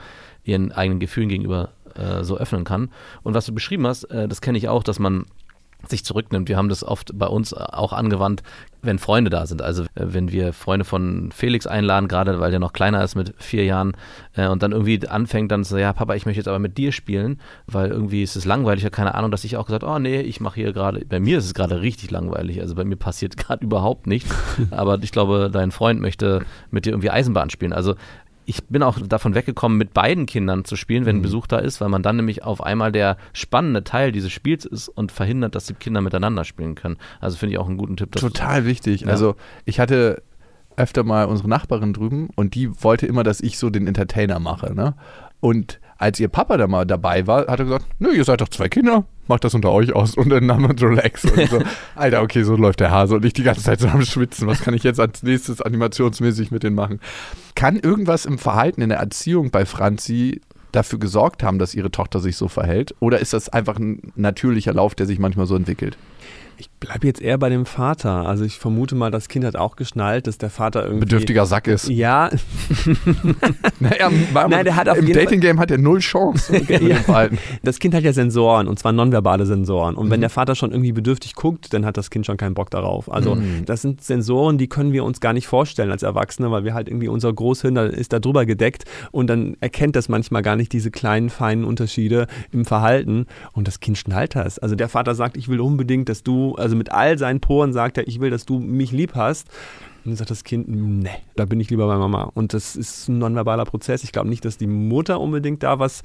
ihren 0.44 0.70
eigenen 0.70 1.00
Gefühlen 1.00 1.30
gegenüber 1.30 1.70
äh, 1.94 2.22
so 2.22 2.36
öffnen 2.36 2.64
kann. 2.64 2.90
Und 3.22 3.34
was 3.34 3.46
du 3.46 3.54
beschrieben 3.54 3.86
hast, 3.86 4.04
äh, 4.04 4.28
das 4.28 4.40
kenne 4.40 4.58
ich 4.58 4.68
auch, 4.68 4.82
dass 4.82 4.98
man 4.98 5.24
sich 5.88 6.04
zurücknimmt. 6.04 6.48
Wir 6.48 6.56
haben 6.56 6.68
das 6.68 6.84
oft 6.84 7.10
bei 7.14 7.26
uns 7.26 7.54
auch 7.54 7.92
angewandt, 7.92 8.42
wenn 8.82 8.98
Freunde 8.98 9.30
da 9.30 9.46
sind. 9.46 9.62
Also 9.62 9.82
äh, 9.82 9.86
wenn 9.94 10.32
wir 10.32 10.52
Freunde 10.52 10.84
von 10.84 11.30
Felix 11.32 11.66
einladen, 11.66 12.08
gerade 12.08 12.40
weil 12.40 12.50
der 12.50 12.60
noch 12.60 12.72
kleiner 12.72 13.02
ist 13.04 13.14
mit 13.14 13.34
vier 13.38 13.64
Jahren 13.64 13.96
äh, 14.34 14.48
und 14.48 14.62
dann 14.62 14.72
irgendwie 14.72 15.06
anfängt 15.06 15.52
dann 15.52 15.64
so, 15.64 15.76
ja 15.76 15.92
Papa, 15.92 16.14
ich 16.14 16.26
möchte 16.26 16.38
jetzt 16.38 16.48
aber 16.48 16.58
mit 16.58 16.78
dir 16.78 16.92
spielen, 16.92 17.40
weil 17.66 17.90
irgendwie 17.90 18.22
ist 18.22 18.36
es 18.36 18.44
langweilig, 18.44 18.84
ja 18.84 18.90
keine 18.90 19.14
Ahnung, 19.14 19.30
dass 19.30 19.44
ich 19.44 19.56
auch 19.56 19.66
gesagt, 19.66 19.84
oh 19.84 19.98
nee, 19.98 20.20
ich 20.20 20.40
mache 20.40 20.56
hier 20.56 20.72
gerade, 20.72 21.04
bei 21.04 21.20
mir 21.20 21.38
ist 21.38 21.46
es 21.46 21.54
gerade 21.54 21.80
richtig 21.80 22.10
langweilig, 22.10 22.60
also 22.60 22.74
bei 22.74 22.84
mir 22.84 22.96
passiert 22.96 23.36
gerade 23.36 23.64
überhaupt 23.64 24.06
nichts, 24.06 24.34
aber 24.70 24.98
ich 25.02 25.12
glaube, 25.12 25.50
dein 25.52 25.70
Freund 25.70 26.00
möchte 26.00 26.44
mit 26.70 26.86
dir 26.86 26.90
irgendwie 26.90 27.10
Eisenbahn 27.10 27.50
spielen. 27.50 27.72
Also 27.72 27.94
ich 28.46 28.64
bin 28.64 28.82
auch 28.82 28.98
davon 28.98 29.34
weggekommen, 29.34 29.78
mit 29.78 29.94
beiden 29.94 30.26
Kindern 30.26 30.64
zu 30.64 30.76
spielen, 30.76 31.06
wenn 31.06 31.22
Besuch 31.22 31.46
da 31.46 31.58
ist, 31.58 31.80
weil 31.80 31.88
man 31.88 32.02
dann 32.02 32.16
nämlich 32.16 32.42
auf 32.42 32.62
einmal 32.62 32.90
der 32.90 33.16
spannende 33.32 33.84
Teil 33.84 34.12
dieses 34.12 34.32
Spiels 34.32 34.64
ist 34.64 34.88
und 34.88 35.12
verhindert, 35.12 35.54
dass 35.54 35.66
die 35.66 35.74
Kinder 35.74 36.00
miteinander 36.00 36.44
spielen 36.44 36.74
können. 36.74 36.96
Also 37.20 37.36
finde 37.36 37.54
ich 37.54 37.58
auch 37.58 37.68
einen 37.68 37.76
guten 37.76 37.96
Tipp. 37.96 38.12
Total 38.12 38.64
wichtig. 38.64 39.02
Ja. 39.02 39.08
Also 39.08 39.36
ich 39.64 39.78
hatte 39.78 40.22
öfter 40.76 41.04
mal 41.04 41.26
unsere 41.26 41.48
Nachbarin 41.48 41.92
drüben 41.92 42.30
und 42.34 42.54
die 42.54 42.82
wollte 42.82 43.06
immer, 43.06 43.22
dass 43.22 43.40
ich 43.40 43.58
so 43.58 43.70
den 43.70 43.86
Entertainer 43.86 44.38
mache. 44.38 44.74
Ne? 44.74 44.94
Und 45.40 45.79
als 46.00 46.18
ihr 46.18 46.28
Papa 46.28 46.56
da 46.56 46.66
mal 46.66 46.86
dabei 46.86 47.26
war, 47.26 47.46
hat 47.46 47.58
er 47.58 47.66
gesagt, 47.66 47.84
nö, 47.98 48.10
ihr 48.10 48.24
seid 48.24 48.40
doch 48.40 48.48
zwei 48.48 48.70
Kinder, 48.70 49.04
macht 49.28 49.44
das 49.44 49.54
unter 49.54 49.70
euch 49.70 49.92
aus 49.92 50.16
und 50.16 50.30
dann 50.30 50.46
nahm 50.46 50.62
man 50.62 50.78
relax 50.78 51.26
und 51.26 51.50
so. 51.50 51.62
Alter, 51.94 52.22
okay, 52.22 52.42
so 52.42 52.56
läuft 52.56 52.80
der 52.80 52.90
Hase 52.90 53.16
und 53.16 53.22
nicht 53.22 53.36
die 53.36 53.42
ganze 53.42 53.62
Zeit 53.62 53.80
so 53.80 53.88
am 53.88 54.02
Schwitzen. 54.02 54.48
Was 54.48 54.62
kann 54.62 54.72
ich 54.72 54.82
jetzt 54.82 54.98
als 54.98 55.22
nächstes 55.22 55.60
animationsmäßig 55.60 56.50
mit 56.52 56.62
denen 56.62 56.74
machen? 56.74 57.00
Kann 57.54 57.76
irgendwas 57.76 58.24
im 58.24 58.38
Verhalten, 58.38 58.80
in 58.80 58.88
der 58.88 58.98
Erziehung 58.98 59.50
bei 59.50 59.66
Franzi 59.66 60.40
dafür 60.72 60.98
gesorgt 60.98 61.42
haben, 61.42 61.58
dass 61.58 61.74
ihre 61.74 61.90
Tochter 61.90 62.20
sich 62.20 62.36
so 62.36 62.48
verhält? 62.48 62.94
Oder 63.00 63.18
ist 63.18 63.34
das 63.34 63.50
einfach 63.50 63.78
ein 63.78 64.12
natürlicher 64.16 64.72
Lauf, 64.72 64.94
der 64.94 65.06
sich 65.06 65.18
manchmal 65.18 65.44
so 65.44 65.54
entwickelt? 65.54 65.98
Ich 66.58 66.68
bleibe 66.78 67.06
jetzt 67.06 67.22
eher 67.22 67.38
bei 67.38 67.48
dem 67.48 67.64
Vater. 67.64 68.26
Also 68.26 68.44
ich 68.44 68.58
vermute 68.58 68.94
mal, 68.94 69.10
das 69.10 69.28
Kind 69.28 69.46
hat 69.46 69.56
auch 69.56 69.76
geschnallt, 69.76 70.26
dass 70.26 70.36
der 70.36 70.50
Vater 70.50 70.82
irgendwie... 70.82 71.00
Bedürftiger 71.06 71.46
Sack 71.46 71.66
ist. 71.66 71.88
Ja, 71.88 72.28
Naja, 73.80 74.10
Nein, 74.48 74.64
der 74.64 74.76
hat 74.76 74.88
auf 74.88 74.98
im 74.98 75.10
Dating-Game 75.12 75.58
hat 75.58 75.70
er 75.70 75.78
null 75.78 76.00
Chance 76.00 76.60
Verhalten. 77.04 77.38
das 77.62 77.78
Kind 77.78 77.94
hat 77.94 78.02
ja 78.02 78.12
Sensoren 78.12 78.68
und 78.68 78.78
zwar 78.78 78.92
nonverbale 78.92 79.46
Sensoren. 79.46 79.94
Und 79.94 80.10
wenn 80.10 80.20
der 80.20 80.30
Vater 80.30 80.54
schon 80.54 80.70
irgendwie 80.70 80.92
bedürftig 80.92 81.34
guckt, 81.34 81.72
dann 81.72 81.86
hat 81.86 81.96
das 81.96 82.10
Kind 82.10 82.26
schon 82.26 82.36
keinen 82.36 82.54
Bock 82.54 82.70
darauf. 82.70 83.10
Also 83.10 83.38
das 83.64 83.82
sind 83.82 84.02
Sensoren, 84.04 84.58
die 84.58 84.68
können 84.68 84.92
wir 84.92 85.04
uns 85.04 85.20
gar 85.20 85.32
nicht 85.32 85.46
vorstellen 85.46 85.90
als 85.90 86.02
Erwachsene, 86.02 86.50
weil 86.50 86.64
wir 86.64 86.74
halt 86.74 86.88
irgendwie 86.88 87.08
unser 87.08 87.32
Großhirn 87.32 87.74
da 87.74 87.86
ist 87.86 88.12
da 88.12 88.18
drüber 88.18 88.44
gedeckt 88.46 88.84
und 89.12 89.28
dann 89.28 89.56
erkennt 89.60 89.96
das 89.96 90.08
manchmal 90.08 90.42
gar 90.42 90.56
nicht 90.56 90.72
diese 90.72 90.90
kleinen 90.90 91.30
feinen 91.30 91.64
Unterschiede 91.64 92.26
im 92.52 92.64
Verhalten 92.64 93.26
und 93.52 93.66
das 93.66 93.80
Kind 93.80 93.96
schnallt 93.98 94.36
das. 94.36 94.58
Also 94.58 94.74
der 94.74 94.88
Vater 94.88 95.14
sagt, 95.14 95.36
ich 95.36 95.48
will 95.48 95.60
unbedingt, 95.60 96.08
dass 96.08 96.19
du, 96.22 96.54
also 96.54 96.76
mit 96.76 96.92
all 96.92 97.18
seinen 97.18 97.40
Poren 97.40 97.72
sagt 97.72 97.98
er, 97.98 98.06
ich 98.08 98.20
will, 98.20 98.30
dass 98.30 98.46
du 98.46 98.58
mich 98.58 98.92
lieb 98.92 99.14
hast. 99.14 99.48
Und 100.04 100.12
dann 100.12 100.16
sagt 100.16 100.30
das 100.30 100.44
Kind, 100.44 100.66
nee, 100.68 101.10
da 101.36 101.44
bin 101.44 101.60
ich 101.60 101.68
lieber 101.68 101.86
bei 101.86 101.96
Mama. 101.96 102.30
Und 102.34 102.54
das 102.54 102.74
ist 102.74 103.08
ein 103.08 103.18
nonverbaler 103.18 103.66
Prozess. 103.66 104.02
Ich 104.02 104.12
glaube 104.12 104.28
nicht, 104.28 104.44
dass 104.44 104.56
die 104.56 104.66
Mutter 104.66 105.20
unbedingt 105.20 105.62
da 105.62 105.78
was, 105.78 106.02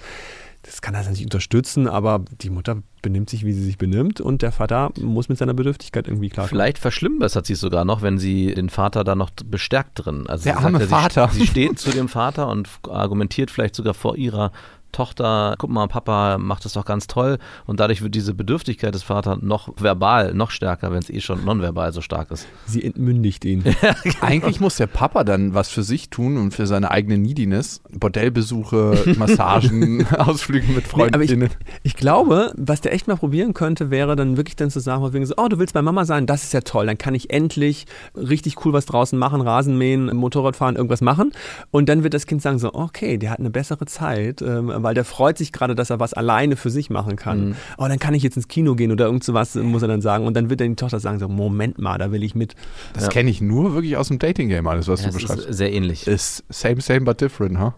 das 0.65 0.81
kann 0.81 0.95
das 0.95 1.07
nicht 1.09 1.23
unterstützen, 1.23 1.87
aber 1.87 2.25
die 2.41 2.49
Mutter 2.49 2.81
benimmt 3.01 3.29
sich, 3.29 3.45
wie 3.45 3.53
sie 3.53 3.63
sich 3.63 3.77
benimmt 3.77 4.19
und 4.19 4.41
der 4.41 4.51
Vater 4.51 4.91
muss 4.99 5.29
mit 5.29 5.37
seiner 5.37 5.53
Bedürftigkeit 5.53 6.07
irgendwie 6.07 6.29
klarkommen. 6.29 6.49
Vielleicht 6.49 6.79
verschlimmbessert 6.79 7.45
sie 7.45 7.53
es 7.53 7.59
sogar 7.59 7.85
noch, 7.85 8.01
wenn 8.01 8.17
sie 8.17 8.53
den 8.53 8.69
Vater 8.69 9.03
da 9.03 9.15
noch 9.15 9.29
bestärkt 9.45 10.05
drin. 10.05 10.25
Also 10.27 10.45
Der 10.45 10.57
arme 10.57 10.79
ja, 10.79 10.87
Vater. 10.87 11.29
Sie, 11.31 11.41
sie 11.41 11.47
steht 11.47 11.79
zu 11.79 11.91
dem 11.91 12.09
Vater 12.09 12.49
und 12.49 12.67
argumentiert 12.89 13.51
vielleicht 13.51 13.75
sogar 13.75 13.93
vor 13.93 14.17
ihrer 14.17 14.51
Tochter, 14.95 15.55
guck 15.57 15.69
mal, 15.69 15.87
Papa 15.87 16.37
macht 16.37 16.63
das 16.63 16.73
doch 16.73 16.85
ganz 16.85 17.07
toll 17.07 17.37
und 17.65 17.81
dadurch 17.81 18.01
wird 18.01 18.15
diese 18.15 18.33
Bedürftigkeit 18.33 18.95
des 18.95 19.03
Vaters 19.03 19.39
noch 19.41 19.69
verbal, 19.77 20.33
noch 20.33 20.51
stärker, 20.51 20.91
wenn 20.91 20.99
es 20.99 21.09
eh 21.09 21.19
schon 21.19 21.43
nonverbal 21.43 21.91
so 21.91 21.99
stark 21.99 22.31
ist. 22.31 22.47
Sie 22.65 22.81
entmündigt 22.81 23.43
ihn. 23.43 23.63
Eigentlich 24.21 24.61
muss 24.61 24.77
der 24.77 24.87
Papa 24.87 25.25
dann 25.25 25.53
was 25.53 25.67
für 25.67 25.83
sich 25.83 26.09
tun 26.09 26.37
und 26.37 26.51
für 26.51 26.65
seine 26.65 26.91
eigene 26.91 27.17
Neediness. 27.17 27.81
Bordellbesuche, 27.91 29.13
Massagen, 29.17 30.07
Ausflüge 30.17 30.71
mit 30.71 30.85
Nee, 30.95 31.03
aber 31.11 31.23
ich, 31.23 31.31
Freundinnen. 31.31 31.49
ich 31.83 31.97
glaube, 31.97 32.53
was 32.55 32.79
der 32.79 32.93
echt 32.93 33.09
mal 33.09 33.17
probieren 33.17 33.53
könnte, 33.53 33.91
wäre 33.91 34.15
dann 34.15 34.37
wirklich 34.37 34.55
dann 34.55 34.69
zu 34.69 34.79
sagen, 34.79 35.11
wegen 35.11 35.25
so, 35.25 35.33
oh, 35.35 35.49
du 35.49 35.59
willst 35.59 35.73
bei 35.73 35.81
Mama 35.81 36.05
sein, 36.05 36.25
das 36.25 36.43
ist 36.43 36.53
ja 36.53 36.61
toll, 36.61 36.85
dann 36.85 36.97
kann 36.97 37.15
ich 37.15 37.31
endlich 37.31 37.85
richtig 38.15 38.65
cool 38.65 38.71
was 38.71 38.85
draußen 38.85 39.19
machen, 39.19 39.41
Rasen 39.41 39.77
mähen, 39.77 40.05
Motorrad 40.15 40.55
fahren, 40.55 40.77
irgendwas 40.77 41.01
machen. 41.01 41.33
Und 41.71 41.89
dann 41.89 42.03
wird 42.03 42.13
das 42.13 42.27
Kind 42.27 42.41
sagen 42.41 42.59
so, 42.59 42.73
okay, 42.73 43.17
der 43.17 43.31
hat 43.31 43.39
eine 43.39 43.49
bessere 43.49 43.85
Zeit, 43.85 44.41
ähm, 44.41 44.71
weil 44.85 44.93
der 44.93 45.03
freut 45.03 45.37
sich 45.37 45.51
gerade, 45.51 45.75
dass 45.75 45.89
er 45.89 45.99
was 45.99 46.13
alleine 46.13 46.55
für 46.55 46.69
sich 46.69 46.89
machen 46.89 47.17
kann. 47.17 47.57
Oh, 47.77 47.85
dann 47.89 47.99
kann 47.99 48.13
ich 48.13 48.23
jetzt 48.23 48.37
ins 48.37 48.47
Kino 48.47 48.75
gehen 48.75 48.93
oder 48.93 49.05
irgend 49.07 49.25
sowas, 49.25 49.55
muss 49.55 49.81
er 49.81 49.89
dann 49.89 50.01
sagen. 50.01 50.25
Und 50.25 50.35
dann 50.35 50.49
wird 50.49 50.61
dann 50.61 50.69
die 50.69 50.75
Tochter 50.77 51.01
sagen 51.01 51.19
so, 51.19 51.27
Moment 51.27 51.77
mal, 51.79 51.97
da 51.97 52.11
will 52.13 52.23
ich 52.23 52.33
mit. 52.35 52.55
Das 52.93 53.03
Ja. 53.03 53.09
kenne 53.09 53.29
ich 53.29 53.41
nur 53.41 53.73
wirklich 53.73 53.97
aus 53.97 54.07
dem 54.07 54.19
Dating-Game, 54.19 54.65
alles, 54.67 54.87
was 54.87 55.01
Ja, 55.01 55.09
du 55.09 55.17
es 55.17 55.21
beschreibst. 55.21 55.45
ist 55.47 55.57
sehr 55.57 55.73
ähnlich. 55.73 56.07
Ist 56.07 56.45
same, 56.49 56.79
same, 56.79 57.01
but 57.01 57.19
different, 57.19 57.59
huh? 57.59 57.71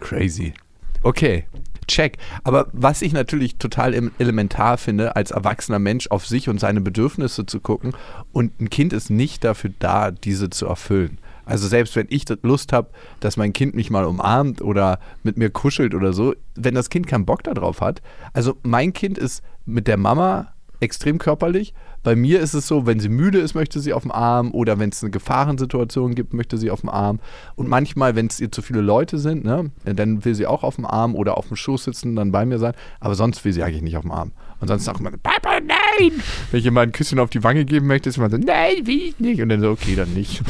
Crazy. 0.00 0.54
Okay, 1.02 1.44
check. 1.86 2.16
Aber 2.42 2.68
was 2.72 3.02
ich 3.02 3.12
natürlich 3.12 3.56
total 3.56 3.94
em- 3.94 4.10
elementar 4.18 4.78
finde, 4.78 5.14
als 5.16 5.30
erwachsener 5.30 5.78
Mensch 5.78 6.08
auf 6.10 6.26
sich 6.26 6.48
und 6.48 6.58
seine 6.58 6.80
Bedürfnisse 6.80 7.46
zu 7.46 7.60
gucken 7.60 7.92
und 8.32 8.60
ein 8.60 8.68
Kind 8.68 8.92
ist 8.92 9.08
nicht 9.10 9.44
dafür 9.44 9.70
da, 9.78 10.10
diese 10.10 10.50
zu 10.50 10.66
erfüllen. 10.66 11.18
Also 11.48 11.66
selbst 11.66 11.96
wenn 11.96 12.06
ich 12.10 12.26
Lust 12.42 12.74
habe, 12.74 12.90
dass 13.20 13.38
mein 13.38 13.54
Kind 13.54 13.74
mich 13.74 13.90
mal 13.90 14.04
umarmt 14.04 14.60
oder 14.60 15.00
mit 15.22 15.38
mir 15.38 15.48
kuschelt 15.48 15.94
oder 15.94 16.12
so, 16.12 16.34
wenn 16.54 16.74
das 16.74 16.90
Kind 16.90 17.06
keinen 17.06 17.24
Bock 17.24 17.42
darauf 17.42 17.80
hat, 17.80 18.02
also 18.34 18.58
mein 18.62 18.92
Kind 18.92 19.16
ist 19.16 19.42
mit 19.64 19.88
der 19.88 19.96
Mama 19.96 20.52
extrem 20.80 21.18
körperlich. 21.18 21.72
Bei 22.08 22.16
mir 22.16 22.40
ist 22.40 22.54
es 22.54 22.66
so, 22.66 22.86
wenn 22.86 23.00
sie 23.00 23.10
müde 23.10 23.38
ist, 23.38 23.52
möchte 23.54 23.80
sie 23.80 23.92
auf 23.92 24.00
dem 24.00 24.10
Arm 24.10 24.52
oder 24.52 24.78
wenn 24.78 24.88
es 24.88 25.02
eine 25.02 25.10
Gefahrensituation 25.10 26.14
gibt, 26.14 26.32
möchte 26.32 26.56
sie 26.56 26.70
auf 26.70 26.80
dem 26.80 26.88
Arm. 26.88 27.20
Und 27.54 27.68
manchmal, 27.68 28.16
wenn 28.16 28.28
es 28.28 28.40
ihr 28.40 28.50
zu 28.50 28.62
viele 28.62 28.80
Leute 28.80 29.18
sind, 29.18 29.44
ne, 29.44 29.70
dann 29.84 30.24
will 30.24 30.34
sie 30.34 30.46
auch 30.46 30.62
auf 30.62 30.76
dem 30.76 30.86
Arm 30.86 31.14
oder 31.14 31.36
auf 31.36 31.48
dem 31.48 31.56
Schoß 31.56 31.84
sitzen, 31.84 32.16
dann 32.16 32.32
bei 32.32 32.46
mir 32.46 32.58
sein. 32.58 32.72
Aber 32.98 33.14
sonst 33.14 33.44
will 33.44 33.52
sie 33.52 33.62
eigentlich 33.62 33.82
nicht 33.82 33.98
auf 33.98 34.04
dem 34.04 34.12
Arm. 34.12 34.32
Und 34.58 34.68
sonst 34.68 34.86
sagt 34.86 35.00
man, 35.00 35.20
Papa, 35.22 35.60
nein! 35.60 36.12
Wenn 36.50 36.60
ich 36.60 36.64
ihr 36.64 36.72
mal 36.72 36.84
ein 36.84 36.92
Küsschen 36.92 37.18
auf 37.18 37.28
die 37.28 37.44
Wange 37.44 37.66
geben 37.66 37.86
möchte, 37.86 38.08
ist 38.08 38.16
man 38.16 38.30
so, 38.30 38.38
nein, 38.38 38.86
will 38.86 39.02
ich 39.08 39.20
nicht. 39.20 39.42
Und 39.42 39.50
dann 39.50 39.60
so, 39.60 39.68
okay, 39.68 39.94
dann 39.94 40.14
nicht. 40.14 40.42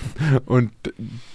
Und 0.46 0.72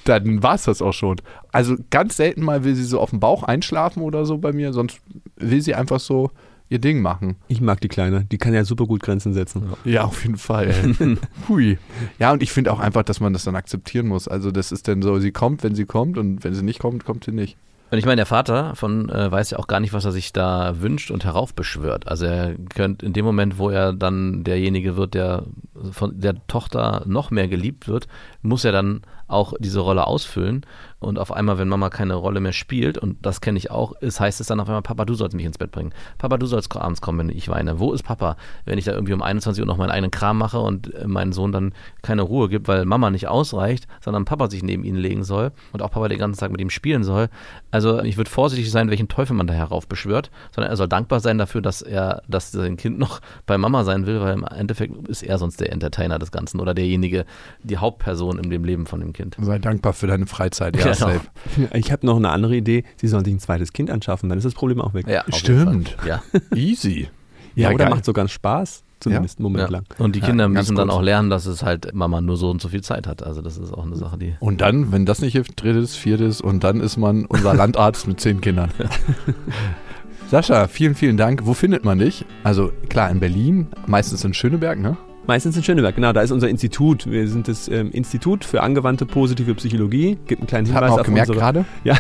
dann 0.04 0.44
war 0.44 0.56
es 0.56 0.64
das 0.64 0.82
auch 0.82 0.92
schon. 0.92 1.22
Also 1.54 1.78
ganz 1.90 2.18
selten 2.18 2.44
mal 2.44 2.66
will 2.66 2.76
sie 2.76 2.84
so 2.84 3.00
auf 3.00 3.12
dem 3.12 3.22
Bauch 3.22 3.44
einschlafen 3.44 4.04
oder 4.04 4.26
so 4.26 4.40
bei 4.40 4.52
mir, 4.52 4.74
sonst 4.74 5.00
will 5.38 5.62
sie 5.62 5.74
einfach 5.74 6.02
so 6.02 6.32
ihr 6.70 6.80
Ding 6.80 7.02
machen. 7.02 7.36
Ich 7.48 7.62
mag 7.62 7.82
die 7.82 7.88
Kleine. 7.88 8.26
Die 8.26 8.38
kann 8.38 8.54
ja 8.54 8.64
super 8.64 8.86
gut 8.86 9.02
Grenzen 9.02 9.34
setzen. 9.34 9.74
Ja, 9.84 10.04
auf 10.04 10.24
jeden 10.24 10.38
Fall. 10.38 10.74
Hui. 11.50 11.78
Ja, 12.20 12.32
und 12.32 12.44
ich 12.44 12.52
finde 12.52 12.72
auch 12.72 12.80
einfach, 12.80 13.04
dass 13.04 13.20
man 13.20 13.34
das 13.34 13.44
dann 13.44 13.56
akzeptieren 13.56 14.08
muss. 14.08 14.28
Also 14.28 14.52
das 14.52 14.72
ist 14.72 14.88
dann 14.88 15.02
so, 15.02 15.20
sie 15.20 15.32
kommt, 15.32 15.64
wenn 15.64 15.76
sie 15.76 15.86
kommt 15.86 16.18
und 16.18 16.44
wenn 16.44 16.54
sie 16.54 16.64
nicht 16.64 16.80
kommt, 16.80 17.06
kommt 17.06 17.24
sie 17.26 17.32
nicht. 17.32 17.58
Und 17.92 17.98
ich 17.98 18.06
meine, 18.06 18.18
der 18.18 18.28
Vater 18.28 18.76
von 18.76 19.10
äh, 19.10 19.32
weiß 19.32 19.50
ja 19.52 19.58
auch 19.58 19.66
gar 19.66 19.80
nicht, 19.80 19.94
was 19.94 20.06
er 20.06 20.12
sich 20.12 20.32
da 20.32 20.80
wünscht 20.80 21.10
und 21.10 21.26
heraufbeschwört. 21.26 22.08
Also 22.08 22.26
er 22.26 22.54
könnte 22.76 23.04
in 23.04 23.14
dem 23.14 23.26
Moment, 23.26 23.58
wo 23.58 23.72
er 23.72 23.94
dann 23.94 24.44
derjenige 24.44 24.96
wird, 24.96 25.16
der 25.16 25.46
von 25.92 26.20
der 26.20 26.36
Tochter 26.46 27.04
noch 27.08 27.32
mehr 27.32 27.48
geliebt 27.48 27.88
wird, 27.88 28.08
muss 28.44 28.64
er 28.64 28.72
dann 28.72 29.02
auch 29.28 29.54
diese 29.60 29.80
Rolle 29.80 30.06
ausfüllen. 30.06 30.66
Und 31.00 31.18
auf 31.18 31.32
einmal, 31.32 31.58
wenn 31.58 31.70
Mama 31.70 31.90
keine 31.90 32.16
Rolle 32.16 32.42
mehr 32.42 32.52
spielt, 32.52 32.98
und 32.98 33.26
das 33.26 33.40
kenne 33.42 33.58
ich 33.58 33.72
auch, 33.72 33.94
ist, 34.02 34.20
heißt 34.20 34.42
es 34.42 34.48
dann 34.48 34.60
auf 34.60 34.68
einmal, 34.68 34.82
Papa, 34.82 35.06
du 35.06 35.14
sollst 35.14 35.36
mich 35.36 35.46
ins 35.46 35.58
Bett 35.58 35.72
bringen. 35.72 35.94
Papa, 36.18 36.38
du 36.38 36.46
sollst 36.46 36.76
abends 36.76 37.02
kommen, 37.02 37.20
wenn 37.20 37.30
ich 37.30 37.48
weine. 37.48 37.80
Wo 37.80 37.94
ist 37.94 38.04
Papa? 38.04 38.36
Wenn 38.66 38.78
ich 38.78 38.86
da 38.86 38.92
irgendwie 38.92 39.14
um 39.14 39.22
21 39.22 39.62
Uhr 39.62 39.68
noch 39.68 39.78
meinen 39.78 39.92
eigenen 39.92 40.12
Kram 40.12 40.38
mache 40.38 40.60
und 40.60 40.94
äh, 40.94 41.08
meinen 41.08 41.32
Sohn 41.32 41.52
dann 41.52 41.74
keine 42.02 42.22
Ruhe 42.24 42.50
gibt, 42.50 42.68
weil 42.68 42.86
Mama 42.86 43.10
nicht 43.10 43.28
ausreicht, 43.28 43.88
sondern 44.02 44.26
Papa 44.26 44.50
sich 44.50 44.62
neben 44.62 44.84
ihn 44.84 44.96
legen 44.96 45.24
soll 45.24 45.52
und 45.72 45.82
auch 45.82 45.92
Papa 45.92 46.10
den 46.10 46.20
ganzen 46.20 46.40
Tag 46.40 46.52
mit 46.52 46.60
ihm 46.60 46.70
spielen 46.70 47.04
soll. 47.04 47.30
Also 47.72 48.02
ich 48.02 48.18
würde 48.18 48.30
vorsichtig 48.30 48.70
sein, 48.70 48.90
welchen 48.90 49.08
Teufel 49.08 49.36
man 49.36 49.48
da 49.48 49.54
heraufbeschwört, 49.54 50.32
sondern 50.54 50.72
er 50.72 50.76
soll 50.76 50.88
dankbar 50.88 51.22
sein 51.22 51.38
dafür, 51.38 51.62
dass 51.62 51.82
er, 51.82 52.24
dass 52.28 52.52
sein 52.52 52.78
Kind 52.78 53.00
noch 53.00 53.22
bei 53.46 53.58
Mama 53.58 53.84
sein 53.84 54.06
will, 54.06 54.20
weil 54.20 54.34
im 54.34 54.44
Endeffekt 54.44 55.08
ist 55.08 55.24
er 55.24 55.38
sonst 55.38 55.62
der 55.62 55.72
Entertainer 55.72 56.20
des 56.20 56.32
Ganzen 56.32 56.60
oder 56.60 56.74
derjenige, 56.74 57.26
die 57.64 57.78
Hauptperson 57.78 58.38
in 58.38 58.50
dem 58.50 58.64
Leben 58.66 58.86
von 58.86 59.00
dem 59.00 59.14
Kind. 59.14 59.38
Sei 59.40 59.60
dankbar 59.60 59.94
für 59.94 60.08
deine 60.08 60.28
Freizeit. 60.28 60.76
Ja, 60.76 60.89
Genau. 60.94 61.08
safe. 61.12 61.78
Ich 61.78 61.92
habe 61.92 62.06
noch 62.06 62.18
eine 62.18 62.30
andere 62.30 62.56
Idee. 62.56 62.84
Sie 62.98 63.08
sollen 63.08 63.26
sich 63.26 63.34
ein 63.34 63.40
zweites 63.40 63.74
Kind 63.74 63.90
anschaffen, 63.92 64.30
dann 64.30 64.38
ist 64.38 64.44
das 64.46 64.54
Problem 64.54 64.82
auch 64.82 64.94
weg. 64.94 65.08
Ja, 65.08 65.24
Stimmt. 65.34 65.96
Ja. 66.08 66.22
Easy. 66.56 67.08
Ja, 67.56 67.70
oder 67.70 67.78
geil. 67.86 67.90
macht 67.90 68.06
sogar 68.06 68.28
Spaß, 68.28 68.84
zumindest 69.00 69.40
einen 69.40 69.44
Moment 69.44 69.66
Ja. 69.66 69.70
lang. 69.70 69.84
Und 69.98 70.16
die 70.16 70.20
Ja, 70.20 70.28
Kinder 70.28 70.46
ganz 70.46 70.54
müssen 70.68 70.76
dann 70.76 70.88
kurz. 70.88 70.98
auch 71.00 71.02
lernen, 71.02 71.30
dass 71.30 71.46
es 71.46 71.64
halt 71.64 71.94
Mama 71.94 72.22
nur 72.22 72.38
so 72.38 72.50
und 72.50 72.62
so 72.62 72.70
viel 72.70 72.82
Zeit 72.82 73.06
hat. 73.08 73.24
Also 73.24 73.42
das 73.42 73.58
ist 73.58 73.74
auch 73.74 73.86
eine 73.86 73.96
Sache, 73.96 74.18
die. 74.18 74.36
Und 74.40 74.62
dann, 74.62 74.92
wenn 74.92 75.06
das 75.06 75.20
nicht 75.22 75.34
hilft, 75.34 75.62
drittes, 75.62 75.96
viertes 75.96 76.40
und 76.42 76.64
dann 76.64 76.80
ist 76.80 76.98
man 76.98 77.26
unser 77.26 77.54
Landarzt 77.54 78.08
mit 78.08 78.20
zehn 78.22 78.40
Kindern. 78.40 78.70
Sascha, 80.30 80.68
vielen, 80.68 80.94
vielen 80.96 81.18
Dank. 81.18 81.46
Wo 81.46 81.54
findet 81.56 81.84
man 81.86 81.98
dich? 81.98 82.24
Also 82.44 82.72
klar, 82.88 83.10
in 83.10 83.20
Berlin, 83.20 83.68
meistens 83.88 84.24
in 84.24 84.34
Schöneberg, 84.34 84.80
ne? 84.80 84.96
Meistens 85.30 85.56
in 85.56 85.62
Schöneberg, 85.62 85.94
genau, 85.94 86.12
da 86.12 86.22
ist 86.22 86.32
unser 86.32 86.50
Institut. 86.50 87.06
Wir 87.06 87.28
sind 87.28 87.48
das 87.48 87.68
ähm, 87.68 87.92
Institut 87.92 88.44
für 88.44 88.64
angewandte 88.64 89.06
positive 89.06 89.54
Psychologie. 89.54 90.18
Gibt 90.26 90.42
einen 90.42 90.48
kleinen 90.48 90.74
Hat 90.74 90.74
Hinweis 90.74 90.90
man 90.90 90.90
auch 90.90 91.00
auf 91.02 91.06
gemerkt 91.06 91.30
unsere, 91.30 91.40
gerade. 91.40 91.66
Ja, 91.84 92.00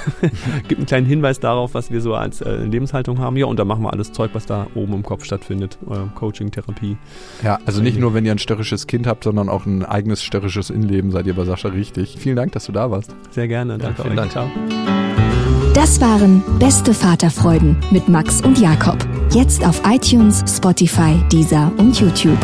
gibt 0.67 0.79
einen 0.79 0.87
kleinen 0.87 1.05
Hinweis 1.05 1.39
darauf, 1.39 1.75
was 1.75 1.91
wir 1.91 2.01
so 2.01 2.15
als 2.15 2.41
äh, 2.41 2.55
Lebenshaltung 2.63 3.19
haben. 3.19 3.37
Ja, 3.37 3.45
und 3.45 3.59
da 3.59 3.65
machen 3.65 3.83
wir 3.83 3.93
alles 3.93 4.13
Zeug, 4.13 4.31
was 4.33 4.47
da 4.47 4.65
oben 4.73 4.93
im 4.93 5.03
Kopf 5.03 5.25
stattfindet. 5.25 5.77
Äh, 5.87 5.97
Coaching, 6.15 6.49
Therapie. 6.49 6.97
Ja, 7.43 7.59
also 7.67 7.83
nicht 7.83 7.99
nur, 7.99 8.15
wenn 8.15 8.25
ihr 8.25 8.31
ein 8.31 8.39
störrisches 8.39 8.87
Kind 8.87 9.05
habt, 9.05 9.25
sondern 9.25 9.47
auch 9.47 9.67
ein 9.67 9.85
eigenes 9.85 10.23
störrisches 10.23 10.71
Innenleben, 10.71 11.11
seid 11.11 11.27
ihr 11.27 11.35
bei 11.35 11.45
Sascha 11.45 11.69
richtig. 11.69 12.15
Vielen 12.17 12.35
Dank, 12.35 12.53
dass 12.53 12.65
du 12.65 12.71
da 12.71 12.89
warst. 12.89 13.15
Sehr 13.29 13.47
gerne. 13.47 13.77
Danke 13.77 14.01
vielen 14.01 14.17
euch. 14.17 14.31
Dank. 14.31 14.31
Ciao. 14.31 14.49
Das 15.75 16.01
waren 16.01 16.41
Beste 16.57 16.95
Vaterfreuden 16.95 17.77
mit 17.91 18.09
Max 18.09 18.41
und 18.41 18.57
Jakob. 18.59 18.97
Jetzt 19.31 19.63
auf 19.63 19.83
iTunes, 19.85 20.43
Spotify, 20.47 21.23
Deezer 21.31 21.71
und 21.77 21.99
YouTube. 21.99 22.39